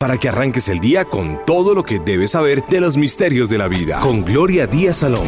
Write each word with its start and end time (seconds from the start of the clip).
para 0.00 0.16
que 0.16 0.28
arranques 0.28 0.68
el 0.68 0.78
día 0.78 1.04
con 1.04 1.40
todo 1.44 1.74
lo 1.74 1.82
que 1.82 1.98
debes 1.98 2.30
saber 2.30 2.62
de 2.70 2.80
los 2.80 2.96
misterios 2.96 3.50
de 3.50 3.58
la 3.58 3.66
vida. 3.66 3.98
Con 3.98 4.24
Gloria 4.24 4.68
Díaz 4.68 4.98
Salón. 4.98 5.26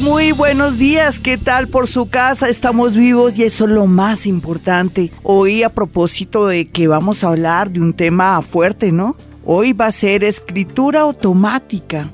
Muy 0.00 0.32
buenos 0.32 0.78
días, 0.78 1.20
¿qué 1.20 1.38
tal 1.38 1.68
por 1.68 1.86
su 1.86 2.08
casa? 2.08 2.48
Estamos 2.48 2.96
vivos 2.96 3.38
y 3.38 3.44
eso 3.44 3.66
es 3.66 3.70
lo 3.70 3.86
más 3.86 4.26
importante. 4.26 5.12
Hoy 5.22 5.62
a 5.62 5.68
propósito 5.68 6.48
de 6.48 6.70
que 6.70 6.88
vamos 6.88 7.22
a 7.22 7.28
hablar 7.28 7.70
de 7.70 7.80
un 7.80 7.94
tema 7.94 8.42
fuerte, 8.42 8.90
¿no? 8.90 9.14
Hoy 9.44 9.74
va 9.74 9.86
a 9.86 9.92
ser 9.92 10.24
escritura 10.24 11.02
automática. 11.02 12.10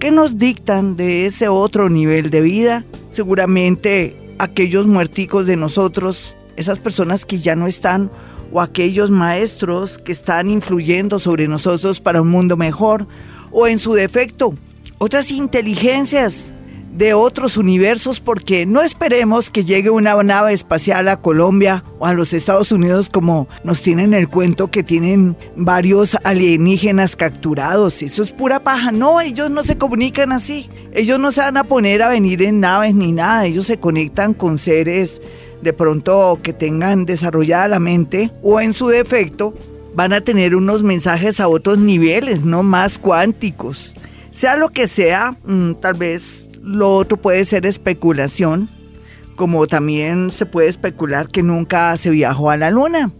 ¿Qué 0.00 0.10
nos 0.10 0.36
dictan 0.36 0.96
de 0.96 1.26
ese 1.26 1.46
otro 1.46 1.88
nivel 1.88 2.30
de 2.30 2.40
vida? 2.40 2.84
Seguramente 3.12 4.34
aquellos 4.40 4.88
muerticos 4.88 5.46
de 5.46 5.54
nosotros, 5.54 6.34
esas 6.56 6.80
personas 6.80 7.24
que 7.24 7.38
ya 7.38 7.54
no 7.54 7.68
están 7.68 8.10
o 8.52 8.60
aquellos 8.60 9.10
maestros 9.10 9.98
que 9.98 10.12
están 10.12 10.50
influyendo 10.50 11.18
sobre 11.18 11.48
nosotros 11.48 12.00
para 12.00 12.22
un 12.22 12.28
mundo 12.28 12.56
mejor, 12.56 13.06
o 13.50 13.66
en 13.66 13.78
su 13.78 13.94
defecto, 13.94 14.54
otras 14.98 15.30
inteligencias 15.30 16.52
de 16.98 17.14
otros 17.14 17.56
universos, 17.56 18.18
porque 18.18 18.66
no 18.66 18.82
esperemos 18.82 19.50
que 19.50 19.64
llegue 19.64 19.88
una 19.88 20.20
nave 20.22 20.52
espacial 20.52 21.08
a 21.08 21.18
Colombia 21.18 21.84
o 22.00 22.06
a 22.06 22.12
los 22.12 22.32
Estados 22.32 22.72
Unidos 22.72 23.08
como 23.08 23.46
nos 23.62 23.82
tienen 23.82 24.14
el 24.14 24.28
cuento 24.28 24.70
que 24.70 24.82
tienen 24.82 25.36
varios 25.54 26.16
alienígenas 26.24 27.14
capturados. 27.14 28.02
Eso 28.02 28.24
es 28.24 28.32
pura 28.32 28.64
paja. 28.64 28.90
No, 28.90 29.20
ellos 29.20 29.48
no 29.48 29.62
se 29.62 29.78
comunican 29.78 30.32
así. 30.32 30.68
Ellos 30.92 31.20
no 31.20 31.30
se 31.30 31.40
van 31.40 31.56
a 31.56 31.64
poner 31.64 32.02
a 32.02 32.08
venir 32.08 32.42
en 32.42 32.60
naves 32.60 32.94
ni 32.96 33.12
nada. 33.12 33.46
Ellos 33.46 33.66
se 33.66 33.78
conectan 33.78 34.34
con 34.34 34.58
seres 34.58 35.20
de 35.62 35.72
pronto 35.72 36.38
que 36.42 36.52
tengan 36.52 37.04
desarrollada 37.04 37.68
la 37.68 37.80
mente 37.80 38.32
o 38.42 38.60
en 38.60 38.72
su 38.72 38.88
defecto 38.88 39.54
van 39.94 40.12
a 40.12 40.20
tener 40.20 40.54
unos 40.54 40.82
mensajes 40.82 41.40
a 41.40 41.48
otros 41.48 41.78
niveles, 41.78 42.44
no 42.44 42.62
más 42.62 42.98
cuánticos. 42.98 43.92
Sea 44.30 44.56
lo 44.56 44.68
que 44.68 44.86
sea, 44.86 45.32
mm, 45.44 45.74
tal 45.74 45.94
vez 45.94 46.22
lo 46.62 46.94
otro 46.94 47.16
puede 47.16 47.44
ser 47.44 47.66
especulación, 47.66 48.68
como 49.36 49.66
también 49.66 50.30
se 50.30 50.46
puede 50.46 50.68
especular 50.68 51.28
que 51.28 51.42
nunca 51.42 51.96
se 51.96 52.10
viajó 52.10 52.50
a 52.50 52.56
la 52.56 52.70
luna. 52.70 53.10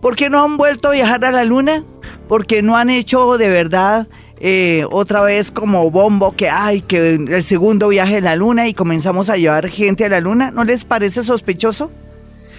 ¿Por 0.00 0.16
qué 0.16 0.30
no 0.30 0.42
han 0.42 0.56
vuelto 0.56 0.88
a 0.88 0.92
viajar 0.92 1.24
a 1.24 1.32
la 1.32 1.44
luna? 1.44 1.84
Porque 2.28 2.62
no 2.62 2.76
han 2.76 2.90
hecho 2.90 3.38
de 3.38 3.48
verdad 3.48 4.08
eh, 4.40 4.84
otra 4.90 5.22
vez 5.22 5.50
como 5.50 5.90
bombo 5.90 6.36
que 6.36 6.48
hay, 6.48 6.80
que 6.82 7.14
el 7.14 7.42
segundo 7.42 7.88
viaje 7.88 8.18
a 8.18 8.20
la 8.20 8.36
luna 8.36 8.68
y 8.68 8.74
comenzamos 8.74 9.30
a 9.30 9.36
llevar 9.36 9.68
gente 9.68 10.04
a 10.04 10.08
la 10.08 10.20
luna, 10.20 10.50
¿no 10.50 10.64
les 10.64 10.84
parece 10.84 11.22
sospechoso? 11.22 11.90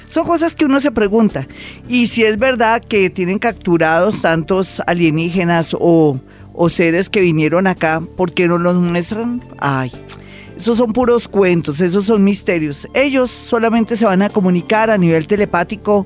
Son 0.10 0.26
cosas 0.26 0.56
que 0.56 0.66
uno 0.66 0.80
se 0.80 0.92
pregunta. 0.92 1.48
Y 1.88 2.08
si 2.08 2.24
es 2.24 2.38
verdad 2.38 2.84
que 2.84 3.10
tienen 3.10 3.38
capturados 3.38 4.22
tantos 4.22 4.82
alienígenas 4.88 5.76
o, 5.80 6.20
o 6.54 6.70
seres 6.70 7.10
que 7.10 7.22
vinieron 7.22 7.68
acá, 7.68 8.02
¿por 8.18 8.34
qué 8.34 8.48
no 8.48 8.58
los 8.58 8.76
muestran? 8.76 9.42
Ay, 9.60 9.92
esos 10.58 10.78
son 10.78 10.92
puros 10.92 11.28
cuentos, 11.28 11.80
esos 11.80 12.06
son 12.06 12.24
misterios. 12.24 12.88
Ellos 12.94 13.30
solamente 13.30 13.96
se 13.96 14.04
van 14.04 14.24
a 14.24 14.30
comunicar 14.30 14.90
a 14.90 14.98
nivel 14.98 15.28
telepático 15.28 16.06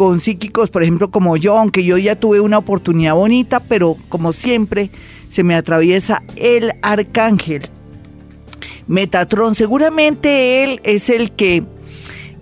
con 0.00 0.18
psíquicos, 0.18 0.70
por 0.70 0.82
ejemplo, 0.82 1.10
como 1.10 1.36
yo, 1.36 1.58
aunque 1.58 1.84
yo 1.84 1.98
ya 1.98 2.16
tuve 2.16 2.40
una 2.40 2.56
oportunidad 2.56 3.12
bonita, 3.12 3.60
pero 3.60 3.98
como 4.08 4.32
siempre 4.32 4.90
se 5.28 5.42
me 5.42 5.54
atraviesa 5.54 6.22
el 6.36 6.72
arcángel 6.80 7.68
Metatron. 8.86 9.54
Seguramente 9.54 10.64
él 10.64 10.80
es 10.84 11.10
el 11.10 11.32
que, 11.32 11.64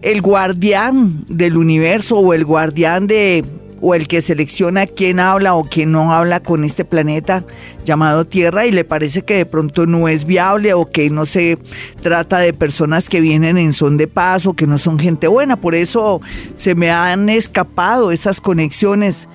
el 0.02 0.22
guardián 0.22 1.24
del 1.26 1.56
universo 1.56 2.18
o 2.18 2.32
el 2.32 2.44
guardián 2.44 3.08
de 3.08 3.44
o 3.80 3.94
el 3.94 4.08
que 4.08 4.22
selecciona 4.22 4.86
quién 4.86 5.20
habla 5.20 5.54
o 5.54 5.64
quién 5.64 5.92
no 5.92 6.12
habla 6.12 6.40
con 6.40 6.64
este 6.64 6.84
planeta 6.84 7.44
llamado 7.84 8.26
Tierra 8.26 8.66
y 8.66 8.72
le 8.72 8.84
parece 8.84 9.22
que 9.22 9.36
de 9.36 9.46
pronto 9.46 9.86
no 9.86 10.08
es 10.08 10.24
viable 10.24 10.74
o 10.74 10.86
que 10.86 11.10
no 11.10 11.24
se 11.24 11.58
trata 12.02 12.38
de 12.38 12.52
personas 12.52 13.08
que 13.08 13.20
vienen 13.20 13.58
en 13.58 13.72
son 13.72 13.96
de 13.96 14.06
paz 14.08 14.46
o 14.46 14.54
que 14.54 14.66
no 14.66 14.78
son 14.78 14.98
gente 14.98 15.28
buena. 15.28 15.56
Por 15.56 15.74
eso 15.74 16.20
se 16.56 16.74
me 16.74 16.90
han 16.90 17.28
escapado 17.28 18.12
esas 18.12 18.40
conexiones 18.40 19.28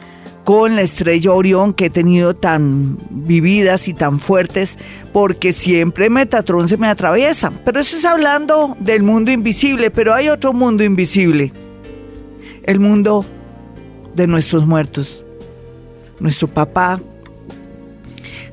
con 0.44 0.76
la 0.76 0.82
estrella 0.82 1.32
Orión 1.32 1.74
que 1.74 1.86
he 1.86 1.90
tenido 1.90 2.36
tan 2.36 2.98
vividas 3.10 3.88
y 3.88 3.94
tan 3.94 4.20
fuertes, 4.20 4.78
porque 5.14 5.54
siempre 5.54 6.10
Metatron 6.10 6.68
se 6.68 6.78
me 6.78 6.88
atraviesa. 6.88 7.52
Pero 7.64 7.80
eso 7.80 7.96
es 7.96 8.06
hablando 8.06 8.76
del 8.80 9.04
mundo 9.04 9.32
invisible, 9.32 9.90
pero 9.90 10.14
hay 10.14 10.30
otro 10.30 10.54
mundo 10.54 10.84
invisible, 10.84 11.54
el 12.64 12.80
mundo 12.80 13.26
de 14.16 14.28
nuestros 14.28 14.66
muertos. 14.66 15.24
Nuestro 16.20 16.48
papá, 16.48 17.02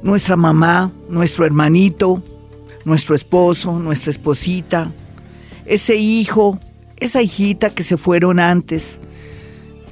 nuestra 0.02 0.36
mamá, 0.36 0.92
nuestro 1.08 1.44
hermanito, 1.44 2.22
nuestro 2.84 3.14
esposo, 3.14 3.78
nuestra 3.78 4.10
esposita, 4.10 4.90
ese 5.66 5.96
hijo, 5.96 6.58
esa 6.96 7.22
hijita 7.22 7.70
que 7.70 7.82
se 7.82 7.96
fueron 7.96 8.40
antes, 8.40 8.98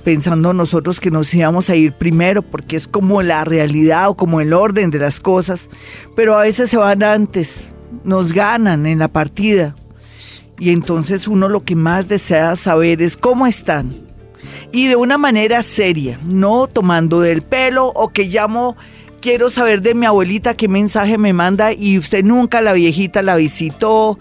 pensando 0.04 0.54
nosotros 0.54 1.00
que 1.00 1.10
nos 1.10 1.32
íbamos 1.34 1.68
a 1.68 1.76
ir 1.76 1.92
primero, 1.92 2.42
porque 2.42 2.76
es 2.76 2.88
como 2.88 3.22
la 3.22 3.44
realidad 3.44 4.08
o 4.08 4.16
como 4.16 4.40
el 4.40 4.52
orden 4.52 4.90
de 4.90 4.98
las 4.98 5.20
cosas, 5.20 5.68
pero 6.16 6.36
a 6.36 6.42
veces 6.42 6.70
se 6.70 6.78
van 6.78 7.02
antes, 7.02 7.68
nos 8.04 8.32
ganan 8.32 8.86
en 8.86 8.98
la 8.98 9.08
partida. 9.08 9.74
Y 10.58 10.70
entonces 10.70 11.28
uno 11.28 11.48
lo 11.48 11.62
que 11.62 11.76
más 11.76 12.08
desea 12.08 12.56
saber 12.56 13.00
es 13.02 13.16
cómo 13.16 13.46
están 13.46 14.07
y 14.72 14.86
de 14.86 14.96
una 14.96 15.18
manera 15.18 15.62
seria, 15.62 16.18
no 16.24 16.66
tomando 16.66 17.20
del 17.20 17.42
pelo 17.42 17.86
o 17.86 18.08
que 18.08 18.24
llamo, 18.24 18.76
quiero 19.20 19.50
saber 19.50 19.82
de 19.82 19.94
mi 19.94 20.06
abuelita 20.06 20.54
qué 20.54 20.68
mensaje 20.68 21.18
me 21.18 21.32
manda 21.32 21.72
y 21.72 21.98
usted 21.98 22.24
nunca 22.24 22.60
la 22.60 22.72
viejita 22.72 23.22
la 23.22 23.36
visitó, 23.36 24.18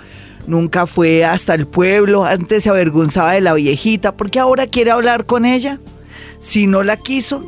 nunca 0.47 0.87
fue 0.87 1.25
hasta 1.25 1.53
el 1.53 1.67
pueblo, 1.67 2.25
antes 2.25 2.63
se 2.63 2.69
avergonzaba 2.69 3.33
de 3.33 3.41
la 3.41 3.53
viejita, 3.53 4.15
porque 4.15 4.39
ahora 4.39 4.67
quiere 4.67 4.91
hablar 4.91 5.25
con 5.25 5.45
ella, 5.45 5.79
si 6.39 6.67
no 6.67 6.83
la 6.83 6.97
quiso. 6.97 7.47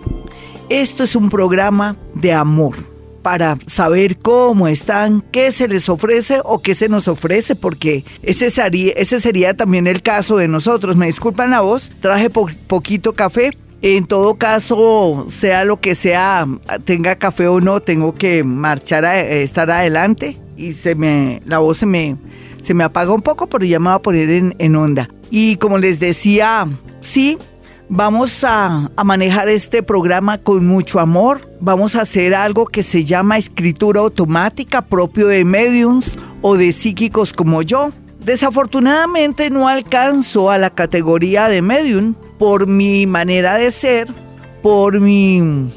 Esto 0.69 1.03
es 1.03 1.15
un 1.15 1.29
programa 1.29 1.95
de 2.13 2.33
amor 2.33 2.98
para 3.29 3.59
saber 3.67 4.17
cómo 4.17 4.67
están, 4.67 5.21
qué 5.31 5.51
se 5.51 5.67
les 5.67 5.87
ofrece 5.87 6.41
o 6.43 6.63
qué 6.63 6.73
se 6.73 6.89
nos 6.89 7.07
ofrece, 7.07 7.55
porque 7.55 8.03
ese 8.23 8.49
sería, 8.49 9.53
también 9.53 9.85
el 9.85 10.01
caso 10.01 10.37
de 10.37 10.47
nosotros. 10.47 10.95
Me 10.95 11.05
disculpan 11.05 11.51
la 11.51 11.61
voz, 11.61 11.91
traje 12.01 12.31
poquito 12.31 13.13
café. 13.13 13.51
En 13.83 14.07
todo 14.07 14.33
caso, 14.33 15.27
sea 15.29 15.63
lo 15.63 15.79
que 15.79 15.93
sea, 15.93 16.47
tenga 16.85 17.17
café 17.17 17.47
o 17.47 17.61
no, 17.61 17.81
tengo 17.81 18.15
que 18.15 18.43
marchar 18.43 19.05
a 19.05 19.19
estar 19.21 19.69
adelante 19.69 20.41
y 20.57 20.71
se 20.71 20.95
me, 20.95 21.39
la 21.45 21.59
voz 21.59 21.77
se 21.77 21.85
me, 21.85 22.17
se 22.61 22.73
me 22.73 22.83
apaga 22.83 23.13
un 23.13 23.21
poco, 23.21 23.45
pero 23.45 23.63
ya 23.63 23.77
me 23.77 23.89
va 23.89 23.93
a 23.93 24.01
poner 24.01 24.31
en 24.57 24.75
onda. 24.75 25.07
Y 25.29 25.57
como 25.57 25.77
les 25.77 25.99
decía, 25.99 26.67
sí, 27.01 27.37
Vamos 27.91 28.43
a, 28.43 28.91
manejar 29.03 29.49
este 29.49 29.81
programa 29.81 30.37
con 30.37 30.67
mucho 30.67 30.99
amor. 30.99 31.49
Vamos 31.59 31.95
a 31.95 32.01
hacer 32.01 32.35
algo 32.35 32.67
que 32.67 32.83
se 32.83 33.03
llama 33.03 33.39
escritura 33.39 34.01
automática 34.01 34.83
propio 34.83 35.27
de 35.27 35.43
mediums 35.43 36.15
o 36.43 36.55
de 36.55 36.71
psíquicos 36.71 37.33
como 37.33 37.63
yo. 37.63 37.91
Desafortunadamente 38.23 39.49
no 39.49 39.67
alcanzo 39.67 40.51
a 40.51 40.59
la 40.59 40.69
categoría 40.69 41.47
de 41.47 41.63
medium 41.63 42.13
por 42.37 42.67
mi 42.67 43.07
manera 43.07 43.57
de 43.57 43.71
ser, 43.71 44.07
por 44.61 44.99
mi 45.01 45.71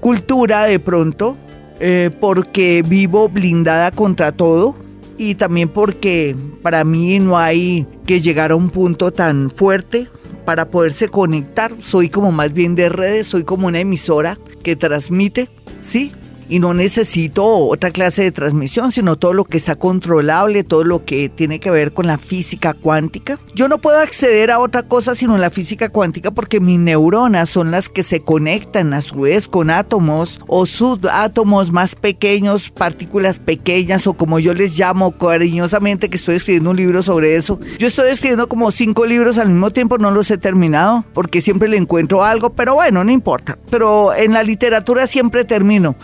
cultura 0.00 0.64
de 0.64 0.80
pronto, 0.80 1.36
eh, 1.80 2.10
porque 2.18 2.82
vivo 2.82 3.28
blindada 3.28 3.90
contra 3.90 4.32
todo 4.32 4.74
y 5.18 5.34
también 5.34 5.68
porque 5.68 6.34
para 6.62 6.82
mí 6.84 7.18
no 7.18 7.36
hay 7.36 7.86
que 8.06 8.22
llegar 8.22 8.52
a 8.52 8.56
un 8.56 8.70
punto 8.70 9.12
tan 9.12 9.50
fuerte 9.50 10.08
para 10.48 10.70
poderse 10.70 11.10
conectar. 11.10 11.74
Soy 11.82 12.08
como 12.08 12.32
más 12.32 12.54
bien 12.54 12.74
de 12.74 12.88
redes, 12.88 13.26
soy 13.26 13.44
como 13.44 13.66
una 13.66 13.80
emisora 13.80 14.38
que 14.62 14.76
transmite, 14.76 15.50
¿sí? 15.82 16.10
Y 16.48 16.58
no 16.58 16.74
necesito 16.74 17.44
otra 17.44 17.90
clase 17.90 18.22
de 18.22 18.32
transmisión, 18.32 18.92
sino 18.92 19.16
todo 19.16 19.32
lo 19.32 19.44
que 19.44 19.56
está 19.56 19.76
controlable, 19.76 20.64
todo 20.64 20.84
lo 20.84 21.04
que 21.04 21.28
tiene 21.28 21.60
que 21.60 21.70
ver 21.70 21.92
con 21.92 22.06
la 22.06 22.18
física 22.18 22.74
cuántica. 22.74 23.38
Yo 23.54 23.68
no 23.68 23.78
puedo 23.78 23.98
acceder 23.98 24.50
a 24.50 24.58
otra 24.58 24.82
cosa 24.82 25.14
sino 25.14 25.36
la 25.38 25.50
física 25.50 25.88
cuántica 25.88 26.30
porque 26.30 26.60
mis 26.60 26.78
neuronas 26.78 27.48
son 27.48 27.70
las 27.70 27.88
que 27.88 28.02
se 28.02 28.20
conectan 28.20 28.94
a 28.94 29.00
su 29.00 29.20
vez 29.22 29.48
con 29.48 29.70
átomos 29.70 30.40
o 30.46 30.66
subátomos 30.66 31.72
más 31.72 31.94
pequeños, 31.94 32.70
partículas 32.70 33.38
pequeñas 33.38 34.06
o 34.06 34.14
como 34.14 34.38
yo 34.38 34.54
les 34.54 34.78
llamo 34.78 35.12
cariñosamente 35.12 36.08
que 36.08 36.16
estoy 36.16 36.36
escribiendo 36.36 36.70
un 36.70 36.76
libro 36.76 37.02
sobre 37.02 37.36
eso. 37.36 37.58
Yo 37.78 37.86
estoy 37.86 38.10
escribiendo 38.10 38.48
como 38.48 38.70
cinco 38.70 39.06
libros 39.06 39.38
al 39.38 39.50
mismo 39.50 39.70
tiempo, 39.70 39.98
no 39.98 40.10
los 40.10 40.30
he 40.30 40.38
terminado 40.38 41.04
porque 41.12 41.40
siempre 41.40 41.68
le 41.68 41.76
encuentro 41.76 42.24
algo, 42.24 42.50
pero 42.50 42.74
bueno, 42.74 43.04
no 43.04 43.12
importa. 43.12 43.58
Pero 43.70 44.14
en 44.14 44.32
la 44.32 44.42
literatura 44.42 45.06
siempre 45.06 45.44
termino 45.44 45.96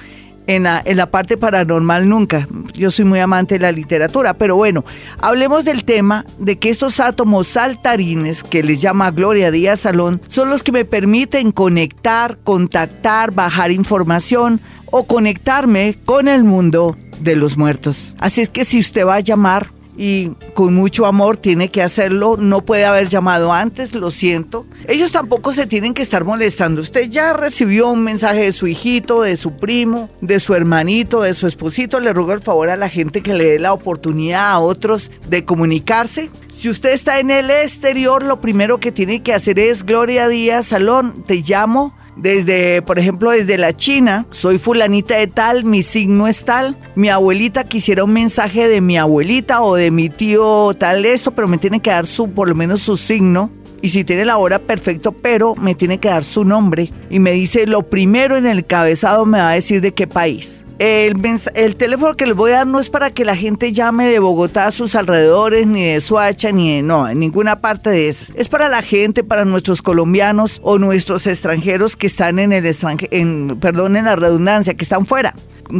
en 0.46 0.64
la, 0.64 1.10
parte 1.10 1.36
paranormal 1.36 2.08
nunca. 2.08 2.48
Yo 2.74 2.90
soy 2.90 3.04
muy 3.04 3.18
amante 3.18 3.54
de 3.54 3.60
la 3.60 3.72
literatura, 3.72 4.34
pero 4.34 4.56
bueno, 4.56 4.84
hablemos 5.20 5.64
del 5.64 5.84
tema 5.84 6.24
de 6.38 6.58
que 6.58 6.70
estos 6.70 7.00
átomos 7.00 7.46
saltarines, 7.46 8.42
que 8.42 8.62
les 8.62 8.80
llama 8.80 9.10
Gloria 9.10 9.50
Díaz 9.50 9.80
Salón, 9.80 10.20
son 10.28 10.50
los 10.50 10.62
que 10.62 10.72
me 10.72 10.84
permiten 10.84 11.52
conectar, 11.52 12.38
contactar, 12.44 13.32
bajar 13.32 13.70
información 13.70 14.60
o 14.86 15.04
conectarme 15.04 15.96
con 16.04 16.28
el 16.28 16.44
mundo 16.44 16.96
de 17.20 17.36
los 17.36 17.56
muertos. 17.56 18.14
Así 18.18 18.40
es 18.40 18.50
que 18.50 18.64
si 18.64 18.78
usted 18.78 19.06
va 19.06 19.16
a 19.16 19.20
llamar, 19.20 19.70
y 19.96 20.30
con 20.54 20.74
mucho 20.74 21.06
amor 21.06 21.36
tiene 21.36 21.70
que 21.70 21.82
hacerlo. 21.82 22.36
No 22.38 22.64
puede 22.64 22.84
haber 22.84 23.08
llamado 23.08 23.52
antes, 23.52 23.92
lo 23.94 24.10
siento. 24.10 24.66
Ellos 24.88 25.12
tampoco 25.12 25.52
se 25.52 25.66
tienen 25.66 25.94
que 25.94 26.02
estar 26.02 26.24
molestando. 26.24 26.80
Usted 26.80 27.08
ya 27.10 27.32
recibió 27.32 27.88
un 27.88 28.04
mensaje 28.04 28.40
de 28.40 28.52
su 28.52 28.66
hijito, 28.66 29.22
de 29.22 29.36
su 29.36 29.56
primo, 29.56 30.10
de 30.20 30.40
su 30.40 30.54
hermanito, 30.54 31.22
de 31.22 31.34
su 31.34 31.46
esposito. 31.46 32.00
Le 32.00 32.12
ruego 32.12 32.32
el 32.32 32.40
favor 32.40 32.70
a 32.70 32.76
la 32.76 32.88
gente 32.88 33.22
que 33.22 33.34
le 33.34 33.44
dé 33.44 33.58
la 33.58 33.72
oportunidad 33.72 34.52
a 34.52 34.58
otros 34.58 35.10
de 35.28 35.44
comunicarse. 35.44 36.30
Si 36.52 36.68
usted 36.68 36.90
está 36.90 37.18
en 37.18 37.30
el 37.30 37.50
exterior, 37.50 38.22
lo 38.22 38.40
primero 38.40 38.78
que 38.78 38.92
tiene 38.92 39.22
que 39.22 39.34
hacer 39.34 39.58
es 39.58 39.84
Gloria 39.84 40.28
Díaz 40.28 40.68
Salón, 40.68 41.24
te 41.26 41.42
llamo 41.42 41.94
desde, 42.16 42.82
por 42.82 42.98
ejemplo, 42.98 43.30
desde 43.30 43.58
la 43.58 43.74
China, 43.74 44.26
soy 44.30 44.58
fulanita 44.58 45.16
de 45.16 45.26
tal, 45.26 45.64
mi 45.64 45.82
signo 45.82 46.28
es 46.28 46.44
tal, 46.44 46.78
mi 46.94 47.08
abuelita 47.08 47.64
quisiera 47.64 48.04
un 48.04 48.12
mensaje 48.12 48.68
de 48.68 48.80
mi 48.80 48.96
abuelita 48.96 49.62
o 49.62 49.74
de 49.74 49.90
mi 49.90 50.08
tío 50.08 50.74
tal 50.78 51.04
esto, 51.04 51.32
pero 51.32 51.48
me 51.48 51.58
tiene 51.58 51.80
que 51.80 51.90
dar 51.90 52.06
su, 52.06 52.30
por 52.30 52.48
lo 52.48 52.54
menos 52.54 52.82
su 52.82 52.96
signo. 52.96 53.50
Y 53.82 53.90
si 53.90 54.02
tiene 54.02 54.24
la 54.24 54.38
hora, 54.38 54.60
perfecto, 54.60 55.12
pero 55.12 55.54
me 55.56 55.74
tiene 55.74 55.98
que 55.98 56.08
dar 56.08 56.24
su 56.24 56.46
nombre. 56.46 56.90
Y 57.10 57.18
me 57.18 57.32
dice, 57.32 57.66
lo 57.66 57.82
primero 57.82 58.38
en 58.38 58.46
el 58.46 58.64
cabezado 58.64 59.26
me 59.26 59.38
va 59.38 59.50
a 59.50 59.54
decir 59.54 59.82
de 59.82 59.92
qué 59.92 60.06
país. 60.06 60.63
El, 60.78 61.76
teléfono 61.76 62.14
que 62.14 62.26
les 62.26 62.34
voy 62.34 62.50
a 62.50 62.56
dar 62.56 62.66
no 62.66 62.80
es 62.80 62.90
para 62.90 63.12
que 63.12 63.24
la 63.24 63.36
gente 63.36 63.72
llame 63.72 64.08
de 64.08 64.18
Bogotá 64.18 64.66
a 64.66 64.70
sus 64.72 64.94
alrededores, 64.96 65.66
ni 65.66 65.84
de 65.84 66.00
Suacha, 66.00 66.50
ni 66.50 66.76
de 66.76 66.82
no, 66.82 67.08
en 67.08 67.20
ninguna 67.20 67.60
parte 67.60 67.90
de 67.90 68.08
esas. 68.08 68.32
Es 68.34 68.48
para 68.48 68.68
la 68.68 68.82
gente, 68.82 69.22
para 69.22 69.44
nuestros 69.44 69.82
colombianos 69.82 70.60
o 70.64 70.78
nuestros 70.78 71.26
extranjeros 71.26 71.96
que 71.96 72.08
están 72.08 72.38
en 72.38 72.52
el 72.52 72.66
extranjero, 72.66 73.56
perdón, 73.60 73.96
en 73.96 74.06
la 74.06 74.16
redundancia, 74.16 74.74
que 74.74 74.84
están 74.84 75.06
fuera 75.06 75.34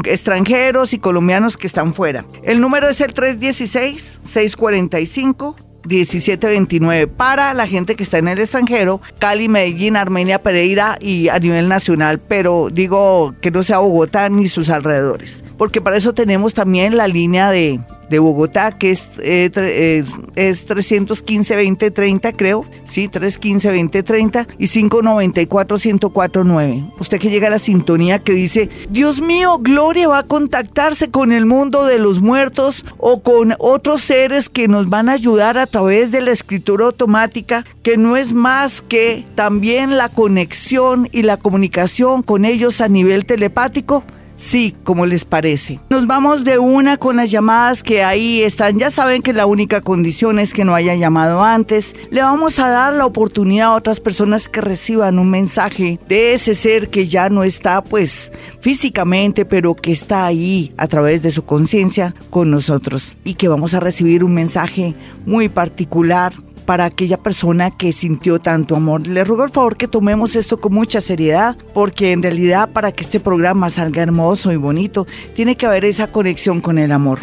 extranjeros 0.07 0.95
y 0.95 0.99
colombianos 0.99 1.57
que 1.57 1.67
están 1.67 1.93
fuera. 1.93 2.25
El 2.43 2.61
número 2.61 2.89
es 2.89 3.01
el 3.01 3.13
316 3.13 4.21
645 4.23 5.57
1729 5.85 7.07
para 7.07 7.55
la 7.55 7.67
gente 7.67 7.97
que 7.97 8.03
está 8.03 8.19
en 8.19 8.29
el 8.29 8.39
extranjero, 8.39 9.01
Cali, 9.19 9.49
Medellín, 9.49 9.97
Armenia, 9.97 10.43
Pereira 10.43 10.99
y 11.01 11.29
a 11.29 11.39
nivel 11.39 11.69
nacional, 11.69 12.19
pero 12.19 12.69
digo 12.73 13.35
que 13.41 13.51
no 13.51 13.63
sea 13.63 13.79
Bogotá 13.79 14.29
ni 14.29 14.49
sus 14.49 14.71
alrededores, 14.71 15.45
porque 15.59 15.81
para 15.81 15.97
eso 15.97 16.15
tenemos 16.15 16.55
también 16.55 16.97
la 16.97 17.09
línea 17.09 17.51
de 17.51 17.81
de 18.09 18.19
Bogotá, 18.19 18.73
que 18.73 18.91
es, 18.91 19.05
eh, 19.21 20.03
es, 20.35 20.69
315-2030, 20.69 22.35
creo. 22.37 22.65
Sí, 22.85 23.09
315-2030 23.09 24.47
y 24.59 24.67
594-1049. 24.67 26.93
Usted 26.99 27.19
que 27.19 27.31
llega 27.31 27.49
a 27.49 27.51
la 27.51 27.59
sintonía 27.59 28.21
que 28.21 28.33
dice, 28.33 28.69
Dios 28.91 29.21
mío, 29.21 29.59
Gloria 29.61 30.09
va 30.09 30.19
a 30.19 30.25
contactarse 30.25 31.11
con 31.11 31.33
el 31.33 31.47
mundo 31.47 31.85
de 31.85 31.99
los 31.99 32.21
muertos 32.21 32.85
o 32.99 33.23
con 33.23 33.55
otros 33.59 34.03
seres 34.03 34.49
que 34.49 34.69
nos 34.69 34.89
van 34.89 35.09
a 35.09 35.13
ayudar 35.13 35.59
a 35.59 35.67
través 35.67 36.11
de 36.11 36.21
la 36.21 36.33
escritura 36.33 36.87
automática, 36.87 37.65
que 37.83 37.97
no 37.97 38.17
es 38.17 38.33
más 38.33 38.81
que 38.81 39.25
también 39.35 39.97
la 39.97 40.09
conexión 40.09 41.09
y 41.13 41.23
la 41.23 41.37
comunicación 41.37 42.23
con 42.23 42.45
ellos 42.45 42.81
a 42.81 42.89
nivel 42.89 43.27
telepático. 43.27 44.05
Sí, 44.37 44.75
como 44.83 45.07
les 45.07 45.25
parece. 45.25 45.81
Nos 45.91 46.07
vamos 46.07 46.45
de 46.45 46.59
una 46.59 46.97
con 46.97 47.17
las 47.17 47.31
llamadas 47.31 47.83
que 47.83 48.03
ahí 48.03 48.43
están. 48.43 48.79
Ya 48.79 48.91
saben 48.91 49.23
que 49.23 49.33
la 49.33 49.47
única 49.47 49.81
condición 49.81 50.39
es 50.39 50.53
que 50.53 50.65
no 50.65 50.75
haya 50.75 50.95
llamado 50.95 51.43
antes. 51.43 51.95
Le 52.11 52.23
vamos 52.23 52.59
a 52.59 52.69
dar 52.69 52.95
la 52.95 53.07
oportunidad 53.07 53.69
a 53.69 53.77
otras 53.77 54.01
personas 54.01 54.49
que 54.49 54.61
reciban 54.61 55.19
un 55.19 55.31
mensaje 55.31 56.01
de 56.09 56.35
ese 56.35 56.55
ser 56.55 56.91
que 56.91 57.07
ya 57.07 57.29
no 57.29 57.45
está 57.45 57.83
pues 57.83 58.33
físicamente, 58.61 59.45
pero 59.45 59.75
que 59.75 59.93
está 59.93 60.27
ahí 60.27 60.73
a 60.77 60.89
través 60.89 61.23
de 61.23 61.31
su 61.31 61.45
conciencia 61.45 62.15
con 62.31 62.51
nosotros 62.51 63.15
y 63.25 63.35
que 63.35 63.49
vamos 63.49 63.75
a 63.75 63.81
recibir 63.81 64.25
un 64.25 64.35
mensaje 64.35 64.95
muy 65.27 65.49
particular 65.49 66.35
para 66.65 66.85
aquella 66.87 67.17
persona 67.19 67.71
que 67.71 67.93
sintió 67.93 68.39
tanto 68.39 68.77
amor. 68.77 69.07
Le 69.07 69.25
ruego 69.25 69.45
el 69.45 69.51
favor 69.51 69.77
que 69.77 69.89
tomemos 69.89 70.37
esto 70.37 70.61
con 70.61 70.75
mucha 70.75 71.01
seriedad, 71.01 71.57
porque 71.75 72.13
en 72.13 72.23
realidad 72.23 72.71
para 72.73 72.93
que 72.93 73.03
este 73.05 73.21
programa 73.21 73.71
salga 73.71 74.03
hermoso 74.03 74.53
y 74.53 74.57
bonito, 74.57 75.07
tiene 75.35 75.57
que 75.57 75.67
haber 75.67 75.85
esa 75.85 76.11
conexión 76.11 76.61
con 76.61 76.79
el 76.79 76.93
amor. 76.93 77.21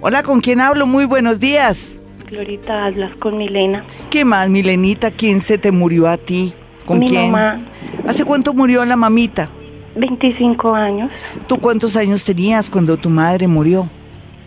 Hola, 0.00 0.22
¿con 0.22 0.40
quién 0.40 0.60
hablo? 0.60 0.86
Muy 0.86 1.04
buenos 1.04 1.40
días. 1.40 1.98
Glorita, 2.30 2.86
hablas 2.86 3.14
con 3.16 3.38
Milena. 3.38 3.84
¿Qué 4.10 4.24
más, 4.24 4.48
Milenita? 4.48 5.10
¿Quién 5.10 5.40
se 5.40 5.58
te 5.58 5.72
murió 5.72 6.08
a 6.08 6.16
ti? 6.18 6.52
¿Con 6.84 6.98
Mi 7.00 7.08
quién? 7.08 7.30
mamá. 7.30 7.62
¿Hace 8.06 8.24
cuánto 8.24 8.52
murió 8.54 8.84
la 8.84 8.96
mamita? 8.96 9.48
25 9.96 10.74
años. 10.74 11.10
¿Tú 11.46 11.58
cuántos 11.58 11.96
años 11.96 12.24
tenías 12.24 12.70
cuando 12.70 12.96
tu 12.96 13.10
madre 13.10 13.48
murió? 13.48 13.88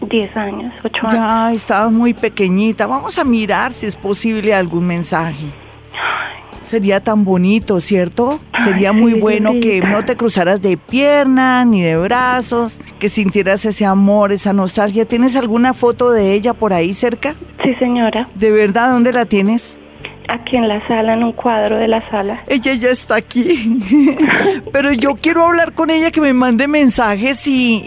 10 0.01 0.38
años, 0.38 0.74
8 0.83 1.07
años. 1.07 1.13
Ya, 1.13 1.53
estabas 1.53 1.92
muy 1.92 2.13
pequeñita. 2.13 2.88
Vamos 2.88 3.18
a 3.18 3.24
mirar 3.24 3.74
si 3.74 3.86
es 3.86 3.95
posible 3.95 4.53
algún 4.53 4.88
mensaje. 4.88 5.45
Sería 6.65 7.01
tan 7.01 7.25
bonito, 7.25 7.81
¿cierto? 7.81 8.39
Sería 8.63 8.94
muy 8.94 9.13
sí, 9.13 9.19
bueno 9.19 9.51
que 9.62 9.81
no 9.81 10.06
te 10.06 10.15
cruzaras 10.15 10.62
de 10.62 10.77
pierna 10.77 11.65
ni 11.65 11.81
de 11.81 11.98
brazos, 11.98 12.80
que 12.98 13.09
sintieras 13.09 13.65
ese 13.65 13.86
amor, 13.86 14.31
esa 14.31 14.53
nostalgia. 14.53 15.03
¿Tienes 15.06 15.36
alguna 15.36 15.74
foto 15.74 16.12
de 16.12 16.33
ella 16.33 16.53
por 16.53 16.71
ahí 16.71 16.94
cerca? 16.94 17.36
Sí, 17.62 17.75
señora. 17.75 18.30
¿De 18.36 18.51
verdad 18.51 18.89
dónde 18.92 19.12
la 19.12 19.25
tienes? 19.25 19.77
Aquí 20.27 20.56
en 20.56 20.68
la 20.68 20.85
sala, 20.88 21.13
en 21.13 21.23
un 21.23 21.33
cuadro 21.33 21.75
de 21.77 21.88
la 21.88 22.07
sala. 22.09 22.44
Ella 22.47 22.73
ya 22.73 22.89
está 22.89 23.15
aquí. 23.15 24.18
Pero 24.71 24.91
yo 24.94 25.15
quiero 25.15 25.45
hablar 25.45 25.73
con 25.73 25.89
ella, 25.89 26.12
que 26.12 26.21
me 26.21 26.33
mande 26.33 26.68
mensajes 26.68 27.45
y, 27.47 27.83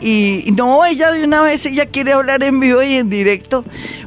y- 0.46 0.50
no, 0.52 0.84
ella 0.84 1.10
de 1.12 1.24
una 1.24 1.40
vez, 1.42 1.64
ella 1.66 1.86
quiere 1.86 2.12
hablar 2.12 2.42
en 2.42 2.60
vivo 2.60 2.82
y 2.82 2.94
en 2.94 3.08
directo. 3.08 3.64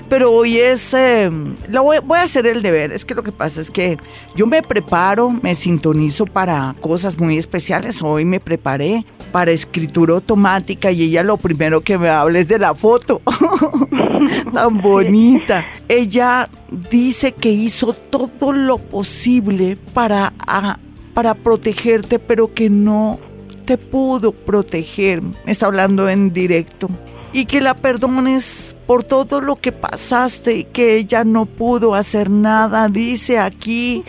Pero 0.10 0.32
hoy 0.32 0.58
es, 0.58 0.94
eh, 0.94 1.30
voy 1.72 2.18
a 2.20 2.24
hacer 2.24 2.46
el 2.48 2.62
deber. 2.62 2.92
Es 2.92 3.04
que 3.06 3.16
lo 3.16 3.24
que 3.24 3.32
pasa 3.32 3.60
es 3.60 3.70
que 3.72 3.98
yo 4.36 4.46
me 4.48 4.62
preparo, 4.62 5.30
me 5.30 5.56
sintonizo 5.56 6.26
para 6.26 6.76
cosas 6.80 7.18
muy 7.18 7.38
especiales. 7.38 8.02
Hoy 8.02 8.24
me 8.24 8.40
preparé 8.40 9.04
para 9.32 9.52
escritura 9.52 10.14
automática 10.14 10.92
y 10.92 11.04
ella 11.04 11.24
lo 11.24 11.38
primero 11.38 11.82
que 11.82 11.98
me 11.98 12.10
habla 12.10 12.40
es 12.40 12.48
de 12.48 12.60
la 12.60 12.74
foto. 12.76 13.22
Tan 14.54 14.82
bonita. 14.82 15.66
Ella 15.88 16.50
dice 16.92 17.32
que 17.34 17.50
hizo 17.50 17.94
todo 17.94 18.52
lo 18.54 18.78
posible 18.78 19.78
para, 19.94 20.34
a- 20.40 20.80
para 21.14 21.34
protegerte, 21.36 22.20
pero 22.20 22.54
que 22.54 22.70
no 22.70 23.20
te 23.66 23.78
pudo 23.78 24.32
proteger. 24.32 25.22
Me 25.22 25.52
está 25.52 25.66
hablando 25.68 26.10
en 26.10 26.32
directo. 26.34 26.90
Y 27.34 27.46
que 27.46 27.62
la 27.62 27.76
perdones 27.76 28.76
por 28.88 29.04
todo 29.04 29.42
lo 29.42 29.58
que 29.58 29.74
pasaste 29.74 30.56
y 30.56 30.64
que 30.64 30.96
ella 30.96 31.26
no 31.26 31.46
pudo 31.46 31.94
hacer 31.94 32.30
nada. 32.30 32.88
Dice 32.88 33.38
aquí, 33.38 34.04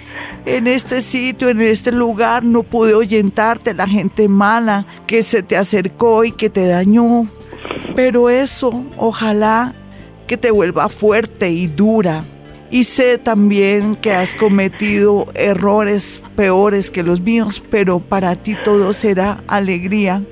en 0.46 0.68
este 0.68 1.00
sitio, 1.00 1.48
en 1.48 1.60
este 1.60 1.90
lugar, 1.90 2.44
no 2.44 2.62
pude 2.62 2.92
ahuyentarte 2.92 3.74
la 3.74 3.88
gente 3.88 4.28
mala 4.28 4.86
que 5.06 5.22
se 5.22 5.42
te 5.42 5.56
acercó 5.56 6.24
y 6.24 6.32
que 6.32 6.48
te 6.48 6.66
dañó. 6.66 7.28
Pero 7.94 8.30
eso, 8.30 8.84
ojalá 8.96 9.74
que 10.28 10.36
te 10.36 10.52
vuelva 10.52 10.88
fuerte 10.88 11.50
y 11.50 11.66
dura. 11.66 12.24
Y 12.70 12.84
sé 12.84 13.18
también 13.18 13.96
que 13.96 14.12
has 14.12 14.34
cometido 14.34 15.26
errores 15.34 16.22
peores 16.36 16.90
que 16.90 17.02
los 17.02 17.20
míos, 17.20 17.62
pero 17.70 17.98
para 17.98 18.36
ti 18.36 18.54
todo 18.62 18.92
será 18.92 19.42
alegría. 19.48 20.22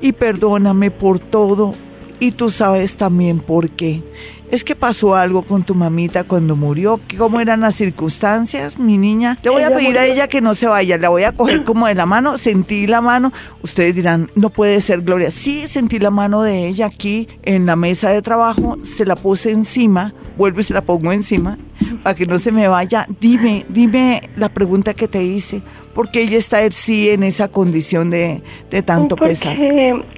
Y 0.00 0.12
perdóname 0.12 0.90
por 0.90 1.18
todo. 1.18 1.72
Y 2.20 2.32
tú 2.32 2.50
sabes 2.50 2.96
también 2.96 3.40
por 3.40 3.70
qué. 3.70 4.02
Es 4.50 4.62
que 4.62 4.76
pasó 4.76 5.16
algo 5.16 5.42
con 5.42 5.64
tu 5.64 5.74
mamita 5.74 6.22
cuando 6.22 6.54
murió. 6.54 7.00
¿Qué- 7.08 7.16
¿Cómo 7.16 7.40
eran 7.40 7.60
las 7.62 7.74
circunstancias, 7.74 8.78
mi 8.78 8.96
niña? 8.96 9.38
Le 9.42 9.50
voy 9.50 9.62
a 9.62 9.70
pedir 9.74 9.98
a 9.98 10.06
ella 10.06 10.28
que 10.28 10.40
no 10.40 10.54
se 10.54 10.68
vaya. 10.68 10.96
La 10.98 11.08
voy 11.08 11.24
a 11.24 11.32
coger 11.32 11.64
como 11.64 11.88
de 11.88 11.94
la 11.96 12.06
mano. 12.06 12.38
Sentí 12.38 12.86
la 12.86 13.00
mano. 13.00 13.32
Ustedes 13.62 13.94
dirán, 13.96 14.30
no 14.36 14.50
puede 14.50 14.80
ser 14.80 15.02
Gloria. 15.02 15.32
Sí, 15.32 15.66
sentí 15.66 15.98
la 15.98 16.12
mano 16.12 16.42
de 16.42 16.68
ella 16.68 16.86
aquí 16.86 17.26
en 17.42 17.66
la 17.66 17.74
mesa 17.74 18.10
de 18.10 18.22
trabajo. 18.22 18.78
Se 18.84 19.04
la 19.04 19.16
puse 19.16 19.50
encima. 19.50 20.14
Vuelvo 20.38 20.60
y 20.60 20.62
se 20.64 20.74
la 20.74 20.80
pongo 20.82 21.10
encima 21.12 21.58
para 22.02 22.14
que 22.14 22.26
no 22.26 22.38
se 22.38 22.52
me 22.52 22.68
vaya. 22.68 23.06
Dime, 23.20 23.64
dime 23.68 24.20
la 24.36 24.48
pregunta 24.48 24.94
que 24.94 25.08
te 25.08 25.22
hice. 25.22 25.62
¿Por 25.94 26.10
qué 26.10 26.22
ella 26.22 26.36
está 26.36 26.70
sí 26.70 27.08
en 27.08 27.22
esa 27.22 27.48
condición 27.48 28.10
de, 28.10 28.42
de 28.70 28.82
tanto 28.82 29.16
Porque 29.16 29.30
pesar? 29.30 29.56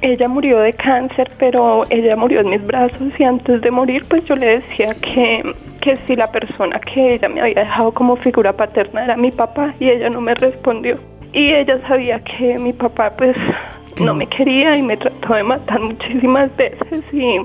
ella 0.03 0.29
murió 0.29 0.59
de 0.59 0.73
cáncer, 0.73 1.31
pero 1.39 1.83
ella 1.91 2.17
murió 2.17 2.41
en 2.41 2.51
mis 2.51 2.67
brazos 2.67 3.13
y 3.17 3.23
antes 3.23 3.61
de 3.61 3.71
morir 3.71 4.05
pues 4.09 4.25
yo 4.25 4.35
le 4.35 4.59
decía 4.59 4.95
que, 5.01 5.55
que 5.81 5.97
si 6.07 6.17
la 6.17 6.31
persona 6.33 6.81
que 6.81 7.15
ella 7.15 7.29
me 7.29 7.41
había 7.41 7.61
dejado 7.61 7.93
como 7.93 8.17
figura 8.17 8.53
paterna 8.53 9.05
era 9.05 9.17
mi 9.17 9.31
papá 9.31 9.73
y 9.79 9.89
ella 9.89 10.11
no 10.11 10.21
me 10.21 10.35
respondió. 10.35 10.99
Y 11.33 11.53
ella 11.53 11.79
sabía 11.87 12.19
que 12.25 12.59
mi 12.59 12.73
papá 12.73 13.11
pues 13.17 13.37
no 14.01 14.15
me 14.15 14.27
quería 14.27 14.77
y 14.77 14.83
me 14.83 14.97
trató 14.97 15.35
de 15.35 15.43
matar 15.45 15.81
muchísimas 15.81 16.55
veces 16.57 17.05
y 17.13 17.39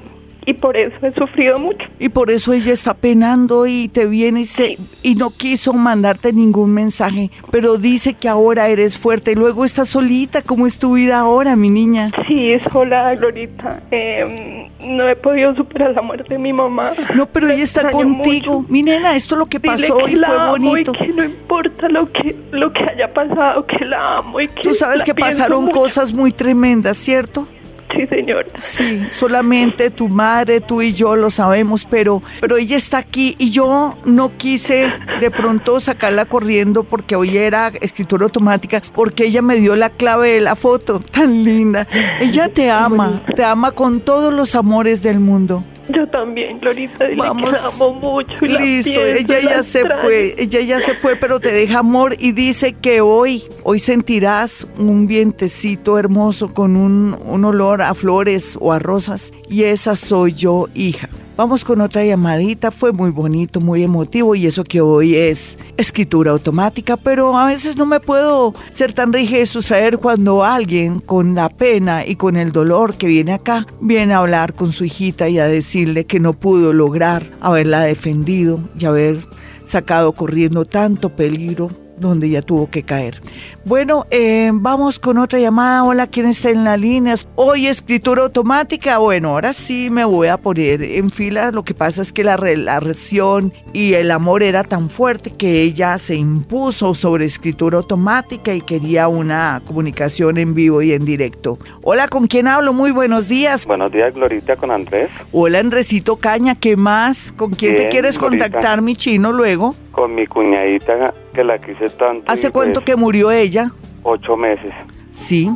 y 0.45 0.53
por 0.53 0.77
eso 0.77 0.95
he 1.01 1.13
sufrido 1.13 1.59
mucho. 1.59 1.85
Y 1.99 2.09
por 2.09 2.31
eso 2.31 2.53
ella 2.53 2.73
está 2.73 2.93
penando 2.93 3.67
y 3.67 3.87
te 3.87 4.05
viene 4.05 4.41
y, 4.41 4.45
se, 4.45 4.77
y 5.01 5.15
no 5.15 5.31
quiso 5.31 5.73
mandarte 5.73 6.33
ningún 6.33 6.73
mensaje, 6.73 7.31
pero 7.51 7.77
dice 7.77 8.13
que 8.13 8.27
ahora 8.27 8.67
eres 8.67 8.97
fuerte 8.97 9.31
y 9.31 9.35
luego 9.35 9.65
estás 9.65 9.89
solita. 9.89 10.41
¿Cómo 10.41 10.67
es 10.67 10.77
tu 10.77 10.93
vida 10.95 11.19
ahora, 11.19 11.55
mi 11.55 11.69
niña? 11.69 12.11
Sí, 12.27 12.53
sola, 12.71 13.15
Glorita. 13.15 13.81
Eh, 13.91 14.69
no 14.85 15.07
he 15.07 15.15
podido 15.15 15.55
superar 15.55 15.91
la 15.91 16.01
muerte 16.01 16.33
de 16.33 16.39
mi 16.39 16.53
mamá. 16.53 16.91
No, 17.15 17.25
pero 17.25 17.49
ella 17.49 17.63
está 17.63 17.89
contigo. 17.89 18.65
Mi 18.67 18.83
nena, 18.83 19.15
esto 19.15 19.35
es 19.35 19.39
lo 19.39 19.45
que 19.45 19.59
pasó 19.59 20.07
y 20.07 20.15
fue 20.15 20.47
bonito. 20.47 20.91
Y 20.95 20.97
que 20.97 21.13
no 21.13 21.23
importa 21.23 21.89
lo 21.89 22.11
que, 22.11 22.35
lo 22.51 22.71
que 22.73 22.83
haya 22.83 23.13
pasado, 23.13 23.65
que 23.65 23.85
la 23.85 24.17
amo 24.17 24.41
y 24.41 24.47
que 24.47 24.63
Tú 24.63 24.73
sabes 24.73 25.03
que 25.03 25.15
pasaron 25.15 25.69
cosas 25.71 26.13
muy 26.13 26.31
tremendas, 26.31 26.97
¿cierto? 26.97 27.47
Sí, 27.93 28.07
señor. 28.07 28.47
Sí, 28.57 29.07
solamente 29.11 29.89
tu 29.91 30.09
madre, 30.09 30.61
tú 30.61 30.81
y 30.81 30.93
yo 30.93 31.15
lo 31.15 31.29
sabemos, 31.29 31.85
pero, 31.89 32.21
pero 32.41 32.57
ella 32.57 32.77
está 32.77 32.97
aquí 32.97 33.35
y 33.37 33.51
yo 33.51 33.97
no 34.05 34.35
quise 34.37 34.91
de 35.19 35.31
pronto 35.31 35.79
sacarla 35.79 36.25
corriendo 36.25 36.83
porque 36.83 37.15
hoy 37.15 37.37
era 37.37 37.71
escritura 37.81 38.25
automática, 38.25 38.81
porque 38.95 39.25
ella 39.25 39.41
me 39.41 39.55
dio 39.55 39.75
la 39.75 39.89
clave 39.89 40.33
de 40.33 40.41
la 40.41 40.55
foto, 40.55 40.99
tan 40.99 41.43
linda. 41.43 41.87
Ella 42.19 42.49
te 42.49 42.69
ama, 42.69 43.23
te 43.35 43.43
ama 43.43 43.71
con 43.71 44.01
todos 44.01 44.33
los 44.33 44.55
amores 44.55 45.03
del 45.03 45.19
mundo. 45.19 45.63
Yo 45.89 46.07
también, 46.07 46.59
Glorita, 46.59 47.05
Vamos. 47.17 47.51
la 47.51 47.67
amo 47.67 47.93
mucho. 47.93 48.33
Y 48.41 48.47
Listo, 48.47 49.03
ella 49.03 49.39
ya 49.41 49.63
se 49.63 49.83
fue, 50.01 50.33
ella 50.37 50.61
ya 50.61 50.79
se 50.79 50.95
fue, 50.95 51.15
pero 51.15 51.39
te 51.39 51.51
deja 51.51 51.79
amor 51.79 52.15
y 52.19 52.31
dice 52.31 52.73
que 52.73 53.01
hoy, 53.01 53.43
hoy 53.63 53.79
sentirás 53.79 54.65
un 54.77 55.07
vientecito 55.07 55.99
hermoso 55.99 56.53
con 56.53 56.77
un, 56.77 57.17
un 57.25 57.45
olor 57.45 57.81
a 57.81 57.93
flores 57.93 58.57
o 58.59 58.71
a 58.71 58.79
rosas 58.79 59.33
y 59.49 59.63
esa 59.63 59.95
soy 59.95 60.33
yo, 60.33 60.67
hija. 60.73 61.09
Vamos 61.35 61.65
con 61.65 61.81
otra 61.81 62.05
llamadita, 62.05 62.69
fue 62.69 62.91
muy 62.91 63.09
bonito, 63.09 63.59
muy 63.59 63.81
emotivo 63.81 64.35
y 64.35 64.45
eso 64.45 64.63
que 64.63 64.81
hoy 64.81 65.15
es 65.15 65.57
escritura 65.77 66.29
automática, 66.29 66.95
pero 66.95 67.35
a 67.35 67.47
veces 67.47 67.75
no 67.75 67.87
me 67.87 67.99
puedo 67.99 68.53
ser 68.71 68.93
tan 68.93 69.11
rígida 69.11 69.39
y 69.39 69.45
sustraer 69.47 69.97
cuando 69.97 70.43
alguien 70.43 70.99
con 70.99 71.33
la 71.33 71.49
pena 71.49 72.05
y 72.05 72.17
con 72.17 72.35
el 72.35 72.51
dolor 72.51 72.93
que 72.93 73.07
viene 73.07 73.33
acá, 73.33 73.65
viene 73.81 74.13
a 74.13 74.19
hablar 74.19 74.53
con 74.53 74.71
su 74.71 74.85
hijita 74.85 75.27
y 75.27 75.39
a 75.39 75.47
decirle 75.47 76.05
que 76.05 76.19
no 76.19 76.33
pudo 76.33 76.71
lograr 76.71 77.31
haberla 77.41 77.81
defendido 77.81 78.59
y 78.77 78.85
haber 78.85 79.21
sacado 79.63 80.11
corriendo 80.11 80.65
tanto 80.65 81.09
peligro 81.15 81.71
donde 81.97 82.29
ya 82.29 82.41
tuvo 82.41 82.69
que 82.69 82.83
caer. 82.83 83.21
Bueno, 83.65 84.05
eh, 84.11 84.51
vamos 84.53 84.99
con 84.99 85.17
otra 85.17 85.39
llamada. 85.39 85.83
Hola, 85.83 86.07
¿quién 86.07 86.25
está 86.25 86.49
en 86.49 86.63
la 86.63 86.75
línea? 86.75 87.15
Hoy 87.35 87.67
escritura 87.67 88.23
automática. 88.23 88.97
Bueno, 88.97 89.29
ahora 89.29 89.53
sí 89.53 89.89
me 89.89 90.03
voy 90.03 90.27
a 90.27 90.37
poner 90.37 90.83
en 90.83 91.09
fila. 91.09 91.51
Lo 91.51 91.63
que 91.63 91.73
pasa 91.73 92.01
es 92.01 92.11
que 92.11 92.23
la 92.23 92.37
relación 92.37 93.53
y 93.71 93.93
el 93.93 94.11
amor 94.11 94.43
era 94.43 94.63
tan 94.63 94.89
fuerte 94.89 95.31
que 95.31 95.61
ella 95.61 95.97
se 95.97 96.15
impuso 96.15 96.93
sobre 96.93 97.25
escritura 97.25 97.77
automática 97.77 98.53
y 98.53 98.61
quería 98.61 99.07
una 99.07 99.61
comunicación 99.65 100.37
en 100.37 100.53
vivo 100.53 100.81
y 100.81 100.91
en 100.91 101.05
directo. 101.05 101.57
Hola, 101.83 102.07
¿con 102.07 102.27
quién 102.27 102.47
hablo? 102.47 102.73
Muy 102.73 102.91
buenos 102.91 103.27
días. 103.27 103.65
Buenos 103.65 103.91
días, 103.91 104.13
Glorita, 104.13 104.55
con 104.55 104.71
Andrés. 104.71 105.09
Hola, 105.31 105.59
Andresito 105.59 106.17
Caña, 106.17 106.55
¿qué 106.55 106.75
más? 106.75 107.31
¿Con 107.31 107.51
quién 107.51 107.75
te 107.75 107.89
quieres 107.89 108.17
contactar, 108.17 108.81
mi 108.81 108.95
chino, 108.95 109.31
luego? 109.31 109.75
Con 109.91 110.15
mi 110.15 110.25
cuñadita 110.25 111.13
que 111.33 111.43
la 111.43 111.59
quise 111.59 111.82
tanto. 111.89 112.31
¿Hace 112.31 112.51
cuánto 112.51 112.81
que 112.81 112.95
murió 112.95 113.31
ella? 113.31 113.71
Ocho 114.03 114.35
meses. 114.35 114.71
Sí, 115.13 115.49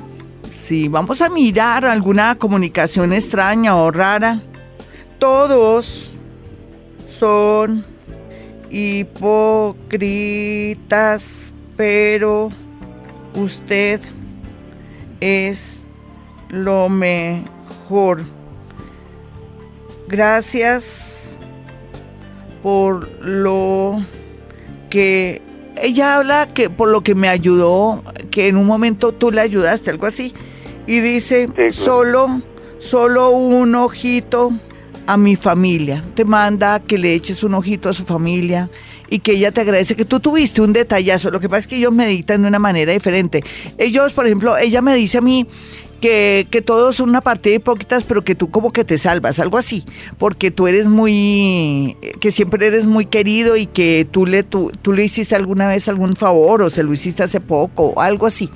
sí, 0.60 0.88
vamos 0.88 1.22
a 1.22 1.30
mirar 1.30 1.86
alguna 1.86 2.36
comunicación 2.36 3.14
extraña 3.14 3.76
o 3.76 3.92
rara. 3.92 4.42
Todos 5.20 6.12
son 7.08 7.84
hipócritas, 8.70 9.86
pero 11.76 12.50
usted 13.34 14.02
es 15.20 15.80
lo 16.50 16.90
mejor. 16.90 18.24
Gracias 20.08 21.38
por 22.64 23.10
lo 23.22 24.02
que 24.90 25.42
ella 25.82 26.16
habla 26.16 26.48
que 26.54 26.70
por 26.70 26.90
lo 26.90 27.02
que 27.02 27.16
me 27.16 27.30
ayudó, 27.30 28.04
que 28.32 28.48
en 28.48 28.58
un 28.58 28.66
momento 28.66 29.12
tú 29.12 29.32
le 29.32 29.42
ayudaste, 29.42 29.90
algo 29.90 30.06
así, 30.06 30.34
y 30.86 31.00
dice, 31.00 31.50
solo, 31.72 32.42
solo 32.80 33.32
un 33.32 33.76
ojito 33.76 34.52
a 35.06 35.18
mi 35.18 35.36
familia. 35.36 36.04
Te 36.16 36.26
manda 36.26 36.80
que 36.80 36.98
le 36.98 37.14
eches 37.14 37.44
un 37.44 37.56
ojito 37.56 37.90
a 37.90 37.94
su 37.94 38.06
familia 38.06 38.70
y 39.10 39.20
que 39.20 39.32
ella 39.34 39.52
te 39.52 39.62
agradece 39.62 39.96
que 39.96 40.06
tú 40.06 40.20
tuviste 40.20 40.62
un 40.62 40.74
detallazo. 40.74 41.32
Lo 41.32 41.40
que 41.40 41.50
pasa 41.50 41.62
es 41.62 41.68
que 41.68 41.78
ellos 41.78 41.94
meditan 41.94 42.42
de 42.42 42.48
una 42.48 42.60
manera 42.60 42.92
diferente. 42.92 43.44
Ellos, 43.78 44.12
por 44.14 44.26
ejemplo, 44.26 44.58
ella 44.58 44.82
me 44.82 44.96
dice 44.96 45.18
a 45.18 45.22
mí 45.22 45.48
que, 46.02 46.48
que, 46.50 46.62
todos 46.62 46.96
son 46.96 47.10
una 47.10 47.22
parte 47.22 47.50
de 47.50 47.56
hipócritas, 47.56 48.04
pero 48.04 48.24
que 48.24 48.36
tú 48.36 48.50
como 48.50 48.72
que 48.72 48.84
te 48.84 48.98
salvas, 48.98 49.40
algo 49.40 49.58
así, 49.58 49.84
porque 50.18 50.52
tú 50.52 50.68
eres 50.68 50.88
muy, 50.88 51.98
que 52.20 52.32
siempre 52.32 52.68
eres 52.68 52.86
muy 52.86 53.06
querido 53.06 53.58
y 53.58 53.66
que 53.66 54.08
tú 54.10 54.26
le, 54.26 54.44
tú, 54.44 54.72
tú 54.82 54.94
le 54.94 55.04
hiciste 55.04 55.36
alguna 55.36 55.68
vez 55.68 55.88
algún 55.88 56.16
favor 56.16 56.62
o 56.62 56.70
se 56.70 56.84
lo 56.84 56.94
hiciste 56.94 57.24
hace 57.24 57.40
poco, 57.40 57.94
o 57.96 58.02
algo 58.02 58.28
así, 58.28 58.50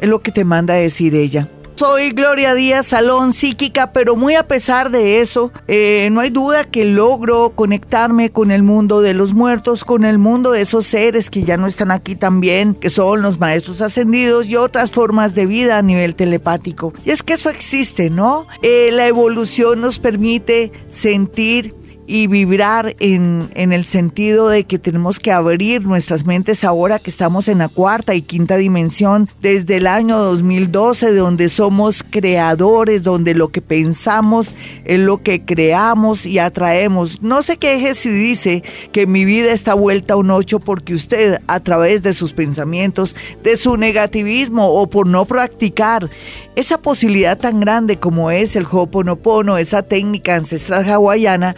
es 0.00 0.08
lo 0.08 0.20
que 0.20 0.32
te 0.32 0.44
manda 0.44 0.74
a 0.74 0.78
decir 0.78 1.14
ella. 1.14 1.48
Soy 1.78 2.10
Gloria 2.10 2.56
Díaz 2.56 2.86
Salón 2.86 3.32
Psíquica, 3.32 3.92
pero 3.92 4.16
muy 4.16 4.34
a 4.34 4.48
pesar 4.48 4.90
de 4.90 5.20
eso, 5.20 5.52
eh, 5.68 6.08
no 6.10 6.20
hay 6.20 6.30
duda 6.30 6.64
que 6.64 6.84
logro 6.84 7.50
conectarme 7.54 8.30
con 8.30 8.50
el 8.50 8.64
mundo 8.64 9.00
de 9.00 9.14
los 9.14 9.32
muertos, 9.32 9.84
con 9.84 10.04
el 10.04 10.18
mundo 10.18 10.50
de 10.50 10.62
esos 10.62 10.86
seres 10.86 11.30
que 11.30 11.44
ya 11.44 11.56
no 11.56 11.68
están 11.68 11.92
aquí 11.92 12.16
también, 12.16 12.74
que 12.74 12.90
son 12.90 13.22
los 13.22 13.38
maestros 13.38 13.80
ascendidos 13.80 14.48
y 14.48 14.56
otras 14.56 14.90
formas 14.90 15.36
de 15.36 15.46
vida 15.46 15.78
a 15.78 15.82
nivel 15.82 16.16
telepático. 16.16 16.94
Y 17.04 17.12
es 17.12 17.22
que 17.22 17.34
eso 17.34 17.48
existe, 17.48 18.10
¿no? 18.10 18.48
Eh, 18.62 18.90
la 18.92 19.06
evolución 19.06 19.80
nos 19.80 20.00
permite 20.00 20.72
sentir 20.88 21.76
y 22.08 22.26
vibrar 22.26 22.96
en, 23.00 23.50
en, 23.54 23.74
el 23.74 23.84
sentido 23.84 24.48
de 24.48 24.64
que 24.64 24.78
tenemos 24.78 25.20
que 25.20 25.30
abrir 25.30 25.86
nuestras 25.86 26.24
mentes 26.24 26.64
ahora 26.64 26.98
que 26.98 27.10
estamos 27.10 27.48
en 27.48 27.58
la 27.58 27.68
cuarta 27.68 28.14
y 28.14 28.22
quinta 28.22 28.56
dimensión 28.56 29.28
desde 29.42 29.76
el 29.76 29.86
año 29.86 30.16
2012, 30.16 31.12
de 31.12 31.18
donde 31.18 31.50
somos 31.50 32.02
creadores, 32.02 33.02
donde 33.02 33.34
lo 33.34 33.48
que 33.48 33.60
pensamos 33.60 34.54
es 34.86 34.98
lo 34.98 35.22
que 35.22 35.44
creamos 35.44 36.24
y 36.24 36.38
atraemos. 36.38 37.20
No 37.20 37.42
se 37.42 37.58
queje 37.58 37.94
si 37.94 38.08
dice 38.08 38.62
que 38.90 39.06
mi 39.06 39.26
vida 39.26 39.52
está 39.52 39.74
vuelta 39.74 40.14
a 40.14 40.16
un 40.16 40.30
8 40.30 40.60
porque 40.60 40.94
usted 40.94 41.40
a 41.46 41.60
través 41.60 42.02
de 42.02 42.14
sus 42.14 42.32
pensamientos, 42.32 43.14
de 43.44 43.58
su 43.58 43.76
negativismo 43.76 44.66
o 44.68 44.88
por 44.88 45.06
no 45.06 45.26
practicar 45.26 46.08
esa 46.56 46.78
posibilidad 46.78 47.38
tan 47.38 47.60
grande 47.60 47.98
como 47.98 48.30
es 48.30 48.56
el 48.56 48.64
Ho'oponopono, 48.64 49.58
esa 49.58 49.82
técnica 49.82 50.34
ancestral 50.34 50.90
hawaiana, 50.90 51.54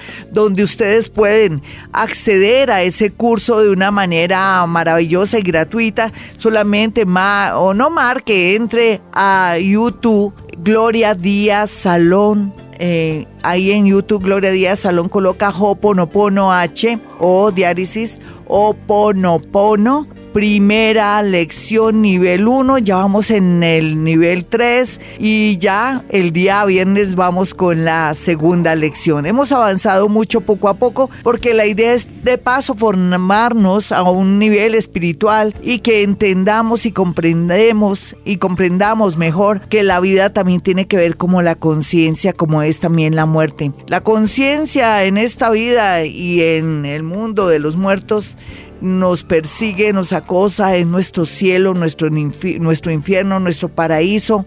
ustedes 0.49 1.09
pueden 1.09 1.62
acceder 1.92 2.70
a 2.70 2.82
ese 2.82 3.11
curso 3.11 3.61
de 3.61 3.70
una 3.70 3.90
manera 3.90 4.64
maravillosa 4.66 5.38
y 5.38 5.42
gratuita, 5.42 6.12
solamente 6.37 7.04
ma 7.04 7.59
o 7.59 7.75
no 7.75 7.90
marque, 7.90 8.54
entre 8.54 9.00
a 9.12 9.56
YouTube 9.59 10.32
Gloria 10.59 11.14
Díaz 11.14 11.70
Salón. 11.70 12.54
Eh, 12.78 13.26
ahí 13.42 13.73
en 13.73 13.87
YouTube 13.87 14.25
Gloria 14.25 14.50
Díaz 14.50 14.80
Salón 14.80 15.11
coloca 15.11 15.50
Ho'oponopono 15.50 16.50
H 16.50 16.99
o 17.18 17.50
diálisis 17.50 18.18
Ho'oponopono 18.47 20.20
primera 20.32 21.22
lección 21.22 22.02
nivel 22.02 22.46
1, 22.46 22.78
ya 22.78 22.96
vamos 22.96 23.30
en 23.30 23.62
el 23.62 24.04
nivel 24.04 24.44
3 24.44 25.00
y 25.18 25.58
ya 25.58 26.04
el 26.08 26.32
día 26.32 26.64
viernes 26.64 27.16
vamos 27.16 27.54
con 27.54 27.84
la 27.84 28.14
segunda 28.14 28.75
lección. 28.75 29.26
Hemos 29.26 29.52
avanzado 29.52 30.08
mucho 30.08 30.40
poco 30.40 30.68
a 30.68 30.75
poco 30.75 31.10
porque 31.22 31.54
la 31.54 31.66
idea 31.66 31.94
es 31.94 32.06
de 32.25 32.38
paso 32.38 32.75
formarnos 32.75 33.92
a 33.92 34.02
un 34.02 34.38
nivel 34.38 34.75
espiritual 34.75 35.54
y 35.62 35.80
que 35.80 36.02
entendamos 36.02 36.87
y 36.87 36.92
comprendemos 36.92 38.16
y 38.25 38.37
comprendamos 38.37 39.16
mejor 39.16 39.68
que 39.68 39.82
la 39.82 40.00
vida 40.00 40.32
también 40.32 40.60
tiene 40.60 40.87
que 40.87 40.96
ver 40.96 41.16
como 41.16 41.42
la 41.42 41.56
conciencia, 41.56 42.32
como 42.32 42.62
es 42.62 42.78
también 42.78 43.16
la 43.16 43.26
muerte. 43.26 43.72
La 43.88 44.02
conciencia 44.02 45.04
en 45.04 45.18
esta 45.18 45.50
vida 45.50 46.04
y 46.04 46.42
en 46.42 46.87
el 46.87 47.02
mundo 47.02 47.49
de 47.49 47.58
los 47.58 47.76
muertos 47.76 48.37
nos 48.80 49.25
persigue, 49.25 49.92
nos 49.92 50.12
acosa 50.12 50.76
en 50.76 50.90
nuestro 50.90 51.25
cielo, 51.25 51.75
nuestro, 51.75 52.08
nuestro 52.10 52.92
infierno, 52.92 53.40
nuestro 53.40 53.68
paraíso 53.68 54.46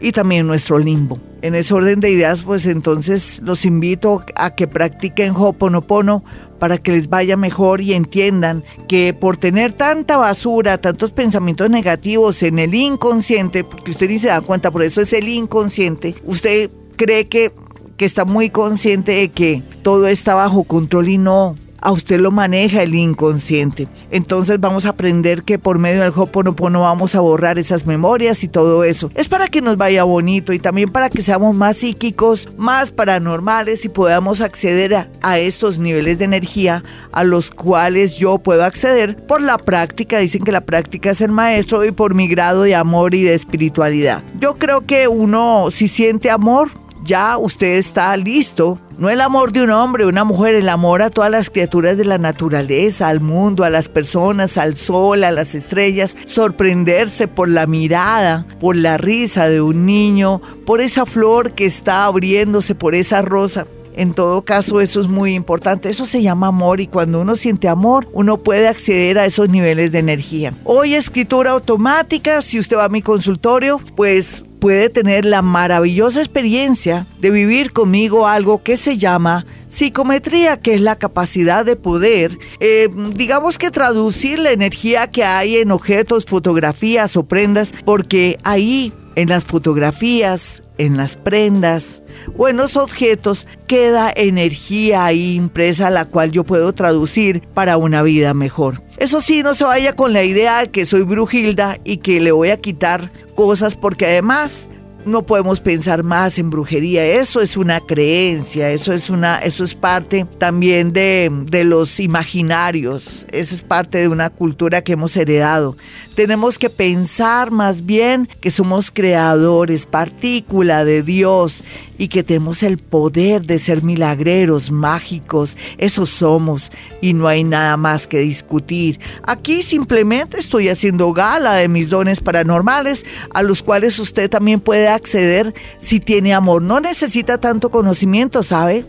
y 0.00 0.12
también 0.12 0.46
nuestro 0.46 0.78
limbo. 0.78 1.18
En 1.42 1.54
ese 1.54 1.74
orden 1.74 2.00
de 2.00 2.10
ideas, 2.10 2.42
pues 2.42 2.66
entonces 2.66 3.40
los 3.42 3.64
invito 3.64 4.22
a 4.34 4.54
que 4.54 4.66
practiquen 4.66 5.34
Hoponopono 5.36 6.24
para 6.58 6.78
que 6.78 6.92
les 6.92 7.08
vaya 7.08 7.36
mejor 7.36 7.80
y 7.80 7.94
entiendan 7.94 8.64
que 8.88 9.12
por 9.12 9.36
tener 9.36 9.72
tanta 9.72 10.16
basura, 10.16 10.78
tantos 10.78 11.12
pensamientos 11.12 11.68
negativos 11.70 12.42
en 12.42 12.58
el 12.58 12.74
inconsciente, 12.74 13.64
porque 13.64 13.90
usted 13.90 14.08
ni 14.08 14.18
se 14.18 14.28
da 14.28 14.40
cuenta, 14.40 14.70
por 14.70 14.82
eso 14.82 15.00
es 15.00 15.12
el 15.12 15.28
inconsciente, 15.28 16.14
usted 16.24 16.70
cree 16.96 17.28
que, 17.28 17.52
que 17.96 18.04
está 18.04 18.24
muy 18.24 18.50
consciente 18.50 19.12
de 19.12 19.28
que 19.30 19.62
todo 19.82 20.06
está 20.06 20.34
bajo 20.34 20.64
control 20.64 21.08
y 21.08 21.18
no 21.18 21.56
a 21.84 21.92
usted 21.92 22.18
lo 22.18 22.32
maneja 22.32 22.82
el 22.82 22.94
inconsciente. 22.94 23.86
Entonces 24.10 24.58
vamos 24.58 24.86
a 24.86 24.90
aprender 24.90 25.44
que 25.44 25.58
por 25.58 25.78
medio 25.78 26.00
del 26.00 26.12
Hoponopono 26.16 26.80
vamos 26.80 27.14
a 27.14 27.20
borrar 27.20 27.58
esas 27.58 27.86
memorias 27.86 28.42
y 28.42 28.48
todo 28.48 28.84
eso. 28.84 29.10
Es 29.14 29.28
para 29.28 29.48
que 29.48 29.60
nos 29.60 29.76
vaya 29.76 30.02
bonito 30.02 30.52
y 30.52 30.58
también 30.58 30.90
para 30.90 31.10
que 31.10 31.22
seamos 31.22 31.54
más 31.54 31.76
psíquicos, 31.76 32.48
más 32.56 32.90
paranormales 32.90 33.84
y 33.84 33.90
podamos 33.90 34.40
acceder 34.40 34.94
a, 34.94 35.38
estos 35.38 35.78
niveles 35.78 36.18
de 36.18 36.24
energía 36.24 36.84
a 37.12 37.22
los 37.22 37.50
cuales 37.50 38.16
yo 38.16 38.38
puedo 38.38 38.64
acceder 38.64 39.16
por 39.26 39.42
la 39.42 39.58
práctica. 39.58 40.18
Dicen 40.18 40.42
que 40.42 40.52
la 40.52 40.62
práctica 40.62 41.10
es 41.10 41.20
el 41.20 41.32
maestro 41.32 41.84
y 41.84 41.90
por 41.90 42.14
mi 42.14 42.28
grado 42.28 42.62
de 42.62 42.74
amor 42.74 43.14
y 43.14 43.22
de 43.22 43.34
espiritualidad. 43.34 44.22
Yo 44.40 44.54
creo 44.54 44.80
que 44.80 45.06
uno 45.06 45.66
si 45.70 45.88
siente 45.88 46.30
amor, 46.30 46.70
ya 47.04 47.36
usted 47.38 47.76
está 47.76 48.16
listo. 48.16 48.78
No 48.98 49.10
el 49.10 49.20
amor 49.20 49.52
de 49.52 49.62
un 49.62 49.70
hombre, 49.70 50.06
una 50.06 50.24
mujer, 50.24 50.54
el 50.54 50.68
amor 50.68 51.02
a 51.02 51.10
todas 51.10 51.30
las 51.30 51.50
criaturas 51.50 51.98
de 51.98 52.04
la 52.04 52.16
naturaleza, 52.16 53.08
al 53.08 53.20
mundo, 53.20 53.64
a 53.64 53.70
las 53.70 53.88
personas, 53.88 54.56
al 54.56 54.76
sol, 54.76 55.24
a 55.24 55.32
las 55.32 55.54
estrellas, 55.54 56.16
sorprenderse 56.26 57.26
por 57.26 57.48
la 57.48 57.66
mirada, 57.66 58.46
por 58.60 58.76
la 58.76 58.96
risa 58.96 59.48
de 59.48 59.60
un 59.60 59.84
niño, 59.84 60.40
por 60.64 60.80
esa 60.80 61.06
flor 61.06 61.52
que 61.52 61.66
está 61.66 62.04
abriéndose, 62.04 62.74
por 62.74 62.94
esa 62.94 63.20
rosa. 63.22 63.66
En 63.96 64.12
todo 64.12 64.42
caso, 64.42 64.80
eso 64.80 65.00
es 65.00 65.06
muy 65.06 65.34
importante. 65.34 65.88
Eso 65.88 66.04
se 66.04 66.22
llama 66.22 66.48
amor 66.48 66.80
y 66.80 66.88
cuando 66.88 67.20
uno 67.20 67.36
siente 67.36 67.68
amor, 67.68 68.08
uno 68.12 68.38
puede 68.38 68.66
acceder 68.66 69.18
a 69.18 69.24
esos 69.24 69.48
niveles 69.48 69.92
de 69.92 70.00
energía. 70.00 70.52
Hoy 70.64 70.94
escritura 70.94 71.52
automática, 71.52 72.42
si 72.42 72.58
usted 72.58 72.76
va 72.76 72.84
a 72.84 72.88
mi 72.88 73.02
consultorio, 73.02 73.80
pues 73.94 74.44
puede 74.64 74.88
tener 74.88 75.26
la 75.26 75.42
maravillosa 75.42 76.20
experiencia 76.20 77.06
de 77.20 77.28
vivir 77.28 77.72
conmigo 77.72 78.26
algo 78.26 78.62
que 78.62 78.78
se 78.78 78.96
llama 78.96 79.44
psicometría, 79.68 80.58
que 80.58 80.72
es 80.72 80.80
la 80.80 80.96
capacidad 80.96 81.66
de 81.66 81.76
poder, 81.76 82.38
eh, 82.60 82.88
digamos 83.14 83.58
que 83.58 83.70
traducir 83.70 84.38
la 84.38 84.52
energía 84.52 85.10
que 85.10 85.22
hay 85.22 85.56
en 85.56 85.70
objetos, 85.70 86.24
fotografías 86.24 87.14
o 87.18 87.24
prendas, 87.24 87.74
porque 87.84 88.38
ahí 88.42 88.90
en 89.16 89.28
las 89.28 89.44
fotografías, 89.44 90.62
en 90.78 90.96
las 90.96 91.16
prendas 91.16 92.02
o 92.36 92.48
en 92.48 92.56
los 92.56 92.76
objetos 92.76 93.46
queda 93.66 94.12
energía 94.14 95.04
ahí 95.04 95.34
impresa 95.34 95.90
la 95.90 96.06
cual 96.06 96.32
yo 96.32 96.44
puedo 96.44 96.72
traducir 96.72 97.42
para 97.54 97.76
una 97.76 98.02
vida 98.02 98.34
mejor. 98.34 98.82
Eso 98.96 99.20
sí, 99.20 99.42
no 99.42 99.54
se 99.54 99.64
vaya 99.64 99.94
con 99.94 100.12
la 100.12 100.24
idea 100.24 100.60
de 100.60 100.70
que 100.70 100.86
soy 100.86 101.02
brujilda 101.02 101.78
y 101.84 101.98
que 101.98 102.20
le 102.20 102.32
voy 102.32 102.50
a 102.50 102.60
quitar 102.60 103.12
cosas 103.34 103.76
porque 103.76 104.06
además 104.06 104.68
no 105.04 105.26
podemos 105.26 105.60
pensar 105.60 106.02
más 106.02 106.38
en 106.38 106.50
brujería. 106.50 107.04
Eso 107.04 107.40
es 107.40 107.56
una 107.56 107.80
creencia, 107.80 108.70
eso 108.70 108.92
es 108.92 109.10
una, 109.10 109.38
eso 109.38 109.64
es 109.64 109.74
parte 109.74 110.26
también 110.38 110.92
de, 110.92 111.30
de, 111.46 111.64
los 111.64 112.00
imaginarios. 112.00 113.26
Eso 113.30 113.54
es 113.54 113.62
parte 113.62 113.98
de 113.98 114.08
una 114.08 114.30
cultura 114.30 114.82
que 114.82 114.92
hemos 114.92 115.16
heredado. 115.16 115.76
Tenemos 116.14 116.58
que 116.58 116.70
pensar 116.70 117.50
más 117.50 117.84
bien 117.84 118.28
que 118.40 118.52
somos 118.52 118.92
creadores, 118.92 119.84
partícula 119.84 120.84
de 120.84 121.02
Dios 121.02 121.64
y 121.98 122.08
que 122.08 122.22
tenemos 122.22 122.62
el 122.62 122.78
poder 122.78 123.44
de 123.46 123.58
ser 123.58 123.82
milagreros, 123.82 124.70
mágicos. 124.70 125.56
Eso 125.76 126.06
somos 126.06 126.70
y 127.00 127.14
no 127.14 127.26
hay 127.26 127.42
nada 127.42 127.76
más 127.76 128.06
que 128.06 128.18
discutir. 128.18 129.00
Aquí 129.24 129.62
simplemente 129.62 130.38
estoy 130.38 130.68
haciendo 130.68 131.12
gala 131.12 131.54
de 131.54 131.68
mis 131.68 131.88
dones 131.88 132.20
paranormales 132.20 133.04
a 133.32 133.42
los 133.42 133.62
cuales 133.62 133.98
usted 133.98 134.30
también 134.30 134.60
puede 134.60 134.86
acceder 134.86 135.52
si 135.78 135.98
tiene 135.98 136.32
amor. 136.32 136.62
No 136.62 136.78
necesita 136.78 137.38
tanto 137.38 137.70
conocimiento, 137.70 138.44
¿sabe? 138.44 138.84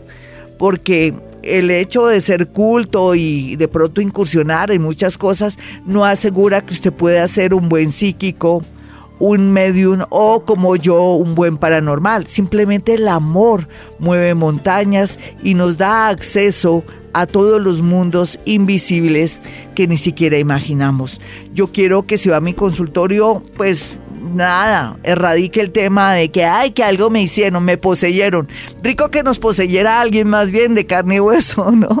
Porque 0.58 1.12
el 1.46 1.70
hecho 1.70 2.06
de 2.06 2.20
ser 2.20 2.48
culto 2.48 3.14
y 3.14 3.56
de 3.56 3.68
pronto 3.68 4.00
incursionar 4.00 4.70
en 4.70 4.82
muchas 4.82 5.18
cosas 5.18 5.58
no 5.84 6.04
asegura 6.04 6.64
que 6.64 6.74
usted 6.74 6.92
pueda 6.92 7.26
ser 7.28 7.54
un 7.54 7.68
buen 7.68 7.90
psíquico, 7.90 8.62
un 9.18 9.52
medium 9.52 10.00
o 10.10 10.44
como 10.44 10.76
yo 10.76 11.14
un 11.14 11.34
buen 11.34 11.56
paranormal. 11.56 12.26
Simplemente 12.26 12.94
el 12.94 13.08
amor 13.08 13.68
mueve 13.98 14.34
montañas 14.34 15.18
y 15.42 15.54
nos 15.54 15.76
da 15.76 16.08
acceso 16.08 16.84
a 17.12 17.26
todos 17.26 17.62
los 17.62 17.80
mundos 17.80 18.38
invisibles 18.44 19.40
que 19.74 19.86
ni 19.86 19.96
siquiera 19.96 20.38
imaginamos. 20.38 21.20
Yo 21.54 21.68
quiero 21.68 22.06
que 22.06 22.18
si 22.18 22.28
va 22.28 22.36
a 22.36 22.40
mi 22.42 22.52
consultorio, 22.52 23.42
pues 23.56 23.96
nada, 24.34 24.98
erradique 25.02 25.60
el 25.60 25.70
tema 25.70 26.14
de 26.14 26.30
que, 26.30 26.44
ay, 26.44 26.72
que 26.72 26.84
algo 26.84 27.08
me 27.10 27.22
hicieron, 27.22 27.64
me 27.64 27.78
poseyeron. 27.78 28.48
Rico 28.82 29.10
que 29.10 29.22
nos 29.22 29.38
poseyera 29.38 30.00
alguien 30.00 30.28
más 30.28 30.50
bien 30.50 30.74
de 30.74 30.86
carne 30.86 31.16
y 31.16 31.20
hueso, 31.20 31.70
¿no? 31.72 32.00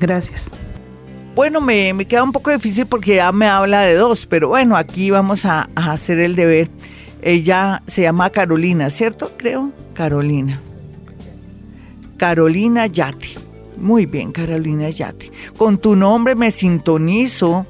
Gracias. 0.00 0.50
Bueno, 1.36 1.60
me, 1.60 2.06
queda 2.06 2.22
un 2.22 2.32
poco 2.32 2.50
difícil 2.50 2.86
porque 2.86 3.16
ya 3.16 3.30
me 3.30 3.46
habla 3.46 3.82
de 3.82 3.92
dos, 3.92 4.24
pero 4.24 4.48
bueno, 4.48 4.74
aquí 4.74 5.10
vamos 5.10 5.44
a, 5.44 5.68
hacer 5.76 6.18
el 6.18 6.34
deber. 6.34 6.70
Ella 7.20 7.82
se 7.86 8.00
llama 8.00 8.30
Carolina, 8.30 8.88
¿cierto? 8.88 9.32
Creo. 9.36 9.70
Carolina. 9.92 10.62
Carolina 12.16 12.86
Yate. 12.86 13.34
Muy 13.76 14.06
bien, 14.06 14.32
Carolina 14.32 14.88
Yate. 14.88 15.30
Con 15.58 15.76
tu 15.76 15.94
nombre 15.94 16.34
me 16.34 16.50
sintonizo 16.50 17.66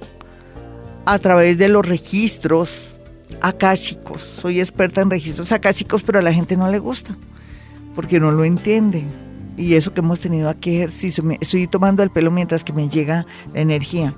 a 1.04 1.18
través 1.18 1.58
de 1.58 1.68
los 1.68 1.84
registros 1.84 2.94
acásicos. 3.40 4.22
Soy 4.22 4.60
experta 4.60 5.00
en 5.00 5.10
registros 5.10 5.50
acásicos, 5.50 6.04
pero 6.04 6.20
a 6.20 6.22
la 6.22 6.32
gente 6.32 6.56
no 6.56 6.70
le 6.70 6.78
gusta 6.78 7.16
porque 7.96 8.20
no 8.20 8.30
lo 8.30 8.44
entiende 8.44 9.25
y 9.56 9.74
eso 9.74 9.92
que 9.92 10.00
hemos 10.00 10.20
tenido 10.20 10.48
aquí 10.48 10.76
ejercicio. 10.76 11.24
Estoy 11.40 11.66
tomando 11.66 12.02
el 12.02 12.10
pelo 12.10 12.30
mientras 12.30 12.62
que 12.62 12.72
me 12.72 12.88
llega 12.88 13.26
la 13.52 13.60
energía. 13.60 14.14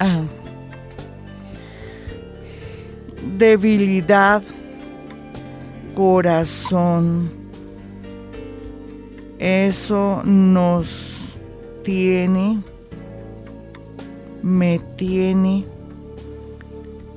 Ah. 0.00 0.22
Debilidad, 3.36 4.42
corazón. 5.94 7.30
Eso 9.38 10.22
nos 10.24 11.14
tiene, 11.84 12.60
me 14.42 14.80
tiene. 14.96 15.64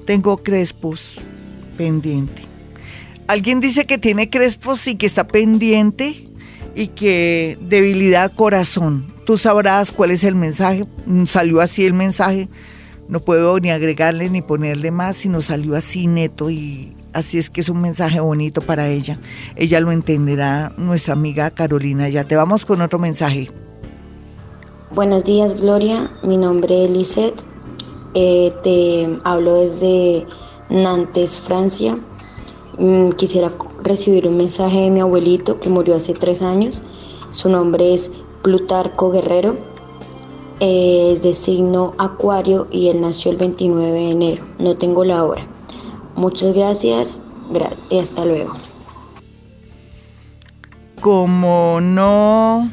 Tengo 0.06 0.38
crespos 0.38 1.16
pendiente. 1.78 2.51
Alguien 3.32 3.62
dice 3.62 3.86
que 3.86 3.98
tiene 3.98 4.30
crespos 4.30 4.86
y 4.88 4.96
que 4.96 5.06
está 5.06 5.26
pendiente 5.26 6.28
y 6.76 6.88
que 6.88 7.58
debilidad 7.62 8.34
corazón. 8.34 9.14
Tú 9.26 9.38
sabrás 9.38 9.94
cuál 9.94 10.12
es 10.12 10.26
el 10.26 10.36
mensaje. 10.36 10.86
Mm, 11.06 11.28
salió 11.28 11.62
así 11.62 11.86
el 11.86 11.94
mensaje. 11.94 12.50
No 13.08 13.22
puedo 13.22 13.58
ni 13.62 13.70
agregarle 13.70 14.30
ni 14.30 14.42
ponerle 14.42 14.92
más, 14.92 15.16
sino 15.16 15.42
salió 15.42 15.78
así 15.78 16.08
neto 16.08 16.50
y 16.50 16.94
así 17.14 17.38
es 17.38 17.50
que 17.50 17.62
es 17.62 17.70
un 17.70 17.80
mensaje 17.80 18.20
bonito 18.20 18.60
para 18.62 18.90
ella. 18.90 19.18
Ella 19.56 19.80
lo 19.80 19.94
entenderá, 19.94 20.74
nuestra 20.76 21.14
amiga 21.14 21.52
Carolina. 21.52 22.10
Ya 22.10 22.26
te 22.26 22.36
vamos 22.36 22.66
con 22.66 22.82
otro 22.82 23.00
mensaje. 23.00 23.50
Buenos 24.94 25.24
días, 25.24 25.56
Gloria. 25.56 26.12
Mi 26.22 26.36
nombre 26.36 26.84
es 26.84 26.92
Lisette. 26.92 27.42
Eh, 28.14 28.52
te 28.62 29.08
hablo 29.24 29.62
desde 29.62 30.26
Nantes, 30.70 31.40
Francia. 31.40 31.98
Mm, 32.78 33.12
quisiera 33.12 33.52
recibir 33.84 34.28
un 34.28 34.38
mensaje 34.38 34.82
de 34.82 34.90
mi 34.90 35.02
abuelito 35.02 35.60
que 35.60 35.70
murió 35.70 35.96
hace 35.96 36.14
tres 36.14 36.42
años. 36.42 36.84
Su 37.32 37.50
nombre 37.50 37.94
es 37.94 38.12
Plutarco 38.44 39.12
Guerrero. 39.12 39.58
eh, 40.60 41.14
es 41.14 41.24
de 41.24 41.34
signo 41.34 41.96
Acuario 41.98 42.68
y 42.72 42.90
él 42.90 43.02
nació 43.02 43.32
el 43.32 43.38
29 43.38 43.92
de 43.92 44.12
enero. 44.12 44.44
No 44.60 44.78
tengo 44.78 45.04
la 45.04 45.24
hora. 45.24 45.46
Muchas 46.16 46.54
gracias 46.54 47.22
y 47.90 47.98
hasta 47.98 48.26
luego. 48.26 48.54
Como 51.00 51.80
no, 51.82 52.72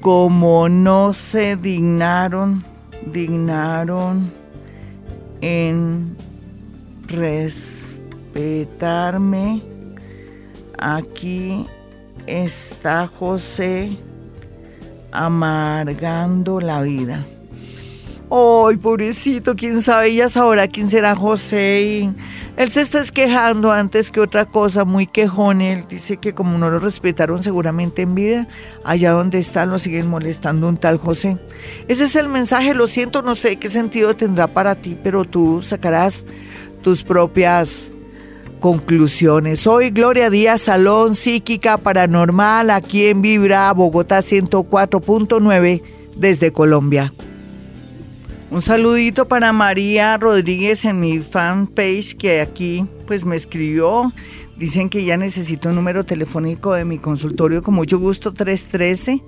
como 0.00 0.68
no 0.68 1.12
se 1.12 1.54
dignaron, 1.56 2.64
dignaron 3.12 4.32
en 5.40 6.16
respetarme, 7.06 9.62
aquí 10.78 11.66
está 12.26 13.06
José 13.06 13.96
amargando 15.12 16.60
la 16.60 16.82
vida. 16.82 17.24
Ay, 18.28 18.76
pobrecito, 18.76 19.54
quién 19.54 19.80
sabe, 19.80 20.12
ya 20.12 20.28
sabrá 20.28 20.66
quién 20.66 20.88
será 20.88 21.14
José. 21.14 22.10
Él 22.56 22.70
se 22.70 22.80
está 22.80 23.00
quejando 23.04 23.70
antes 23.70 24.10
que 24.10 24.18
otra 24.18 24.46
cosa, 24.46 24.84
muy 24.84 25.06
quejón. 25.06 25.60
Él 25.60 25.84
dice 25.88 26.16
que 26.16 26.34
como 26.34 26.58
no 26.58 26.68
lo 26.68 26.80
respetaron 26.80 27.40
seguramente 27.40 28.02
en 28.02 28.16
vida, 28.16 28.48
allá 28.84 29.12
donde 29.12 29.38
está 29.38 29.64
lo 29.64 29.78
siguen 29.78 30.08
molestando 30.08 30.68
un 30.68 30.76
tal 30.76 30.96
José. 30.96 31.38
Ese 31.86 32.04
es 32.04 32.16
el 32.16 32.28
mensaje, 32.28 32.74
lo 32.74 32.88
siento, 32.88 33.22
no 33.22 33.36
sé 33.36 33.58
qué 33.58 33.70
sentido 33.70 34.16
tendrá 34.16 34.48
para 34.48 34.74
ti, 34.74 34.98
pero 35.00 35.24
tú 35.24 35.62
sacarás 35.62 36.24
tus 36.86 37.02
propias 37.02 37.90
conclusiones. 38.60 39.58
Soy 39.58 39.90
Gloria 39.90 40.30
Díaz 40.30 40.60
Salón 40.60 41.16
Psíquica 41.16 41.78
Paranormal 41.78 42.70
aquí 42.70 43.06
en 43.06 43.22
Vibra, 43.22 43.72
Bogotá 43.72 44.20
104.9 44.20 45.82
desde 46.14 46.52
Colombia. 46.52 47.12
Un 48.52 48.62
saludito 48.62 49.26
para 49.26 49.52
María 49.52 50.16
Rodríguez 50.16 50.84
en 50.84 51.00
mi 51.00 51.18
fanpage 51.18 52.16
que 52.16 52.40
aquí 52.40 52.86
pues 53.08 53.24
me 53.24 53.34
escribió. 53.34 54.12
Dicen 54.56 54.88
que 54.88 55.04
ya 55.04 55.16
necesito 55.16 55.70
un 55.70 55.74
número 55.74 56.04
telefónico 56.04 56.74
de 56.74 56.84
mi 56.84 56.98
consultorio 56.98 57.64
con 57.64 57.74
mucho 57.74 57.98
gusto 57.98 58.32
313. 58.32 59.24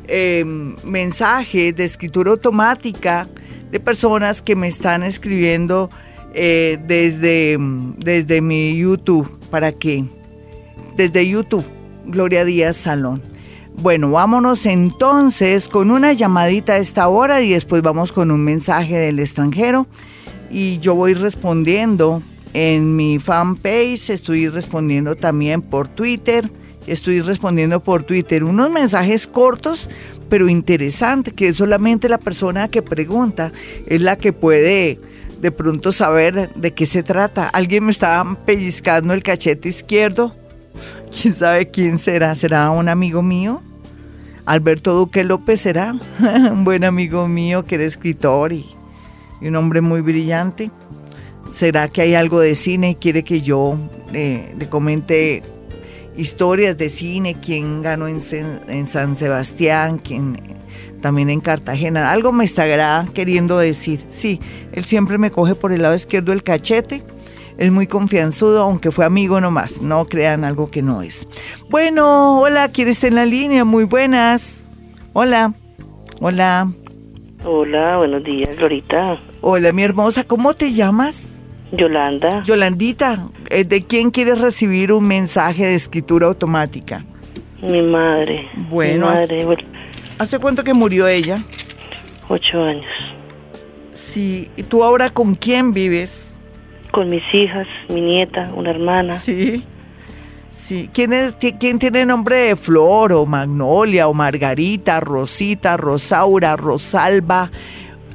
eh, 0.07 0.45
mensajes 0.85 1.75
de 1.75 1.83
escritura 1.83 2.31
automática 2.31 3.29
de 3.73 3.81
personas 3.81 4.43
que 4.43 4.55
me 4.55 4.69
están 4.69 5.03
escribiendo 5.03 5.91
eh, 6.35 6.79
desde, 6.87 7.59
desde 7.99 8.41
mi 8.41 8.79
YouTube. 8.79 9.29
¿Para 9.51 9.73
qué? 9.73 10.05
Desde 10.97 11.29
YouTube, 11.29 11.65
Gloria 12.07 12.45
Díaz 12.45 12.77
Salón. 12.77 13.23
Bueno, 13.77 14.11
vámonos 14.11 14.67
entonces 14.67 15.67
con 15.69 15.91
una 15.91 16.13
llamadita 16.13 16.75
a 16.75 16.77
esta 16.77 17.09
hora 17.09 17.41
y 17.41 17.51
después 17.51 17.83
vamos 17.83 18.13
con 18.13 18.31
un 18.31 18.45
mensaje 18.45 18.97
del 18.99 19.19
extranjero. 19.19 19.87
Y 20.51 20.79
yo 20.81 20.95
voy 20.95 21.15
respondiendo 21.15 22.23
en 22.53 22.97
mi 22.97 23.19
fanpage, 23.19 24.11
estoy 24.11 24.49
respondiendo 24.49 25.17
también 25.17 25.63
por 25.63 25.89
Twitter, 25.89 26.51
estoy 26.87 27.21
respondiendo 27.21 27.81
por 27.81 28.03
Twitter 28.03 28.45
unos 28.45 28.71
mensajes 28.71 29.27
cortos 29.27 29.89
pero 30.29 30.49
interesantes, 30.49 31.35
que 31.35 31.53
solamente 31.53 32.09
la 32.09 32.19
persona 32.19 32.69
que 32.69 32.83
pregunta 32.83 33.53
es 33.87 34.01
la 34.01 34.17
que 34.17 34.33
puede 34.33 35.01
de 35.41 35.51
pronto 35.51 35.93
saber 35.93 36.55
de 36.55 36.73
qué 36.73 36.87
se 36.87 37.03
trata. 37.03 37.49
Alguien 37.49 37.85
me 37.85 37.91
estaba 37.91 38.35
pellizcando 38.45 39.13
el 39.13 39.23
cachete 39.23 39.69
izquierdo. 39.69 40.37
¿Quién 41.11 41.35
sabe 41.35 41.71
quién 41.71 41.99
será? 41.99 42.35
¿Será 42.35 42.71
un 42.71 42.89
amigo 42.89 43.23
mío? 43.23 43.63
Alberto 44.47 44.95
Duque 44.95 45.25
López 45.25 45.61
será 45.61 45.95
un 46.21 46.65
buen 46.65 46.85
amigo 46.85 47.29
mío 47.29 47.65
que 47.65 47.77
era 47.77 47.85
escritor 47.85 48.53
y, 48.53 48.67
un 49.43 49.57
hombre 49.57 49.81
muy 49.81 50.01
brillante. 50.01 50.71
¿Será 51.55 51.89
que 51.89 52.03
hay 52.03 52.15
algo 52.15 52.41
de 52.41 52.55
cine 52.55 52.91
y 52.91 52.95
quiere 52.95 53.25
que 53.25 53.41
yo 53.41 53.77
le 54.13 54.69
comente 54.69 55.43
historias 56.17 56.77
de 56.79 56.89
cine? 56.89 57.37
¿Quién 57.41 57.83
ganó 57.83 58.07
en, 58.07 58.21
en 58.69 58.87
San 58.87 59.17
Sebastián? 59.17 59.99
¿Quién 59.99 60.37
también 61.01 61.31
en 61.31 61.41
Cartagena. 61.41 62.11
Algo 62.11 62.33
me 62.33 62.45
estará 62.45 63.07
queriendo 63.13 63.59
decir. 63.59 64.05
Sí, 64.09 64.41
él 64.73 64.85
siempre 64.85 65.19
me 65.19 65.31
coge 65.31 65.55
por 65.55 65.73
el 65.73 65.83
lado 65.83 65.95
izquierdo 65.95 66.33
el 66.33 66.43
cachete. 66.43 67.03
Es 67.59 67.71
muy 67.71 67.87
confianzudo, 67.87 68.63
aunque 68.63 68.91
fue 68.91 69.05
amigo 69.05 69.41
nomás. 69.41 69.83
No 69.83 70.05
crean 70.05 70.45
algo 70.45 70.71
que 70.71 70.83
no 70.83 71.03
es. 71.03 71.29
Bueno, 71.69 72.41
hola, 72.41 72.69
¿quién 72.69 72.89
está 72.89 73.07
en 73.07 73.17
la 73.17 73.27
línea? 73.27 73.65
Muy 73.65 73.85
buenas. 73.85 74.65
Hola. 75.13 75.55
Hola. 76.21 76.73
Hola, 77.45 77.97
buenos 77.99 78.25
días, 78.25 78.59
Lorita. 78.59 79.19
Hola, 79.41 79.73
mi 79.73 79.83
hermosa. 79.83 80.25
¿Cómo 80.25 80.55
te 80.55 80.73
llamas? 80.73 81.37
Yolanda. 81.73 82.43
Yolandita, 82.45 83.29
eh, 83.49 83.65
¿de 83.65 83.83
quién 83.85 84.11
quieres 84.11 84.41
recibir 84.41 84.93
un 84.93 85.07
mensaje 85.07 85.67
de 85.67 85.75
escritura 85.75 86.27
automática? 86.27 87.05
Mi 87.63 87.83
madre. 87.83 88.49
Bueno, 88.71 89.07
mi 89.07 89.13
madre. 89.13 89.47
¿Hace 90.19 90.39
cuánto 90.39 90.65
que 90.65 90.75
murió 90.75 91.07
ella? 91.07 91.43
Ocho 92.29 92.63
años. 92.63 92.85
Sí, 93.93 94.51
¿y 94.57 94.63
tú 94.65 94.83
ahora 94.83 95.11
con 95.11 95.35
quién 95.35 95.73
vives? 95.73 96.35
Con 96.93 97.11
mis 97.11 97.23
hijas, 97.33 97.67
mi 97.89 98.01
nieta, 98.01 98.51
una 98.55 98.71
hermana. 98.71 99.17
Sí. 99.17 99.65
Sí, 100.51 100.91
¿quién, 100.93 101.13
es, 101.13 101.37
¿quién 101.61 101.79
tiene 101.79 102.05
nombre 102.05 102.37
de 102.37 102.57
Flor 102.57 103.13
o 103.13 103.25
Magnolia 103.25 104.09
o 104.09 104.15
Margarita, 104.15 104.99
Rosita, 104.99 105.77
Rosaura, 105.77 106.57
Rosalba, 106.57 107.53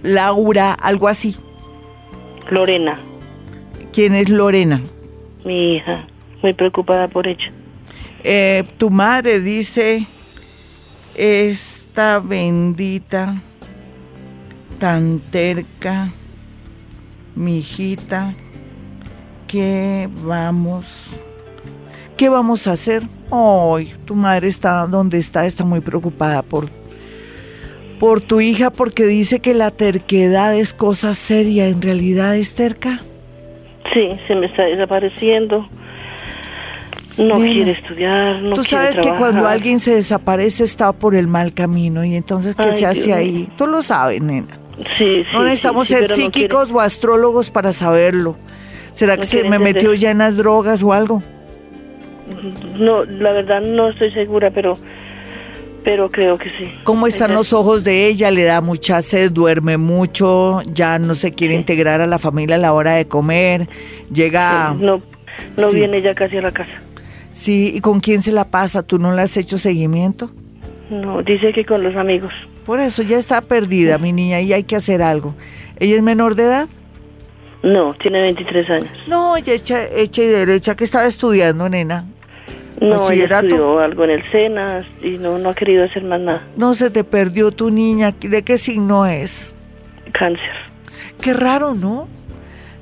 Laura, 0.03 0.73
algo 0.73 1.07
así? 1.07 1.37
Lorena. 2.49 2.99
¿Quién 3.93 4.15
es 4.15 4.27
Lorena? 4.27 4.81
Mi 5.45 5.75
hija, 5.75 6.05
muy 6.41 6.53
preocupada 6.53 7.07
por 7.07 7.25
ella. 7.25 7.51
Eh, 8.23 8.65
tu 8.77 8.89
madre 8.89 9.39
dice, 9.39 10.05
es 11.15 11.85
esta 11.95 12.19
bendita, 12.19 13.41
tan 14.79 15.19
terca, 15.31 16.11
mi 17.33 17.59
hijita, 17.59 18.33
¿qué 19.47 20.09
vamos? 20.23 20.85
¿Qué 22.17 22.29
vamos 22.29 22.67
a 22.67 22.73
hacer? 22.73 23.03
Hoy 23.29 23.93
tu 24.05 24.15
madre 24.15 24.47
está 24.47 24.85
donde 24.87 25.17
está, 25.17 25.45
está 25.45 25.65
muy 25.65 25.81
preocupada 25.81 26.41
por, 26.43 26.69
por 27.99 28.21
tu 28.21 28.41
hija 28.41 28.69
porque 28.69 29.05
dice 29.05 29.39
que 29.39 29.53
la 29.53 29.71
terquedad 29.71 30.55
es 30.55 30.73
cosa 30.73 31.13
seria, 31.13 31.67
en 31.67 31.81
realidad 31.81 32.35
es 32.37 32.55
terca. 32.55 33.01
Sí, 33.93 34.09
se 34.27 34.35
me 34.35 34.47
está 34.47 34.63
desapareciendo 34.63 35.67
no 37.17 37.35
quiere 37.35 37.71
estudiar, 37.71 38.41
no 38.41 38.55
Tú 38.55 38.63
sabes 38.63 38.99
que 38.99 39.09
cuando 39.11 39.47
alguien 39.47 39.79
se 39.79 39.95
desaparece 39.95 40.63
está 40.63 40.91
por 40.91 41.15
el 41.15 41.27
mal 41.27 41.53
camino 41.53 42.03
y 42.03 42.15
entonces 42.15 42.55
¿qué 42.55 42.71
se 42.73 42.85
hace 42.85 43.13
ahí? 43.13 43.49
Tú 43.57 43.67
lo 43.67 43.81
sabes, 43.81 44.21
nena. 44.21 44.59
Sí, 44.97 45.23
sí. 45.23 45.27
No 45.31 45.43
necesitamos 45.43 45.87
ser 45.87 46.11
psíquicos 46.11 46.71
o 46.71 46.81
astrólogos 46.81 47.49
para 47.49 47.71
saberlo. 47.71 48.35
¿Será 48.95 49.17
que 49.17 49.25
se 49.25 49.43
me 49.43 49.59
metió 49.59 49.93
ya 49.93 50.11
en 50.11 50.19
las 50.19 50.37
drogas 50.37 50.81
o 50.81 50.93
algo? 50.93 51.21
No, 52.77 53.05
la 53.05 53.31
verdad 53.31 53.61
no 53.61 53.89
estoy 53.89 54.11
segura, 54.11 54.51
pero 54.51 54.77
pero 55.83 56.09
creo 56.09 56.39
que 56.39 56.49
sí. 56.57 56.71
¿Cómo 56.83 57.05
están 57.05 57.35
los 57.35 57.53
ojos 57.53 57.83
de 57.83 58.07
ella? 58.07 58.31
Le 58.31 58.43
da 58.43 58.59
mucha 58.59 59.03
sed, 59.03 59.31
duerme 59.31 59.77
mucho, 59.77 60.61
ya 60.63 60.97
no 60.97 61.13
se 61.13 61.31
quiere 61.31 61.53
integrar 61.53 62.01
a 62.01 62.07
la 62.07 62.17
familia 62.17 62.55
a 62.55 62.59
la 62.59 62.73
hora 62.73 62.93
de 62.93 63.07
comer, 63.07 63.69
llega... 64.11 64.75
No, 64.79 64.99
no 65.55 65.71
viene 65.71 66.01
ya 66.01 66.15
casi 66.15 66.37
a 66.37 66.41
la 66.41 66.51
casa. 66.51 66.71
Sí, 67.33 67.71
¿y 67.75 67.81
con 67.81 67.99
quién 67.99 68.23
se 68.23 68.31
la 68.31 68.45
pasa? 68.45 68.81
¿Tú 68.81 68.97
no 68.97 69.13
le 69.13 69.21
has 69.21 69.37
hecho 69.37 69.59
seguimiento? 69.59 70.31
No, 70.89 71.21
dice 71.21 71.53
que 71.53 71.63
con 71.63 71.83
los 71.83 71.95
amigos. 71.95 72.33
Por 72.65 72.79
eso 72.79 73.03
ya 73.03 73.19
está 73.19 73.41
perdida, 73.41 73.99
mi 73.99 74.11
niña, 74.11 74.41
y 74.41 74.53
hay 74.53 74.63
que 74.63 74.75
hacer 74.75 75.03
algo. 75.03 75.35
¿Ella 75.77 75.97
es 75.97 76.01
menor 76.01 76.33
de 76.33 76.43
edad? 76.43 76.67
No, 77.65 77.95
tiene 77.95 78.21
23 78.21 78.69
años. 78.69 78.91
No, 79.07 79.35
ella 79.35 79.53
hecha, 79.53 79.83
hecha 79.91 80.21
y 80.21 80.27
derecha, 80.27 80.75
que 80.75 80.83
estaba 80.83 81.07
estudiando, 81.07 81.67
nena. 81.67 82.05
No, 82.79 83.09
ella 83.09 83.39
estudió 83.39 83.79
algo 83.79 84.03
en 84.03 84.11
el 84.11 84.31
SENA 84.31 84.85
y 85.01 85.17
no, 85.17 85.39
no 85.39 85.49
ha 85.49 85.55
querido 85.55 85.83
hacer 85.83 86.03
más 86.03 86.21
nada. 86.21 86.43
No 86.57 86.75
se 86.75 86.91
te 86.91 87.03
perdió 87.03 87.51
tu 87.51 87.71
niña. 87.71 88.13
¿De 88.19 88.43
qué 88.43 88.59
signo 88.59 89.07
es? 89.07 89.51
Cáncer. 90.11 90.51
Qué 91.19 91.33
raro, 91.33 91.73
¿no? 91.73 92.07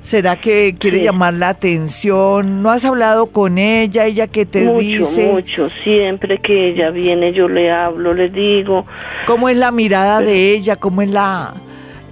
¿Será 0.02 0.38
que 0.38 0.76
quiere 0.78 1.02
llamar 1.02 1.32
la 1.32 1.48
atención? 1.48 2.62
¿No 2.62 2.68
has 2.70 2.84
hablado 2.84 3.28
con 3.28 3.56
ella? 3.56 4.04
¿Ella 4.04 4.26
qué 4.26 4.44
te 4.44 4.70
dice? 4.78 5.32
Mucho, 5.32 5.66
mucho. 5.66 5.70
Siempre 5.82 6.42
que 6.42 6.68
ella 6.68 6.90
viene 6.90 7.32
yo 7.32 7.48
le 7.48 7.70
hablo, 7.70 8.12
le 8.12 8.28
digo. 8.28 8.84
¿Cómo 9.26 9.48
es 9.48 9.56
la 9.56 9.70
mirada 9.70 10.20
de 10.20 10.52
ella? 10.52 10.76
¿Cómo 10.76 11.00
es 11.00 11.08
la, 11.08 11.54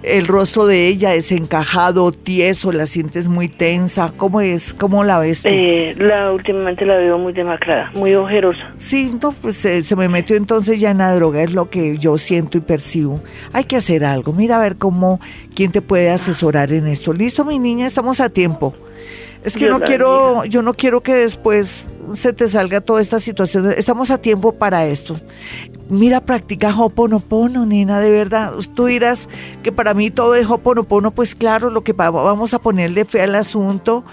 el 0.03 0.27
rostro 0.27 0.67
de 0.67 0.89
ella 0.89 1.11
desencajado, 1.11 2.13
tieso, 2.13 2.73
la 2.73 2.87
sientes 2.87 3.29
muy 3.29 3.49
tensa. 3.49 4.13
¿Cómo 4.17 4.41
es? 4.41 4.75
¿Cómo 4.75 5.05
la 5.05 5.19
ves 5.19 5.43
tú? 5.43 5.49
Eh, 5.49 5.95
la 5.99 6.33
últimamente 6.33 6.85
la 6.85 6.97
veo 6.97 7.19
muy 7.19 7.33
demacrada, 7.33 7.91
muy 7.95 8.15
ojerosa. 8.15 8.71
Sí, 8.79 9.17
no, 9.21 9.33
pues 9.33 9.65
eh, 9.65 9.83
se 9.83 9.97
me 9.97 10.09
metió 10.09 10.37
entonces 10.37 10.81
ya 10.81 10.91
en 10.91 10.99
la 10.99 11.15
droga, 11.15 11.43
es 11.43 11.53
lo 11.53 11.71
que 11.71 11.99
yo 11.99 12.19
siento 12.19 12.59
y 12.59 12.61
percibo. 12.61 13.21
Hay 13.53 13.65
que 13.65 13.77
hacer 13.77 14.05
algo. 14.05 14.33
Mira 14.33 14.57
a 14.57 14.61
ver 14.61 14.77
cómo, 14.77 15.21
quién 15.55 15.71
te 15.71 15.83
puede 15.83 16.11
asesorar 16.11 16.73
en 16.73 16.87
esto. 16.87 17.13
Listo, 17.13 17.45
mi 17.45 17.59
niña, 17.59 17.87
estamos 17.87 18.21
a 18.21 18.29
tiempo. 18.29 18.75
Es 19.45 19.55
que 19.55 19.69
no 19.69 19.81
quiero, 19.81 20.45
yo 20.45 20.63
no 20.63 20.75
quiero 20.75 21.01
que 21.01 21.15
después 21.15 21.89
se 22.15 22.33
te 22.33 22.49
salga 22.49 22.81
toda 22.81 23.01
esta 23.01 23.19
situación. 23.19 23.73
Estamos 23.77 24.11
a 24.11 24.19
tiempo 24.19 24.53
para 24.53 24.87
esto. 24.87 25.17
Mira, 25.89 26.21
practica 26.21 26.75
Hoponopono, 26.75 27.67
nena, 27.67 28.01
de 28.01 28.11
verdad. 28.11 28.55
Tú 28.75 28.87
dirás 28.87 29.29
que 29.63 29.73
para 29.73 29.95
mí 29.95 30.11
todo 30.11 30.35
es 30.35 30.49
Hoponopono, 30.49 31.11
pues 31.11 31.35
claro, 31.35 31.71
lo 31.71 31.85
que 31.85 31.93
va- 31.93 32.11
vamos 32.11 32.55
a 32.55 32.59
ponerle 32.59 33.05
fe 33.05 33.23
al 33.23 33.35
asunto, 33.35 34.05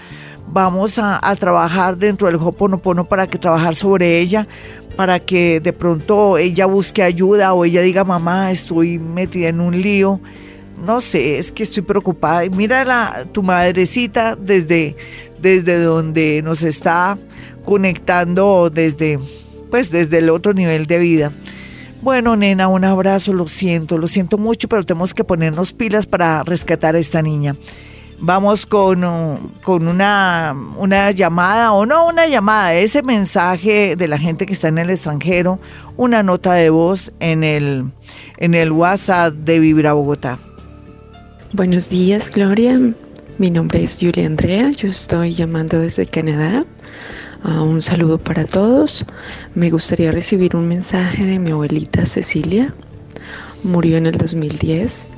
vamos 0.48 0.98
a, 0.98 1.20
trabajar 1.36 1.96
dentro 1.96 2.26
del 2.26 2.36
Hoponopono 2.36 3.04
para 3.04 3.26
que 3.26 3.38
trabajar 3.38 3.74
sobre 3.74 4.20
ella, 4.20 4.46
para 4.96 5.20
que 5.20 5.60
de 5.60 5.72
pronto 5.72 6.38
ella 6.38 6.66
busque 6.66 7.02
ayuda 7.02 7.54
o 7.54 7.64
ella 7.64 7.82
diga, 7.82 8.04
mamá, 8.04 8.50
estoy 8.52 8.98
metida 8.98 9.48
en 9.48 9.60
un 9.60 9.80
lío 9.80 10.20
no 10.84 11.00
sé, 11.00 11.38
es 11.38 11.52
que 11.52 11.62
estoy 11.62 11.82
preocupada. 11.82 12.48
Mira 12.48 12.84
la, 12.84 13.26
tu 13.32 13.42
madrecita 13.42 14.36
desde, 14.36 14.96
desde 15.40 15.82
donde 15.82 16.40
nos 16.42 16.62
está 16.62 17.18
conectando 17.70 18.68
desde, 18.68 19.20
pues 19.70 19.92
desde 19.92 20.18
el 20.18 20.30
otro 20.30 20.52
nivel 20.52 20.86
de 20.86 20.98
vida. 20.98 21.30
Bueno, 22.02 22.34
nena, 22.34 22.66
un 22.66 22.84
abrazo, 22.84 23.32
lo 23.32 23.46
siento, 23.46 23.96
lo 23.96 24.08
siento 24.08 24.38
mucho, 24.38 24.66
pero 24.66 24.82
tenemos 24.82 25.14
que 25.14 25.22
ponernos 25.22 25.72
pilas 25.72 26.04
para 26.04 26.42
rescatar 26.42 26.96
a 26.96 26.98
esta 26.98 27.22
niña. 27.22 27.54
Vamos 28.18 28.66
con, 28.66 29.04
uh, 29.04 29.38
con 29.62 29.86
una, 29.86 30.52
una 30.78 31.12
llamada, 31.12 31.70
o 31.70 31.86
no 31.86 32.08
una 32.08 32.26
llamada, 32.26 32.74
ese 32.74 33.04
mensaje 33.04 33.94
de 33.94 34.08
la 34.08 34.18
gente 34.18 34.46
que 34.46 34.52
está 34.52 34.66
en 34.66 34.78
el 34.78 34.90
extranjero, 34.90 35.60
una 35.96 36.24
nota 36.24 36.54
de 36.54 36.70
voz 36.70 37.12
en 37.20 37.44
el, 37.44 37.84
en 38.38 38.54
el 38.56 38.72
WhatsApp 38.72 39.32
de 39.32 39.60
Vibra 39.60 39.92
Bogotá. 39.92 40.40
Buenos 41.52 41.88
días, 41.88 42.32
Gloria. 42.32 42.80
Mi 43.38 43.48
nombre 43.48 43.84
es 43.84 43.96
Julia 44.00 44.26
Andrea. 44.26 44.72
Yo 44.72 44.88
estoy 44.88 45.34
llamando 45.34 45.78
desde 45.78 46.04
Canadá. 46.04 46.66
Ah, 47.42 47.62
un 47.62 47.80
saludo 47.80 48.18
para 48.18 48.44
todos. 48.44 49.06
Me 49.54 49.70
gustaría 49.70 50.12
recibir 50.12 50.54
un 50.56 50.68
mensaje 50.68 51.24
de 51.24 51.38
mi 51.38 51.52
abuelita 51.52 52.04
Cecilia. 52.04 52.74
Murió 53.62 53.96
en 53.96 54.06
el 54.06 54.18
2010. 54.18 55.08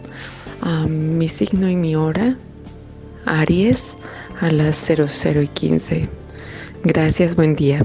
Ah, 0.60 0.86
mi 0.88 1.28
signo 1.28 1.68
y 1.68 1.74
mi 1.74 1.96
hora, 1.96 2.36
Aries, 3.26 3.96
a 4.40 4.50
las 4.50 4.76
00 4.76 5.42
y 5.42 5.48
15. 5.48 6.08
Gracias, 6.84 7.34
buen 7.34 7.56
día. 7.56 7.84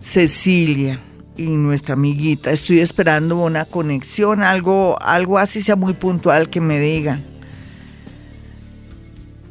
Cecilia 0.00 1.00
y 1.36 1.48
nuestra 1.48 1.94
amiguita. 1.94 2.52
Estoy 2.52 2.80
esperando 2.80 3.38
una 3.38 3.64
conexión, 3.64 4.42
algo, 4.42 4.96
algo 5.02 5.38
así 5.38 5.62
sea 5.62 5.74
muy 5.74 5.94
puntual 5.94 6.48
que 6.48 6.60
me 6.60 6.78
diga. 6.78 7.20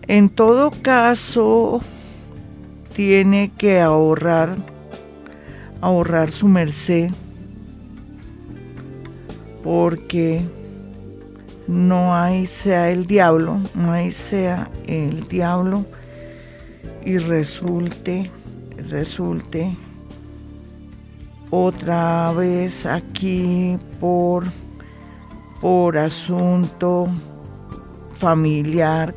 En 0.08 0.30
todo 0.30 0.72
caso, 0.72 1.82
tiene 3.00 3.50
que 3.58 3.80
ahorrar, 3.80 4.58
ahorrar 5.80 6.32
su 6.32 6.50
merced, 6.50 7.12
porque 9.64 10.42
no 11.66 12.14
hay 12.14 12.46
sea 12.46 12.92
el 12.92 13.08
diablo, 13.08 13.62
no 13.74 13.94
hay 13.94 14.12
sea 14.12 14.70
el 14.86 15.30
diablo 15.30 15.86
y 17.06 17.20
resulte, 17.20 18.30
resulte 18.90 19.78
otra 21.52 22.34
vez 22.34 22.86
aquí 22.86 23.80
por, 24.02 24.44
por 25.62 25.98
asunto 25.98 27.08
familiar 28.18 29.16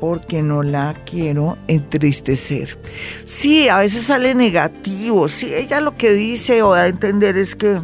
porque 0.00 0.42
no 0.42 0.62
la 0.62 0.94
quiero 1.04 1.56
entristecer. 1.68 2.78
Sí, 3.24 3.68
a 3.68 3.78
veces 3.78 4.04
sale 4.04 4.34
negativo, 4.34 5.28
sí, 5.28 5.50
ella 5.54 5.80
lo 5.80 5.96
que 5.96 6.12
dice 6.12 6.62
o 6.62 6.74
da 6.74 6.82
a 6.82 6.86
entender 6.88 7.36
es 7.36 7.56
que 7.56 7.80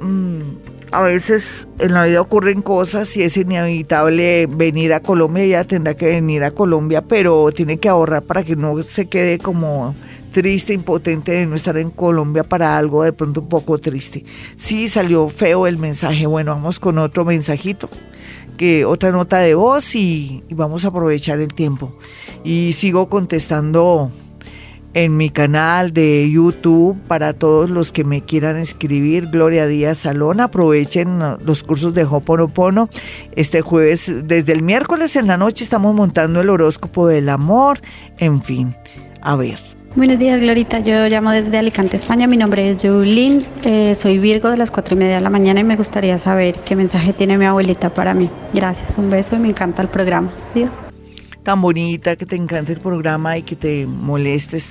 mm, 0.00 0.40
a 0.92 1.02
veces 1.02 1.66
en 1.78 1.92
la 1.92 2.04
vida 2.06 2.20
ocurren 2.20 2.62
cosas 2.62 3.16
y 3.16 3.22
es 3.22 3.36
inevitable 3.36 4.46
venir 4.46 4.94
a 4.94 5.00
Colombia, 5.00 5.44
ella 5.44 5.64
tendrá 5.64 5.94
que 5.94 6.06
venir 6.06 6.44
a 6.44 6.50
Colombia, 6.52 7.02
pero 7.02 7.50
tiene 7.52 7.78
que 7.78 7.88
ahorrar 7.88 8.22
para 8.22 8.42
que 8.44 8.56
no 8.56 8.82
se 8.82 9.06
quede 9.06 9.38
como 9.38 9.94
triste, 10.32 10.74
impotente 10.74 11.32
de 11.32 11.46
no 11.46 11.56
estar 11.56 11.78
en 11.78 11.90
Colombia 11.90 12.44
para 12.44 12.76
algo 12.76 13.02
de 13.02 13.14
pronto 13.14 13.40
un 13.40 13.48
poco 13.48 13.78
triste. 13.78 14.22
Sí, 14.56 14.86
salió 14.88 15.28
feo 15.28 15.66
el 15.66 15.78
mensaje. 15.78 16.26
Bueno, 16.26 16.52
vamos 16.52 16.78
con 16.78 16.98
otro 16.98 17.24
mensajito, 17.24 17.88
que 18.56 18.84
otra 18.84 19.10
nota 19.10 19.38
de 19.38 19.54
voz 19.54 19.94
y, 19.94 20.42
vamos 20.50 20.84
a 20.84 20.88
aprovechar 20.88 21.40
el 21.40 21.52
tiempo. 21.52 21.96
Y 22.44 22.72
sigo 22.72 23.08
contestando 23.08 24.10
en 24.94 25.16
mi 25.16 25.28
canal 25.28 25.92
de 25.92 26.30
YouTube 26.30 26.96
para 27.06 27.34
todos 27.34 27.68
los 27.68 27.92
que 27.92 28.04
me 28.04 28.22
quieran 28.22 28.56
escribir. 28.56 29.28
Gloria 29.28 29.66
Díaz 29.66 29.98
Salón, 29.98 30.40
aprovechen 30.40 31.20
los 31.44 31.62
cursos 31.62 31.92
de 31.92 32.04
Hoponopono. 32.04 32.88
Este 33.32 33.60
jueves, 33.60 34.10
desde 34.24 34.52
el 34.52 34.62
miércoles 34.62 35.16
en 35.16 35.26
la 35.26 35.36
noche, 35.36 35.64
estamos 35.64 35.94
montando 35.94 36.40
el 36.40 36.50
horóscopo 36.50 37.06
del 37.06 37.28
amor. 37.28 37.80
En 38.18 38.42
fin, 38.42 38.74
a 39.20 39.36
ver. 39.36 39.75
Buenos 39.96 40.18
días, 40.18 40.42
Glorita. 40.42 40.80
Yo 40.80 41.08
llamo 41.08 41.30
desde 41.30 41.56
Alicante, 41.56 41.96
España. 41.96 42.26
Mi 42.26 42.36
nombre 42.36 42.68
es 42.68 42.76
Julín. 42.82 43.46
Eh, 43.64 43.94
soy 43.94 44.18
Virgo 44.18 44.50
de 44.50 44.58
las 44.58 44.70
cuatro 44.70 44.94
y 44.94 44.98
media 44.98 45.14
de 45.14 45.22
la 45.22 45.30
mañana 45.30 45.60
y 45.60 45.64
me 45.64 45.74
gustaría 45.74 46.18
saber 46.18 46.54
qué 46.66 46.76
mensaje 46.76 47.14
tiene 47.14 47.38
mi 47.38 47.46
abuelita 47.46 47.88
para 47.88 48.12
mí. 48.12 48.28
Gracias, 48.52 48.98
un 48.98 49.08
beso 49.08 49.36
y 49.36 49.38
me 49.38 49.48
encanta 49.48 49.80
el 49.80 49.88
programa. 49.88 50.30
Tan 51.42 51.62
bonita, 51.62 52.14
que 52.16 52.26
te 52.26 52.36
encante 52.36 52.74
el 52.74 52.80
programa 52.80 53.38
y 53.38 53.42
que 53.42 53.56
te 53.56 53.86
molestes. 53.86 54.68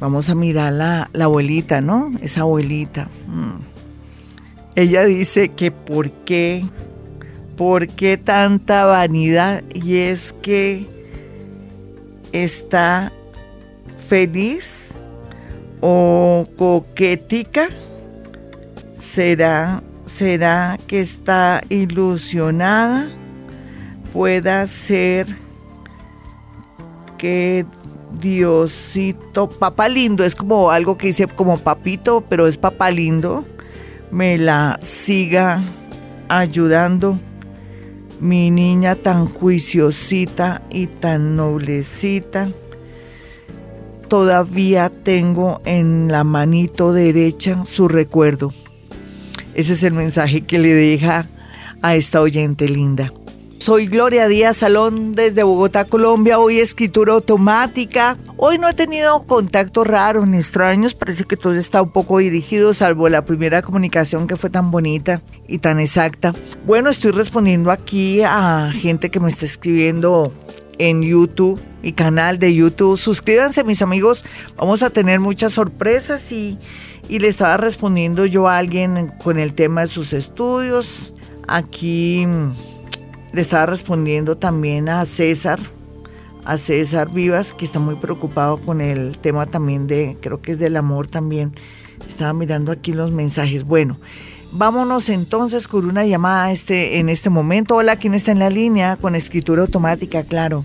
Vamos 0.00 0.30
a 0.30 0.34
mirar 0.34 0.72
la, 0.72 1.10
la 1.12 1.24
abuelita, 1.24 1.82
¿no? 1.82 2.12
Esa 2.22 2.40
abuelita. 2.40 3.10
Mm. 3.26 3.60
Ella 4.76 5.04
dice 5.04 5.50
que 5.50 5.72
por 5.72 6.10
qué, 6.10 6.64
por 7.54 7.86
qué 7.88 8.16
tanta 8.16 8.86
vanidad 8.86 9.62
y 9.74 9.96
es 9.96 10.32
que 10.32 10.86
está 12.32 13.12
feliz 14.08 14.94
o 15.80 16.46
coquetica. 16.56 17.68
¿Será, 18.96 19.82
será 20.04 20.78
que 20.86 21.00
está 21.00 21.62
ilusionada? 21.68 23.10
Pueda 24.12 24.66
ser 24.66 25.26
que 27.18 27.66
Diosito, 28.20 29.48
papá 29.48 29.88
lindo, 29.88 30.24
es 30.24 30.34
como 30.34 30.70
algo 30.70 30.96
que 30.96 31.08
dice 31.08 31.26
como 31.26 31.58
papito, 31.58 32.24
pero 32.28 32.46
es 32.46 32.56
papá 32.56 32.90
lindo, 32.90 33.44
me 34.10 34.38
la 34.38 34.78
siga 34.82 35.62
ayudando. 36.28 37.18
Mi 38.20 38.50
niña 38.50 38.94
tan 38.94 39.26
juiciosita 39.26 40.62
y 40.70 40.86
tan 40.86 41.34
noblecita, 41.34 42.48
todavía 44.14 44.92
tengo 45.02 45.60
en 45.64 46.06
la 46.06 46.22
manito 46.22 46.92
derecha 46.92 47.64
su 47.66 47.88
recuerdo. 47.88 48.54
Ese 49.54 49.72
es 49.72 49.82
el 49.82 49.92
mensaje 49.92 50.42
que 50.42 50.60
le 50.60 50.72
deja 50.72 51.28
a 51.82 51.96
esta 51.96 52.20
oyente 52.20 52.68
linda. 52.68 53.12
Soy 53.58 53.88
Gloria 53.88 54.28
Díaz 54.28 54.58
Salón 54.58 55.16
desde 55.16 55.42
Bogotá, 55.42 55.86
Colombia. 55.86 56.38
Hoy 56.38 56.60
escritura 56.60 57.12
automática. 57.14 58.16
Hoy 58.36 58.56
no 58.58 58.68
he 58.68 58.74
tenido 58.74 59.24
contactos 59.24 59.84
raros 59.84 60.28
ni 60.28 60.36
extraños. 60.36 60.94
Parece 60.94 61.24
que 61.24 61.36
todo 61.36 61.54
está 61.54 61.82
un 61.82 61.90
poco 61.90 62.18
dirigido, 62.18 62.72
salvo 62.72 63.08
la 63.08 63.24
primera 63.24 63.62
comunicación 63.62 64.28
que 64.28 64.36
fue 64.36 64.48
tan 64.48 64.70
bonita 64.70 65.22
y 65.48 65.58
tan 65.58 65.80
exacta. 65.80 66.32
Bueno, 66.64 66.88
estoy 66.88 67.10
respondiendo 67.10 67.72
aquí 67.72 68.22
a 68.22 68.70
gente 68.72 69.10
que 69.10 69.18
me 69.18 69.28
está 69.28 69.44
escribiendo 69.44 70.32
en 70.78 71.02
YouTube 71.02 71.60
y 71.82 71.92
canal 71.92 72.38
de 72.38 72.54
YouTube. 72.54 72.98
Suscríbanse, 72.98 73.64
mis 73.64 73.82
amigos. 73.82 74.24
Vamos 74.56 74.82
a 74.82 74.90
tener 74.90 75.20
muchas 75.20 75.52
sorpresas 75.52 76.32
y, 76.32 76.58
y 77.08 77.18
le 77.18 77.28
estaba 77.28 77.56
respondiendo 77.56 78.26
yo 78.26 78.48
a 78.48 78.58
alguien 78.58 79.12
con 79.22 79.38
el 79.38 79.54
tema 79.54 79.82
de 79.82 79.88
sus 79.88 80.12
estudios. 80.12 81.14
Aquí 81.46 82.26
le 83.32 83.40
estaba 83.40 83.66
respondiendo 83.66 84.36
también 84.36 84.88
a 84.88 85.04
César, 85.04 85.60
a 86.44 86.56
César 86.56 87.10
Vivas, 87.10 87.52
que 87.52 87.64
está 87.64 87.78
muy 87.78 87.96
preocupado 87.96 88.60
con 88.60 88.80
el 88.80 89.18
tema 89.18 89.46
también 89.46 89.86
de, 89.86 90.16
creo 90.20 90.40
que 90.40 90.52
es 90.52 90.58
del 90.58 90.76
amor 90.76 91.08
también. 91.08 91.54
Estaba 92.08 92.32
mirando 92.32 92.72
aquí 92.72 92.92
los 92.92 93.10
mensajes. 93.10 93.64
Bueno, 93.64 93.98
vámonos 94.54 95.08
entonces 95.08 95.68
con 95.68 95.86
una 95.86 96.06
llamada 96.06 96.52
este, 96.52 96.98
en 96.98 97.08
este 97.08 97.28
momento. 97.28 97.76
Hola, 97.76 97.96
¿quién 97.96 98.14
está 98.14 98.32
en 98.32 98.38
la 98.38 98.50
línea? 98.50 98.96
Con 98.96 99.14
escritura 99.14 99.62
automática, 99.62 100.22
claro. 100.22 100.62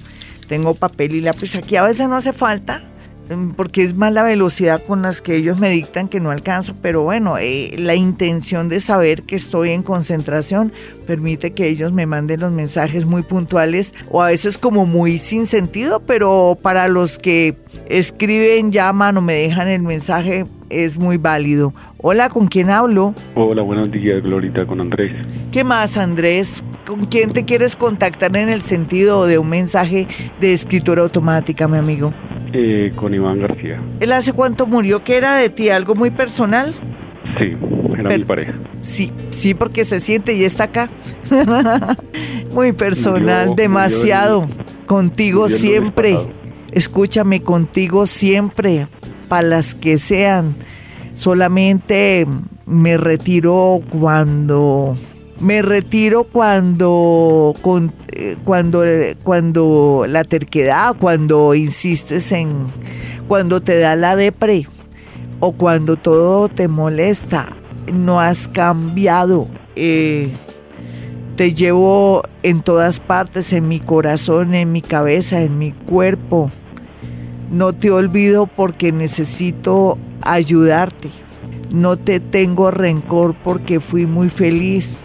Tengo 0.47 0.75
papel 0.75 1.15
y 1.15 1.21
lápiz 1.21 1.55
aquí. 1.55 1.75
A 1.75 1.83
veces 1.83 2.07
no 2.07 2.15
hace 2.15 2.31
falta, 2.31 2.83
mm, 3.29 3.51
porque 3.51 3.83
es 3.83 3.95
más 3.95 4.13
la 4.13 4.23
velocidad 4.23 4.83
con 4.85 5.01
las 5.01 5.21
que 5.21 5.35
ellos 5.35 5.59
me 5.59 5.69
dictan 5.71 6.07
que 6.07 6.19
no 6.19 6.29
alcanzo, 6.29 6.75
pero 6.81 7.01
bueno, 7.01 7.37
eh, 7.39 7.75
la 7.77 7.95
intención 7.95 8.69
de 8.69 8.79
saber 8.79 9.23
que 9.23 9.35
estoy 9.35 9.71
en 9.71 9.81
concentración 9.81 10.71
permite 11.07 11.51
que 11.51 11.67
ellos 11.67 11.91
me 11.91 12.05
manden 12.05 12.41
los 12.41 12.51
mensajes 12.51 13.05
muy 13.05 13.23
puntuales 13.23 13.93
o 14.09 14.21
a 14.21 14.27
veces 14.27 14.57
como 14.59 14.85
muy 14.85 15.17
sin 15.17 15.47
sentido, 15.47 15.99
pero 15.99 16.57
para 16.61 16.87
los 16.87 17.17
que 17.17 17.57
escriben, 17.87 18.71
llaman 18.71 19.17
o 19.17 19.21
me 19.21 19.33
dejan 19.33 19.67
el 19.67 19.81
mensaje 19.81 20.45
es 20.69 20.97
muy 20.97 21.17
válido. 21.17 21.73
Hola, 21.97 22.29
¿con 22.29 22.47
quién 22.47 22.69
hablo? 22.69 23.13
Hola, 23.35 23.61
buenos 23.61 23.91
días, 23.91 24.21
Glorita, 24.21 24.65
con 24.65 24.81
Andrés. 24.81 25.11
¿Qué 25.51 25.63
más, 25.63 25.97
Andrés? 25.97 26.63
¿Con 26.85 27.05
quién 27.05 27.33
te 27.33 27.45
quieres 27.45 27.75
contactar 27.75 28.35
en 28.37 28.49
el 28.49 28.61
sentido 28.61 29.25
de 29.25 29.37
un 29.37 29.49
mensaje 29.49 30.07
de 30.39 30.53
escritura 30.53 31.01
automática, 31.01 31.67
mi 31.67 31.77
amigo? 31.77 32.13
Eh, 32.53 32.91
con 32.95 33.13
Iván 33.13 33.41
García. 33.41 33.81
¿Él 33.99 34.11
hace 34.11 34.33
cuánto 34.33 34.65
murió? 34.65 35.03
¿Qué 35.03 35.17
era 35.17 35.35
de 35.35 35.49
ti? 35.49 35.69
¿Algo 35.69 35.93
muy 35.93 36.09
personal? 36.09 36.73
Sí, 37.37 37.55
era 37.97 38.17
mi 38.17 38.23
pareja. 38.23 38.53
Sí, 38.81 39.11
sí, 39.31 39.53
porque 39.53 39.85
se 39.85 39.99
siente 39.99 40.33
y 40.33 40.43
está 40.43 40.65
acá. 40.65 40.89
muy 42.53 42.71
personal, 42.71 43.55
demasiado. 43.55 44.47
contigo 44.87 45.47
siempre. 45.49 46.17
Escúchame, 46.71 47.41
contigo 47.41 48.05
siempre 48.05 48.87
para 49.29 49.47
las 49.47 49.75
que 49.75 49.97
sean. 49.97 50.55
Solamente 51.15 52.27
me 52.65 52.97
retiro 52.97 53.81
cuando 53.89 54.97
me 55.39 55.61
retiro 55.61 56.25
cuando 56.25 57.55
eh, 58.11 58.35
cuando 58.43 58.83
cuando 59.23 60.05
la 60.07 60.23
terquedad, 60.23 60.95
cuando 60.99 61.55
insistes 61.55 62.31
en 62.31 62.67
cuando 63.27 63.61
te 63.61 63.79
da 63.79 63.95
la 63.95 64.15
depre 64.15 64.67
o 65.39 65.53
cuando 65.53 65.95
todo 65.95 66.49
te 66.49 66.67
molesta, 66.67 67.55
no 67.93 68.19
has 68.19 68.47
cambiado. 68.47 69.47
Eh, 69.75 70.31
te 71.35 71.53
llevo 71.53 72.23
en 72.43 72.61
todas 72.61 72.99
partes, 72.99 73.53
en 73.53 73.69
mi 73.69 73.79
corazón, 73.79 74.53
en 74.55 74.73
mi 74.73 74.81
cabeza, 74.81 75.41
en 75.41 75.57
mi 75.57 75.71
cuerpo. 75.71 76.51
No 77.51 77.73
te 77.73 77.91
olvido 77.91 78.47
porque 78.47 78.91
necesito 78.91 79.97
ayudarte. 80.21 81.09
No 81.71 81.97
te 81.97 82.19
tengo 82.19 82.71
rencor 82.71 83.35
porque 83.43 83.79
fui 83.79 84.05
muy 84.05 84.29
feliz. 84.29 84.99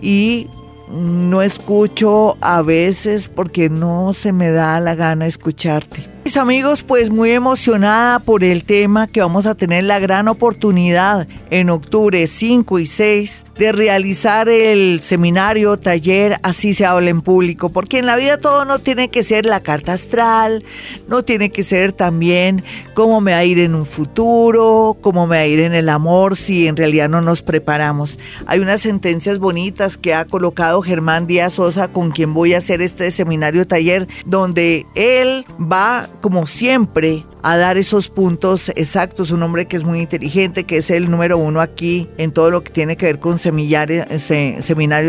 Y 0.00 0.48
no 0.90 1.42
escucho 1.42 2.36
a 2.40 2.62
veces 2.62 3.28
porque 3.28 3.70
no 3.70 4.12
se 4.12 4.32
me 4.32 4.50
da 4.50 4.78
la 4.80 4.94
gana 4.94 5.26
escucharte. 5.26 6.13
Mis 6.24 6.38
amigos, 6.38 6.82
pues 6.82 7.10
muy 7.10 7.32
emocionada 7.32 8.18
por 8.18 8.44
el 8.44 8.64
tema 8.64 9.06
que 9.08 9.20
vamos 9.20 9.44
a 9.44 9.54
tener 9.54 9.84
la 9.84 9.98
gran 9.98 10.26
oportunidad 10.26 11.28
en 11.50 11.68
octubre 11.68 12.26
5 12.26 12.78
y 12.78 12.86
6 12.86 13.44
de 13.58 13.72
realizar 13.72 14.48
el 14.48 15.00
seminario, 15.00 15.76
taller, 15.78 16.40
así 16.42 16.74
se 16.74 16.86
habla 16.86 17.10
en 17.10 17.20
público, 17.20 17.68
porque 17.68 17.98
en 17.98 18.06
la 18.06 18.16
vida 18.16 18.38
todo 18.38 18.64
no 18.64 18.78
tiene 18.78 19.10
que 19.10 19.22
ser 19.22 19.46
la 19.46 19.60
carta 19.60 19.92
astral, 19.92 20.64
no 21.08 21.24
tiene 21.24 21.50
que 21.50 21.62
ser 21.62 21.92
también 21.92 22.64
cómo 22.94 23.20
me 23.20 23.32
va 23.32 23.38
a 23.38 23.44
ir 23.44 23.60
en 23.60 23.74
un 23.74 23.86
futuro, 23.86 24.96
cómo 25.00 25.26
me 25.26 25.36
va 25.36 25.42
a 25.42 25.46
ir 25.46 25.60
en 25.60 25.74
el 25.74 25.88
amor, 25.88 26.36
si 26.36 26.66
en 26.66 26.76
realidad 26.76 27.08
no 27.08 27.20
nos 27.20 27.42
preparamos. 27.42 28.18
Hay 28.46 28.58
unas 28.58 28.80
sentencias 28.80 29.38
bonitas 29.38 29.96
que 29.96 30.14
ha 30.14 30.24
colocado 30.24 30.82
Germán 30.82 31.26
Díaz 31.26 31.54
Sosa, 31.54 31.88
con 31.88 32.10
quien 32.10 32.34
voy 32.34 32.54
a 32.54 32.58
hacer 32.58 32.82
este 32.82 33.10
seminario, 33.10 33.66
taller, 33.66 34.08
donde 34.26 34.86
él 34.94 35.46
va, 35.60 36.08
como 36.24 36.46
siempre, 36.46 37.22
a 37.44 37.58
dar 37.58 37.76
esos 37.76 38.08
puntos 38.08 38.72
exactos. 38.74 39.30
Un 39.30 39.42
hombre 39.42 39.66
que 39.66 39.76
es 39.76 39.84
muy 39.84 40.00
inteligente, 40.00 40.64
que 40.64 40.78
es 40.78 40.90
el 40.90 41.10
número 41.10 41.36
uno 41.36 41.60
aquí 41.60 42.08
en 42.16 42.32
todo 42.32 42.50
lo 42.50 42.64
que 42.64 42.72
tiene 42.72 42.96
que 42.96 43.04
ver 43.04 43.18
con 43.18 43.38
seminarios 43.38 44.06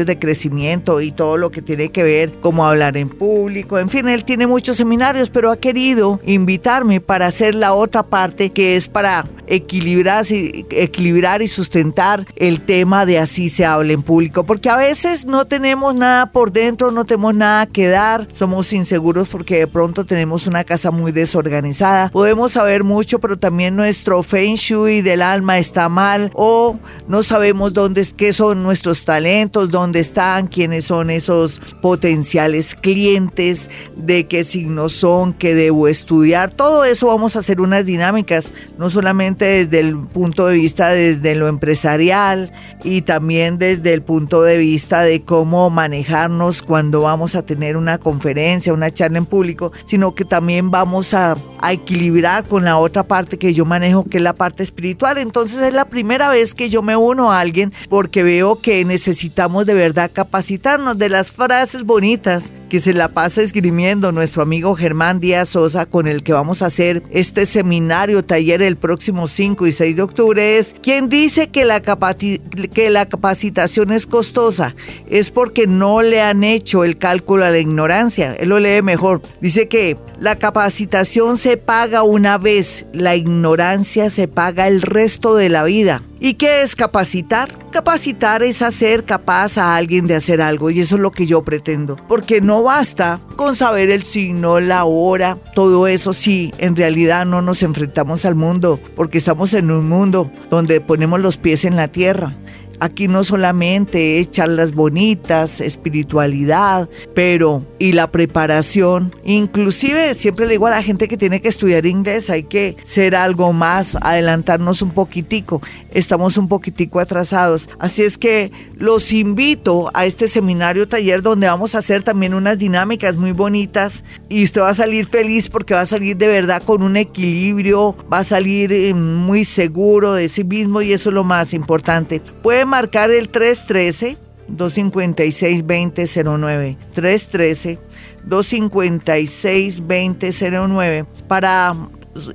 de 0.05 0.19
crecimiento 0.19 0.99
y 0.99 1.13
todo 1.13 1.37
lo 1.37 1.49
que 1.49 1.61
tiene 1.61 1.89
que 1.89 2.03
ver 2.03 2.33
como 2.41 2.65
hablar 2.65 2.97
en 2.97 3.07
público. 3.07 3.79
En 3.79 3.89
fin, 3.89 4.09
él 4.09 4.25
tiene 4.25 4.47
muchos 4.47 4.75
seminarios, 4.75 5.29
pero 5.29 5.49
ha 5.49 5.57
querido 5.57 6.19
invitarme 6.25 6.99
para 6.99 7.27
hacer 7.27 7.55
la 7.55 7.73
otra 7.73 8.03
parte 8.03 8.49
que 8.49 8.75
es 8.75 8.89
para 8.89 9.25
equilibrar, 9.47 10.25
equilibrar 10.29 11.41
y 11.41 11.47
sustentar 11.47 12.25
el 12.35 12.61
tema 12.61 13.05
de 13.05 13.19
así 13.19 13.49
se 13.49 13.65
habla 13.65 13.93
en 13.93 14.03
público. 14.03 14.43
Porque 14.43 14.69
a 14.69 14.75
veces 14.75 15.25
no 15.25 15.45
tenemos 15.45 15.95
nada 15.95 16.33
por 16.33 16.51
dentro, 16.51 16.91
no 16.91 17.05
tenemos 17.05 17.33
nada 17.33 17.65
que 17.65 17.87
dar, 17.87 18.27
somos 18.33 18.73
inseguros 18.73 19.29
porque 19.29 19.59
de 19.59 19.67
pronto 19.67 20.05
tenemos 20.05 20.47
una 20.47 20.65
casa 20.65 20.91
muy 20.91 21.13
desorganizada 21.13 22.11
podemos 22.25 22.53
saber 22.53 22.83
mucho, 22.83 23.19
pero 23.19 23.37
también 23.37 23.75
nuestro 23.75 24.23
feng 24.23 24.55
shui 24.55 25.03
del 25.03 25.21
alma 25.21 25.59
está 25.59 25.89
mal 25.89 26.31
o 26.33 26.79
no 27.07 27.21
sabemos 27.21 27.71
dónde 27.71 28.03
qué 28.17 28.33
son 28.33 28.63
nuestros 28.63 29.05
talentos, 29.05 29.69
dónde 29.69 29.99
están, 29.99 30.47
quiénes 30.47 30.85
son 30.85 31.11
esos 31.11 31.61
potenciales 31.83 32.73
clientes, 32.73 33.69
de 33.95 34.25
qué 34.25 34.43
signos 34.43 34.93
son, 34.93 35.33
qué 35.33 35.53
debo 35.53 35.87
estudiar. 35.87 36.51
Todo 36.51 36.83
eso 36.83 37.05
vamos 37.05 37.35
a 37.35 37.39
hacer 37.39 37.61
unas 37.61 37.85
dinámicas, 37.85 38.47
no 38.79 38.89
solamente 38.89 39.45
desde 39.45 39.81
el 39.81 39.95
punto 39.95 40.47
de 40.47 40.55
vista 40.55 40.89
desde 40.89 41.35
lo 41.35 41.47
empresarial 41.47 42.51
y 42.83 43.03
también 43.03 43.59
desde 43.59 43.93
el 43.93 44.01
punto 44.01 44.41
de 44.41 44.57
vista 44.57 45.03
de 45.03 45.21
cómo 45.21 45.69
manejarnos 45.69 46.63
cuando 46.63 47.01
vamos 47.01 47.35
a 47.35 47.45
tener 47.45 47.77
una 47.77 47.99
conferencia, 47.99 48.73
una 48.73 48.89
charla 48.89 49.19
en 49.19 49.27
público, 49.27 49.71
sino 49.85 50.15
que 50.15 50.25
también 50.25 50.71
vamos 50.71 51.13
a, 51.13 51.37
a 51.59 51.71
equilibrar 51.71 52.14
con 52.47 52.63
la 52.63 52.77
otra 52.77 53.03
parte 53.03 53.37
que 53.37 53.53
yo 53.53 53.65
manejo, 53.65 54.05
que 54.05 54.17
es 54.17 54.23
la 54.23 54.33
parte 54.33 54.63
espiritual. 54.63 55.17
Entonces 55.17 55.59
es 55.59 55.73
la 55.73 55.85
primera 55.85 56.29
vez 56.29 56.53
que 56.53 56.69
yo 56.69 56.81
me 56.81 56.95
uno 56.95 57.31
a 57.31 57.39
alguien 57.39 57.73
porque 57.89 58.23
veo 58.23 58.59
que 58.61 58.85
necesitamos 58.85 59.65
de 59.65 59.73
verdad 59.73 60.11
capacitarnos 60.13 60.97
de 60.97 61.09
las 61.09 61.31
frases 61.31 61.83
bonitas 61.83 62.53
que 62.75 62.81
se 62.81 62.93
la 62.93 63.07
pasa 63.07 63.41
esgrimiendo 63.41 64.11
nuestro 64.11 64.41
amigo 64.41 64.75
Germán 64.75 65.21
Díaz 65.21 65.47
Sosa, 65.47 65.85
con 65.85 66.07
el 66.07 66.23
que 66.23 66.33
vamos 66.33 66.61
a 66.61 66.65
hacer 66.65 67.03
este 67.09 67.45
seminario 67.45 68.25
taller 68.25 68.61
el 68.61 68.75
próximo 68.75 69.29
5 69.29 69.65
y 69.65 69.71
6 69.71 69.95
de 69.95 70.01
octubre, 70.01 70.57
es 70.57 70.75
quien 70.81 71.07
dice 71.07 71.47
que 71.47 71.63
la, 71.63 71.79
que 71.79 72.89
la 72.89 73.05
capacitación 73.05 73.93
es 73.93 74.05
costosa, 74.05 74.75
es 75.09 75.31
porque 75.31 75.67
no 75.67 76.01
le 76.01 76.21
han 76.21 76.43
hecho 76.43 76.83
el 76.83 76.97
cálculo 76.97 77.45
a 77.45 77.49
la 77.49 77.59
ignorancia. 77.59 78.33
Él 78.33 78.49
lo 78.49 78.59
lee 78.59 78.81
mejor. 78.81 79.21
Dice 79.39 79.69
que 79.69 79.95
la 80.19 80.35
capacitación 80.35 81.37
se 81.37 81.55
paga 81.55 82.03
una 82.03 82.37
vez, 82.37 82.85
la 82.91 83.15
ignorancia 83.15 84.09
se 84.09 84.27
paga 84.27 84.67
el 84.67 84.81
resto 84.81 85.35
de 85.35 85.47
la 85.47 85.63
vida. 85.63 86.03
¿Y 86.19 86.35
qué 86.35 86.61
es 86.61 86.75
capacitar? 86.75 87.53
Capacitar 87.71 88.41
es 88.41 88.61
hacer 88.61 89.03
capaz 89.03 89.57
a 89.57 89.75
alguien 89.75 90.07
de 90.07 90.15
hacer 90.15 90.41
algo 90.41 90.71
y 90.71 90.79
eso 90.79 90.95
es 90.95 91.01
lo 91.01 91.11
que 91.11 91.27
yo 91.27 91.43
pretendo. 91.43 91.97
Porque 92.07 92.41
no 92.41 92.63
basta 92.65 93.21
con 93.35 93.55
saber 93.55 93.89
el 93.91 94.03
signo, 94.03 94.59
la 94.59 94.83
hora, 94.85 95.37
todo 95.53 95.87
eso 95.87 96.11
sí, 96.13 96.53
en 96.57 96.75
realidad 96.75 97.25
no 97.25 97.41
nos 97.41 97.63
enfrentamos 97.63 98.25
al 98.25 98.35
mundo 98.35 98.79
porque 98.95 99.17
estamos 99.17 99.53
en 99.53 99.71
un 99.71 99.87
mundo 99.87 100.31
donde 100.49 100.81
ponemos 100.81 101.19
los 101.21 101.37
pies 101.37 101.63
en 101.63 101.75
la 101.75 101.87
tierra 101.87 102.35
Aquí 102.79 103.07
no 103.07 103.23
solamente 103.23 104.19
es 104.19 104.31
charlas 104.31 104.73
bonitas, 104.73 105.61
espiritualidad, 105.61 106.89
pero 107.13 107.65
y 107.79 107.93
la 107.93 108.11
preparación. 108.11 109.13
Inclusive 109.23 110.15
siempre 110.15 110.45
le 110.45 110.53
digo 110.53 110.67
a 110.67 110.71
la 110.71 110.83
gente 110.83 111.07
que 111.07 111.17
tiene 111.17 111.41
que 111.41 111.47
estudiar 111.47 111.85
inglés, 111.85 112.29
hay 112.29 112.43
que 112.43 112.77
ser 112.83 113.15
algo 113.15 113.53
más, 113.53 113.97
adelantarnos 114.01 114.81
un 114.81 114.91
poquitico. 114.91 115.61
Estamos 115.91 116.37
un 116.37 116.47
poquitico 116.47 116.99
atrasados. 116.99 117.69
Así 117.79 118.03
es 118.03 118.17
que 118.17 118.51
los 118.75 119.13
invito 119.13 119.91
a 119.93 120.05
este 120.05 120.27
seminario 120.27 120.87
taller 120.87 121.21
donde 121.21 121.47
vamos 121.47 121.75
a 121.75 121.79
hacer 121.79 122.03
también 122.03 122.33
unas 122.33 122.57
dinámicas 122.57 123.15
muy 123.15 123.31
bonitas 123.31 124.03
y 124.29 124.43
usted 124.43 124.61
va 124.61 124.69
a 124.69 124.73
salir 124.73 125.05
feliz 125.05 125.49
porque 125.49 125.73
va 125.73 125.81
a 125.81 125.85
salir 125.85 126.17
de 126.17 126.27
verdad 126.27 126.61
con 126.63 126.83
un 126.83 126.97
equilibrio, 126.97 127.95
va 128.11 128.19
a 128.19 128.23
salir 128.23 128.73
eh, 128.73 128.93
muy 128.93 129.45
seguro 129.45 130.13
de 130.13 130.27
sí 130.29 130.43
mismo 130.43 130.81
y 130.81 130.93
eso 130.93 131.09
es 131.09 131.13
lo 131.13 131.23
más 131.23 131.53
importante. 131.53 132.21
Puede 132.41 132.64
marcar 132.65 133.11
el 133.11 133.29
313 133.29 134.17
256 134.47 135.63
2009 135.65 136.77
313 136.93 137.79
256 138.23 139.83
2009 139.87 141.05
para 141.27 141.73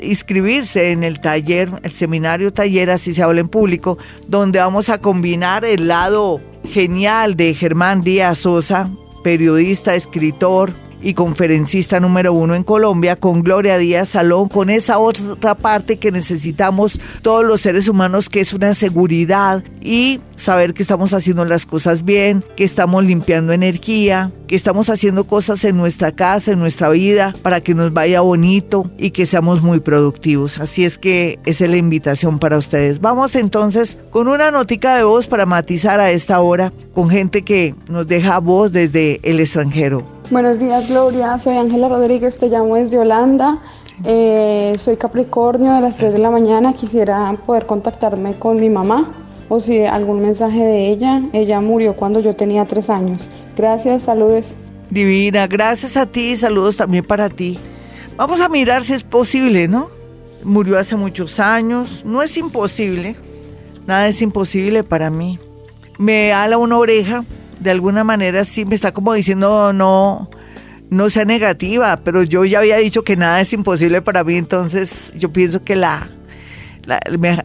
inscribirse 0.01 0.93
en 0.93 1.05
el 1.05 1.21
taller, 1.21 1.71
el 1.83 1.93
seminario 1.93 2.53
taller, 2.53 2.91
así 2.91 3.15
se 3.15 3.23
habla 3.23 3.41
en 3.41 3.49
público, 3.49 3.99
donde 4.27 4.59
vamos 4.59 4.89
a 4.89 4.99
combinar 4.99 5.65
el 5.65 5.89
lado 5.89 6.41
genial 6.69 7.37
de 7.37 7.55
Germán 7.55 8.03
Díaz 8.03 8.39
Sosa, 8.39 8.91
periodista, 9.25 9.95
escritor, 9.95 10.75
y 11.03 11.15
conferencista 11.15 12.01
número 12.01 12.33
uno 12.33 12.55
en 12.55 12.65
Colombia, 12.65 13.17
con 13.17 13.43
Gloria 13.43 13.79
Díaz 13.79 14.11
Salón, 14.11 14.49
con 14.49 14.71
esa 14.71 14.99
otra 14.99 15.55
parte 15.55 15.99
que 15.99 16.13
necesitamos 16.13 17.01
todos 17.23 17.45
los 17.45 17.61
seres 17.61 17.89
humanos, 17.89 18.29
que 18.29 18.41
es 18.41 18.53
una 18.53 18.75
seguridad 18.75 19.63
y 19.81 20.21
saber 20.37 20.75
que 20.75 20.83
estamos 20.83 21.13
haciendo 21.13 21.45
las 21.45 21.67
cosas 21.67 22.05
bien, 22.05 22.45
que 22.57 22.65
estamos 22.65 23.05
limpiando 23.05 23.53
energía, 23.53 24.33
que 24.47 24.57
estamos 24.57 24.91
haciendo 24.91 25.27
cosas 25.27 25.65
en 25.65 25.77
nuestra 25.77 26.13
casa, 26.13 26.53
en 26.53 26.59
nuestra 26.59 26.89
vida, 26.91 27.35
para 27.43 27.61
que 27.61 27.75
nos 27.75 27.93
vaya 27.93 28.21
bonito 28.21 28.91
y 28.99 29.11
que 29.11 29.27
seamos 29.27 29.63
muy 29.63 29.81
productivos. 29.81 30.59
Así 30.59 30.85
es 30.85 30.99
que 30.99 31.39
esa 31.47 31.65
es 31.65 31.71
la 31.71 31.77
invitación 31.77 32.39
para 32.39 32.59
ustedes. 32.59 33.01
Vamos 33.01 33.35
entonces 33.37 33.99
con 34.11 34.29
una 34.29 34.51
notica 34.51 34.97
de 34.97 35.05
voz 35.05 35.27
para 35.27 35.47
matizar 35.47 36.01
a 36.01 36.11
esta 36.11 36.41
hora 36.41 36.73
con 36.95 37.11
gente 37.11 37.43
que 37.43 37.75
nos 37.89 38.07
deja 38.07 38.39
voz 38.39 38.73
desde 38.73 39.21
el 39.23 39.41
extranjero. 39.41 40.20
Buenos 40.31 40.61
días, 40.61 40.87
Gloria. 40.87 41.37
Soy 41.41 41.57
Ángela 41.57 41.89
Rodríguez, 41.89 42.39
te 42.39 42.49
llamo 42.49 42.77
desde 42.77 42.99
Holanda. 42.99 43.59
Eh, 44.05 44.77
soy 44.79 44.97
Capricornio 44.97 45.73
de 45.73 45.81
las 45.81 45.97
3 45.97 46.13
de 46.13 46.21
la 46.21 46.31
mañana. 46.31 46.73
Quisiera 46.73 47.35
poder 47.45 47.67
contactarme 47.67 48.39
con 48.39 48.61
mi 48.61 48.71
mamá 48.71 49.11
o 49.49 49.59
si 49.59 49.85
algún 49.85 50.23
mensaje 50.23 50.63
de 50.63 50.89
ella. 50.89 51.23
Ella 51.33 51.61
murió 51.61 51.97
cuando 51.97 52.21
yo 52.21 52.37
tenía 52.37 52.65
3 52.65 52.91
años. 52.91 53.29
Gracias, 53.57 54.05
saludos. 54.05 54.55
Divina, 54.89 55.49
gracias 55.49 55.97
a 55.97 56.07
ti, 56.07 56.37
saludos 56.37 56.77
también 56.77 57.05
para 57.05 57.29
ti. 57.29 57.59
Vamos 58.17 58.41
a 58.41 58.49
mirar 58.49 58.85
si 58.85 58.95
es 58.95 59.03
posible, 59.03 59.67
¿no? 59.67 59.91
Murió 60.45 60.79
hace 60.79 60.95
muchos 60.95 61.41
años, 61.41 62.05
no 62.05 62.23
es 62.23 62.37
imposible, 62.37 63.17
nada 63.85 64.07
es 64.07 64.23
imposible 64.23 64.85
para 64.85 65.11
mí. 65.11 65.41
Me 65.99 66.33
ala 66.33 66.57
una 66.57 66.79
oreja, 66.79 67.25
de 67.61 67.71
alguna 67.71 68.05
manera 68.05 68.45
sí 68.45 68.65
me 68.65 68.75
está 68.75 68.93
como 68.93 69.13
diciendo 69.13 69.73
no, 69.73 70.31
no 70.91 71.11
sea 71.11 71.25
negativa, 71.25 72.01
pero 72.03 72.23
yo 72.23 72.45
ya 72.45 72.59
había 72.59 72.79
dicho 72.79 73.05
que 73.05 73.17
nada 73.17 73.41
es 73.41 73.53
imposible 73.53 74.03
para 74.03 74.25
mí, 74.25 74.37
entonces 74.37 75.13
yo 75.17 75.33
pienso 75.33 75.63
que 75.63 75.77
la, 75.77 76.09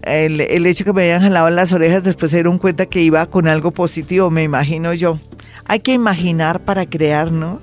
el, 0.03 0.41
el, 0.41 0.65
hecho 0.65 0.85
que 0.85 0.93
me 0.93 1.03
hayan 1.03 1.21
jalado 1.21 1.49
las 1.49 1.71
orejas 1.71 2.03
después 2.03 2.31
se 2.31 2.37
dieron 2.37 2.57
cuenta 2.57 2.85
que 2.85 3.01
iba 3.01 3.25
con 3.27 3.47
algo 3.47 3.71
positivo, 3.71 4.29
me 4.29 4.43
imagino 4.43 4.93
yo. 4.93 5.19
Hay 5.65 5.79
que 5.79 5.93
imaginar 5.93 6.61
para 6.61 6.85
crear, 6.85 7.31
¿no? 7.31 7.59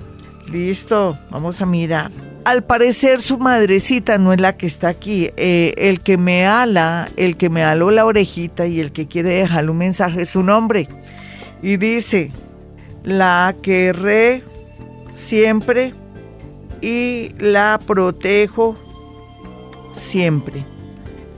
Listo, 0.51 1.17
vamos 1.31 1.61
a 1.61 1.65
mirar. 1.65 2.11
Al 2.45 2.63
parecer 2.63 3.21
su 3.21 3.37
madrecita 3.37 4.17
no 4.17 4.33
es 4.33 4.41
la 4.41 4.57
que 4.57 4.67
está 4.67 4.89
aquí. 4.89 5.29
Eh, 5.37 5.73
el 5.77 6.01
que 6.01 6.17
me 6.17 6.45
ala, 6.45 7.07
el 7.15 7.37
que 7.37 7.49
me 7.49 7.63
aló 7.63 7.89
la 7.91 8.05
orejita 8.05 8.67
y 8.67 8.81
el 8.81 8.91
que 8.91 9.07
quiere 9.07 9.29
dejarle 9.29 9.71
un 9.71 9.77
mensaje 9.77 10.23
es 10.23 10.29
su 10.29 10.43
nombre. 10.43 10.89
Y 11.63 11.77
dice, 11.77 12.31
la 13.03 13.55
querré 13.63 14.43
siempre 15.13 15.95
y 16.81 17.29
la 17.39 17.79
protejo 17.85 18.75
siempre. 19.93 20.65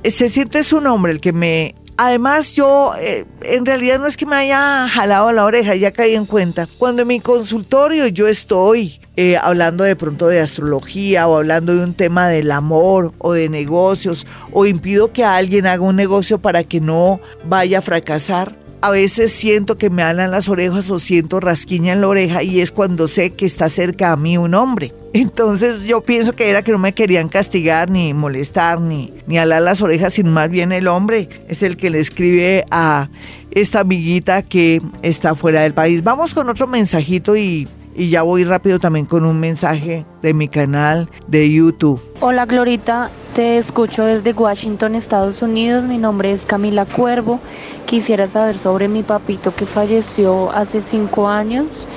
Se 0.04 0.28
siente 0.30 0.64
su 0.64 0.82
nombre 0.82 1.12
el 1.12 1.22
que 1.22 1.32
me... 1.32 1.76
Además 1.98 2.54
yo, 2.54 2.92
eh, 3.00 3.26
en 3.44 3.66
realidad 3.66 4.00
no 4.00 4.08
es 4.08 4.18
que 4.18 4.26
me 4.26 4.36
haya 4.36 4.90
jalado 4.90 5.32
la 5.32 5.46
oreja, 5.46 5.76
ya 5.76 5.92
caí 5.92 6.16
en 6.16 6.26
cuenta. 6.26 6.68
Cuando 6.78 7.04
en 7.04 7.08
mi 7.08 7.22
consultorio 7.22 8.08
yo 8.08 8.28
estoy 8.28 9.00
eh, 9.16 9.38
hablando 9.38 9.86
de 9.86 9.96
pronto 9.96 10.28
de 10.28 10.42
astrología 10.42 11.26
o 11.28 11.38
hablando 11.38 11.74
de 11.74 11.86
un 11.86 11.94
tema 11.94 12.28
del 12.28 12.52
amor 12.52 13.14
o 13.20 13.32
de 13.32 13.48
negocios 13.48 14.28
o 14.52 14.66
impido 14.66 15.14
que 15.14 15.24
alguien 15.24 15.68
haga 15.68 15.84
un 15.84 15.96
negocio 15.96 16.40
para 16.40 16.66
que 16.66 16.82
no 16.82 17.22
vaya 17.46 17.80
a 17.80 17.82
fracasar, 17.82 18.58
a 18.82 18.92
veces 18.92 19.32
siento 19.32 19.78
que 19.78 19.90
me 19.90 20.04
alan 20.04 20.32
las 20.32 20.50
orejas 20.50 20.90
o 20.90 21.00
siento 21.00 21.40
rasquiña 21.40 21.94
en 21.94 22.02
la 22.02 22.08
oreja 22.08 22.44
y 22.44 22.62
es 22.62 22.72
cuando 22.72 23.08
sé 23.08 23.32
que 23.32 23.46
está 23.46 23.70
cerca 23.70 24.12
a 24.12 24.16
mí 24.18 24.38
un 24.38 24.54
hombre. 24.54 24.94
Entonces 25.14 25.82
yo 25.84 26.02
pienso 26.02 26.34
que 26.34 26.50
era 26.50 26.64
que 26.64 26.72
no 26.72 26.78
me 26.78 26.94
querían 26.94 27.30
castigar 27.30 27.90
ni 27.90 28.14
molestar 28.14 28.82
ni, 28.82 29.14
ni 29.28 29.38
alar 29.38 29.62
las 29.62 29.82
orejas, 29.82 30.14
sino 30.14 30.32
más 30.32 30.50
bien 30.50 30.72
el 30.72 30.88
hombre 30.88 31.30
es 31.48 31.64
el 31.64 31.78
que 31.78 31.90
le 31.90 32.00
escribe 32.00 32.66
a 32.70 33.10
esta 33.52 33.80
amiguita 33.80 34.42
que 34.44 34.82
está 35.02 35.34
fuera 35.36 35.62
del 35.62 35.74
país. 35.74 36.04
Vamos 36.04 36.34
con 36.34 36.50
otro 36.50 36.68
mensajito 36.68 37.38
y 37.38 37.68
y 37.96 38.10
ya 38.10 38.22
voy 38.24 38.44
rápido 38.44 38.80
también 38.80 39.06
con 39.06 39.26
un 39.26 39.40
mensaje 39.40 40.06
de 40.22 40.34
mi 40.34 40.50
canal 40.50 41.10
de 41.28 41.52
YouTube. 41.52 42.02
Hola 42.20 42.46
Glorita, 42.46 43.10
te 43.34 43.58
escucho 43.58 44.04
desde 44.04 44.34
Washington, 44.34 44.96
Estados 44.96 45.42
Unidos. 45.42 45.86
Mi 45.86 45.98
nombre 45.98 46.32
es 46.32 46.42
Camila 46.42 46.86
Cuervo. 46.86 47.40
Quisiera 47.86 48.28
saber 48.28 48.58
sobre 48.58 48.88
mi 48.88 49.04
papito 49.04 49.56
que 49.56 49.66
falleció 49.66 50.52
hace 50.52 50.82
cinco 50.82 51.30
años. 51.30 51.88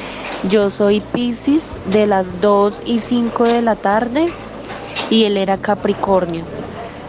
Yo 0.48 0.70
soy 0.70 1.00
Pisces 1.12 1.64
de 1.90 2.06
las 2.06 2.26
2 2.40 2.82
y 2.86 3.00
5 3.00 3.44
de 3.44 3.60
la 3.60 3.74
tarde 3.74 4.26
y 5.10 5.24
él 5.24 5.36
era 5.36 5.58
Capricornio. 5.58 6.44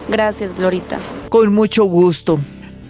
Gracias, 0.08 0.56
Glorita. 0.56 0.98
Con 1.28 1.54
mucho 1.54 1.84
gusto. 1.84 2.40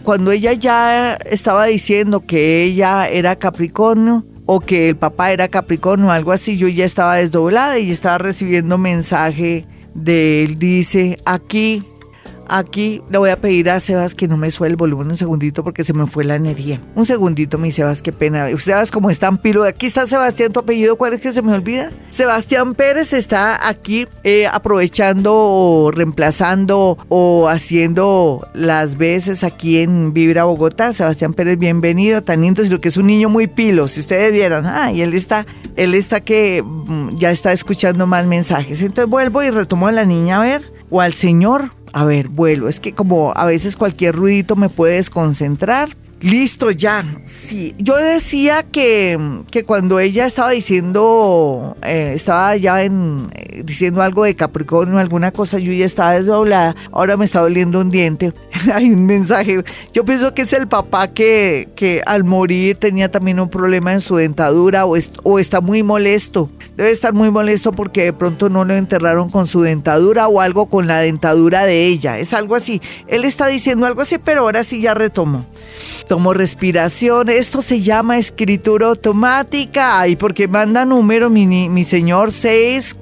Cuando 0.02 0.30
ella 0.30 0.54
ya 0.54 1.14
estaba 1.16 1.66
diciendo 1.66 2.24
que 2.26 2.64
ella 2.64 3.06
era 3.06 3.36
Capricornio, 3.36 4.24
o 4.52 4.58
que 4.58 4.88
el 4.88 4.96
papá 4.96 5.30
era 5.30 5.46
Capricornio 5.46 6.08
o 6.08 6.10
algo 6.10 6.32
así, 6.32 6.56
yo 6.56 6.66
ya 6.66 6.84
estaba 6.84 7.14
desdoblada 7.14 7.78
y 7.78 7.92
estaba 7.92 8.18
recibiendo 8.18 8.78
mensaje 8.78 9.64
de 9.94 10.42
él. 10.42 10.58
Dice, 10.58 11.18
aquí 11.24 11.84
Aquí 12.52 13.00
le 13.08 13.18
voy 13.18 13.30
a 13.30 13.36
pedir 13.36 13.70
a 13.70 13.78
Sebas 13.78 14.16
que 14.16 14.26
no 14.26 14.36
me 14.36 14.50
suele 14.50 14.72
el 14.72 14.76
volumen 14.76 15.08
un 15.08 15.16
segundito 15.16 15.62
porque 15.62 15.84
se 15.84 15.92
me 15.92 16.08
fue 16.08 16.24
la 16.24 16.34
energía. 16.34 16.80
Un 16.96 17.06
segundito, 17.06 17.58
mi 17.58 17.70
Sebas, 17.70 18.02
qué 18.02 18.10
pena. 18.10 18.48
Sebas, 18.58 18.90
como 18.90 19.08
está 19.08 19.30
pilo. 19.36 19.62
Aquí 19.62 19.86
está 19.86 20.04
Sebastián, 20.08 20.52
tu 20.52 20.58
apellido, 20.58 20.96
¿cuál 20.96 21.12
es 21.12 21.20
que 21.20 21.32
se 21.32 21.42
me 21.42 21.54
olvida? 21.54 21.92
Sebastián 22.10 22.74
Pérez 22.74 23.12
está 23.12 23.68
aquí 23.68 24.08
eh, 24.24 24.48
aprovechando 24.48 25.32
o 25.32 25.92
reemplazando 25.92 26.98
o 27.08 27.48
haciendo 27.48 28.44
las 28.52 28.98
veces 28.98 29.44
aquí 29.44 29.78
en 29.78 30.12
Vibra 30.12 30.42
Bogotá. 30.42 30.92
Sebastián 30.92 31.34
Pérez, 31.34 31.56
bienvenido, 31.56 32.20
tan 32.22 32.40
lindo, 32.40 32.64
sino 32.64 32.80
que 32.80 32.88
es 32.88 32.96
un 32.96 33.06
niño 33.06 33.28
muy 33.28 33.46
pilo. 33.46 33.86
Si 33.86 34.00
ustedes 34.00 34.32
vieran, 34.32 34.66
ah, 34.66 34.92
y 34.92 35.02
él 35.02 35.14
está, 35.14 35.46
él 35.76 35.94
está 35.94 36.20
que 36.20 36.64
mm, 36.64 37.16
ya 37.16 37.30
está 37.30 37.52
escuchando 37.52 38.08
más 38.08 38.26
mensajes. 38.26 38.82
Entonces 38.82 39.08
vuelvo 39.08 39.40
y 39.44 39.50
retomo 39.50 39.86
a 39.86 39.92
la 39.92 40.04
niña 40.04 40.40
a 40.40 40.44
ver, 40.44 40.72
o 40.90 41.00
al 41.00 41.14
señor, 41.14 41.70
a 41.92 42.04
ver, 42.04 42.28
vuelo. 42.28 42.68
Es 42.68 42.80
que 42.80 42.92
como 42.92 43.32
a 43.34 43.44
veces 43.44 43.76
cualquier 43.76 44.16
ruidito 44.16 44.56
me 44.56 44.68
puede 44.68 44.94
desconcentrar. 44.94 45.96
Listo, 46.20 46.70
ya. 46.70 47.02
Sí, 47.24 47.74
yo 47.78 47.96
decía 47.96 48.62
que, 48.62 49.18
que 49.50 49.64
cuando 49.64 49.98
ella 50.00 50.26
estaba 50.26 50.50
diciendo, 50.50 51.78
eh, 51.82 52.12
estaba 52.14 52.56
ya 52.56 52.82
en, 52.82 53.30
eh, 53.34 53.62
diciendo 53.64 54.02
algo 54.02 54.24
de 54.24 54.36
Capricornio, 54.36 54.98
alguna 54.98 55.32
cosa, 55.32 55.58
yo 55.58 55.72
ya 55.72 55.86
estaba 55.86 56.12
desdoblada, 56.12 56.76
ahora 56.92 57.16
me 57.16 57.24
está 57.24 57.40
doliendo 57.40 57.80
un 57.80 57.88
diente. 57.88 58.34
Hay 58.74 58.90
un 58.90 59.06
mensaje. 59.06 59.64
Yo 59.94 60.04
pienso 60.04 60.34
que 60.34 60.42
es 60.42 60.52
el 60.52 60.68
papá 60.68 61.08
que, 61.08 61.70
que 61.74 62.02
al 62.04 62.24
morir 62.24 62.76
tenía 62.76 63.10
también 63.10 63.40
un 63.40 63.48
problema 63.48 63.94
en 63.94 64.02
su 64.02 64.16
dentadura 64.16 64.84
o, 64.84 64.96
o 65.22 65.38
está 65.38 65.62
muy 65.62 65.82
molesto. 65.82 66.50
Debe 66.76 66.90
estar 66.90 67.14
muy 67.14 67.30
molesto 67.30 67.72
porque 67.72 68.04
de 68.04 68.12
pronto 68.12 68.50
no 68.50 68.66
lo 68.66 68.74
enterraron 68.74 69.30
con 69.30 69.46
su 69.46 69.62
dentadura 69.62 70.28
o 70.28 70.42
algo 70.42 70.66
con 70.66 70.86
la 70.86 70.98
dentadura 70.98 71.64
de 71.64 71.86
ella. 71.86 72.18
Es 72.18 72.34
algo 72.34 72.56
así. 72.56 72.82
Él 73.06 73.24
está 73.24 73.46
diciendo 73.46 73.86
algo 73.86 74.02
así, 74.02 74.18
pero 74.18 74.42
ahora 74.42 74.64
sí 74.64 74.82
ya 74.82 74.92
retomo 74.92 75.46
tomo 76.10 76.34
respiración. 76.34 77.28
Esto 77.28 77.62
se 77.62 77.82
llama 77.82 78.18
escritura 78.18 78.88
automática. 78.88 80.08
Y 80.08 80.16
porque 80.16 80.48
manda 80.48 80.84
número, 80.84 81.30
mi, 81.30 81.46
mi 81.46 81.84
señor, 81.84 82.32
6, 82.32 82.96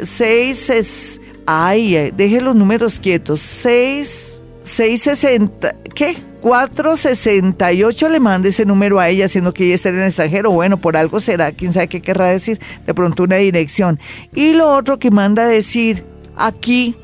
6 0.00 0.70
es... 0.70 1.20
Ay, 1.44 1.96
eh, 1.96 2.14
deje 2.16 2.40
los 2.40 2.56
números 2.56 2.98
quietos. 2.98 3.40
6, 3.40 4.40
660, 4.62 5.76
¿qué? 5.94 6.16
468 6.40 8.08
le 8.08 8.20
manda 8.20 8.48
ese 8.48 8.64
número 8.64 8.98
a 8.98 9.10
ella, 9.10 9.28
siendo 9.28 9.52
que 9.52 9.66
ella 9.66 9.74
está 9.74 9.90
en 9.90 9.98
el 9.98 10.06
extranjero. 10.06 10.50
Bueno, 10.50 10.78
por 10.78 10.96
algo 10.96 11.20
será, 11.20 11.52
quién 11.52 11.74
sabe 11.74 11.88
qué 11.88 12.00
querrá 12.00 12.30
decir. 12.30 12.58
De 12.86 12.94
pronto 12.94 13.24
una 13.24 13.36
dirección. 13.36 14.00
Y 14.34 14.54
lo 14.54 14.74
otro 14.74 14.98
que 14.98 15.10
manda 15.10 15.46
decir, 15.46 16.06
aquí 16.36 16.96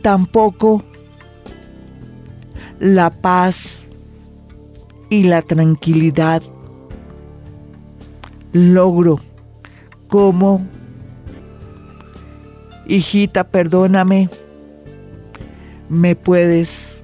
tampoco 0.00 0.82
la 2.80 3.10
paz 3.10 3.83
y 5.10 5.24
la 5.24 5.42
tranquilidad. 5.42 6.42
Logro. 8.52 9.20
Como 10.08 10.66
hijita 12.86 13.44
perdóname. 13.44 14.28
Me 15.88 16.16
puedes 16.16 17.02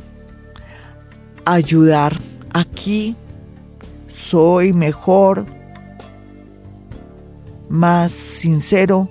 ayudar 1.44 2.18
aquí 2.52 3.16
soy 4.08 4.72
mejor 4.72 5.44
más 7.68 8.12
sincero 8.12 9.08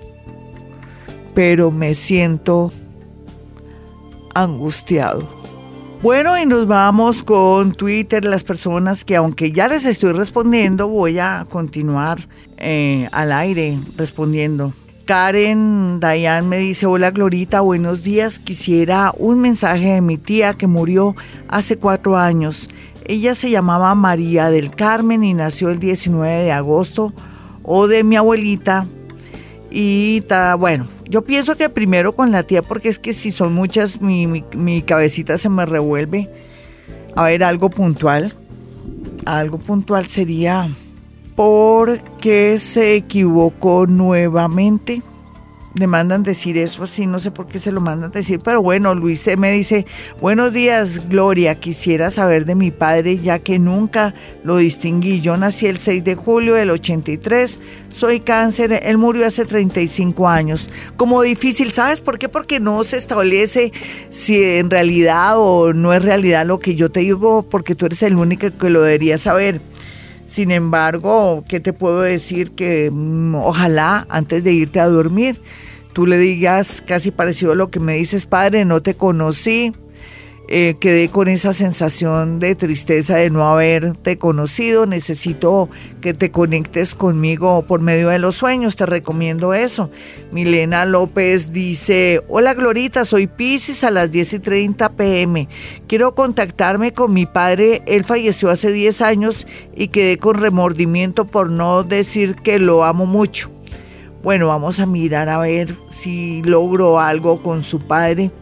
pero 1.34 1.70
me 1.70 1.94
siento 1.94 2.72
angustiado 4.34 5.39
bueno, 6.02 6.38
y 6.38 6.46
nos 6.46 6.66
vamos 6.66 7.22
con 7.22 7.72
Twitter, 7.72 8.24
las 8.24 8.42
personas 8.42 9.04
que 9.04 9.16
aunque 9.16 9.52
ya 9.52 9.68
les 9.68 9.84
estoy 9.84 10.12
respondiendo, 10.12 10.88
voy 10.88 11.18
a 11.18 11.46
continuar 11.48 12.26
eh, 12.56 13.08
al 13.12 13.32
aire 13.32 13.78
respondiendo. 13.96 14.72
Karen 15.04 16.00
Dayan 16.00 16.48
me 16.48 16.58
dice, 16.58 16.86
hola 16.86 17.10
Glorita, 17.10 17.60
buenos 17.60 18.02
días. 18.02 18.38
Quisiera 18.38 19.12
un 19.18 19.40
mensaje 19.40 19.94
de 19.94 20.00
mi 20.00 20.16
tía 20.16 20.54
que 20.54 20.66
murió 20.66 21.16
hace 21.48 21.76
cuatro 21.76 22.16
años. 22.16 22.68
Ella 23.04 23.34
se 23.34 23.50
llamaba 23.50 23.94
María 23.94 24.50
del 24.50 24.70
Carmen 24.70 25.24
y 25.24 25.34
nació 25.34 25.70
el 25.70 25.80
19 25.80 26.44
de 26.44 26.52
agosto, 26.52 27.12
o 27.62 27.88
de 27.88 28.04
mi 28.04 28.16
abuelita. 28.16 28.86
Y 29.70 30.18
está 30.18 30.54
bueno, 30.56 30.88
yo 31.08 31.22
pienso 31.22 31.56
que 31.56 31.68
primero 31.68 32.14
con 32.14 32.32
la 32.32 32.42
tía, 32.42 32.62
porque 32.62 32.88
es 32.88 32.98
que 32.98 33.12
si 33.12 33.30
son 33.30 33.52
muchas, 33.52 34.00
mi, 34.00 34.26
mi, 34.26 34.44
mi 34.56 34.82
cabecita 34.82 35.38
se 35.38 35.48
me 35.48 35.64
revuelve. 35.64 36.28
A 37.14 37.24
ver, 37.24 37.44
algo 37.44 37.70
puntual. 37.70 38.34
Algo 39.26 39.58
puntual 39.58 40.06
sería 40.06 40.70
porque 41.36 42.58
se 42.58 42.96
equivocó 42.96 43.86
nuevamente. 43.86 45.02
Le 45.74 45.86
mandan 45.86 46.24
decir 46.24 46.58
eso 46.58 46.82
así, 46.82 47.06
no 47.06 47.20
sé 47.20 47.30
por 47.30 47.46
qué 47.46 47.60
se 47.60 47.70
lo 47.70 47.80
mandan 47.80 48.10
decir, 48.10 48.40
pero 48.42 48.60
bueno, 48.60 48.92
Luis 48.96 49.24
me 49.38 49.52
dice, 49.52 49.86
buenos 50.20 50.52
días 50.52 51.08
Gloria, 51.08 51.60
quisiera 51.60 52.10
saber 52.10 52.44
de 52.44 52.56
mi 52.56 52.72
padre 52.72 53.18
ya 53.18 53.38
que 53.38 53.60
nunca 53.60 54.12
lo 54.42 54.56
distinguí. 54.56 55.20
Yo 55.20 55.36
nací 55.36 55.66
el 55.66 55.78
6 55.78 56.02
de 56.02 56.16
julio 56.16 56.54
del 56.54 56.70
83, 56.70 57.60
soy 57.88 58.18
cáncer, 58.18 58.80
él 58.82 58.98
murió 58.98 59.24
hace 59.24 59.44
35 59.44 60.28
años. 60.28 60.68
Como 60.96 61.22
difícil, 61.22 61.70
¿sabes 61.70 62.00
por 62.00 62.18
qué? 62.18 62.28
Porque 62.28 62.58
no 62.58 62.82
se 62.82 62.96
establece 62.96 63.72
si 64.08 64.42
en 64.42 64.70
realidad 64.70 65.34
o 65.36 65.72
no 65.72 65.92
es 65.92 66.02
realidad 66.02 66.46
lo 66.46 66.58
que 66.58 66.74
yo 66.74 66.90
te 66.90 67.00
digo, 67.00 67.42
porque 67.42 67.76
tú 67.76 67.86
eres 67.86 68.02
el 68.02 68.16
único 68.16 68.50
que 68.50 68.70
lo 68.70 68.82
debería 68.82 69.18
saber. 69.18 69.60
Sin 70.30 70.52
embargo, 70.52 71.42
¿qué 71.48 71.58
te 71.58 71.72
puedo 71.72 72.02
decir? 72.02 72.52
Que 72.52 72.88
mm, 72.92 73.34
ojalá 73.34 74.06
antes 74.08 74.44
de 74.44 74.52
irte 74.52 74.78
a 74.78 74.86
dormir, 74.86 75.40
tú 75.92 76.06
le 76.06 76.18
digas 76.18 76.84
casi 76.86 77.10
parecido 77.10 77.50
a 77.50 77.56
lo 77.56 77.72
que 77.72 77.80
me 77.80 77.94
dices, 77.94 78.26
padre, 78.26 78.64
no 78.64 78.80
te 78.80 78.94
conocí, 78.94 79.72
eh, 80.52 80.74
quedé 80.80 81.08
con 81.10 81.28
esa 81.28 81.52
sensación 81.52 82.40
de 82.40 82.56
tristeza 82.56 83.14
de 83.14 83.30
no 83.30 83.48
haberte 83.48 84.18
conocido, 84.18 84.84
necesito 84.84 85.70
que 86.00 86.12
te 86.12 86.32
conectes 86.32 86.96
conmigo 86.96 87.62
por 87.62 87.80
medio 87.80 88.08
de 88.08 88.18
los 88.18 88.34
sueños, 88.34 88.74
te 88.74 88.84
recomiendo 88.84 89.54
eso. 89.54 89.92
Milena 90.32 90.86
López 90.86 91.52
dice, 91.52 92.24
hola 92.26 92.54
Glorita, 92.54 93.04
soy 93.04 93.28
Pisces 93.28 93.84
a 93.84 93.92
las 93.92 94.10
10 94.10 94.32
y 94.32 94.38
30 94.40 94.88
pm, 94.96 95.48
quiero 95.86 96.16
contactarme 96.16 96.92
con 96.94 97.12
mi 97.12 97.26
padre, 97.26 97.82
él 97.86 98.02
falleció 98.02 98.50
hace 98.50 98.72
10 98.72 99.02
años 99.02 99.46
y 99.76 99.86
quedé 99.86 100.18
con 100.18 100.34
remordimiento 100.34 101.26
por 101.26 101.48
no 101.48 101.84
decir 101.84 102.34
que 102.34 102.58
lo 102.58 102.82
amo 102.82 103.06
mucho. 103.06 103.52
Bueno, 104.24 104.48
vamos 104.48 104.80
a 104.80 104.86
mirar 104.86 105.28
a 105.28 105.38
ver 105.38 105.76
si 105.90 106.42
logro 106.42 106.98
algo 106.98 107.40
con 107.40 107.62
su 107.62 107.78
padre 107.78 108.32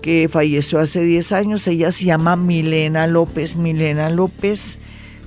que 0.00 0.28
falleció 0.30 0.80
hace 0.80 1.02
10 1.02 1.32
años. 1.32 1.66
Ella 1.66 1.92
se 1.92 2.06
llama 2.06 2.36
Milena 2.36 3.06
López. 3.06 3.56
Milena 3.56 4.08
López, 4.10 4.78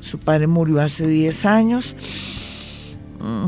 su 0.01 0.19
padre 0.19 0.47
murió 0.47 0.82
hace 0.82 1.07
10 1.07 1.45
años. 1.45 1.95
Mm, 3.19 3.45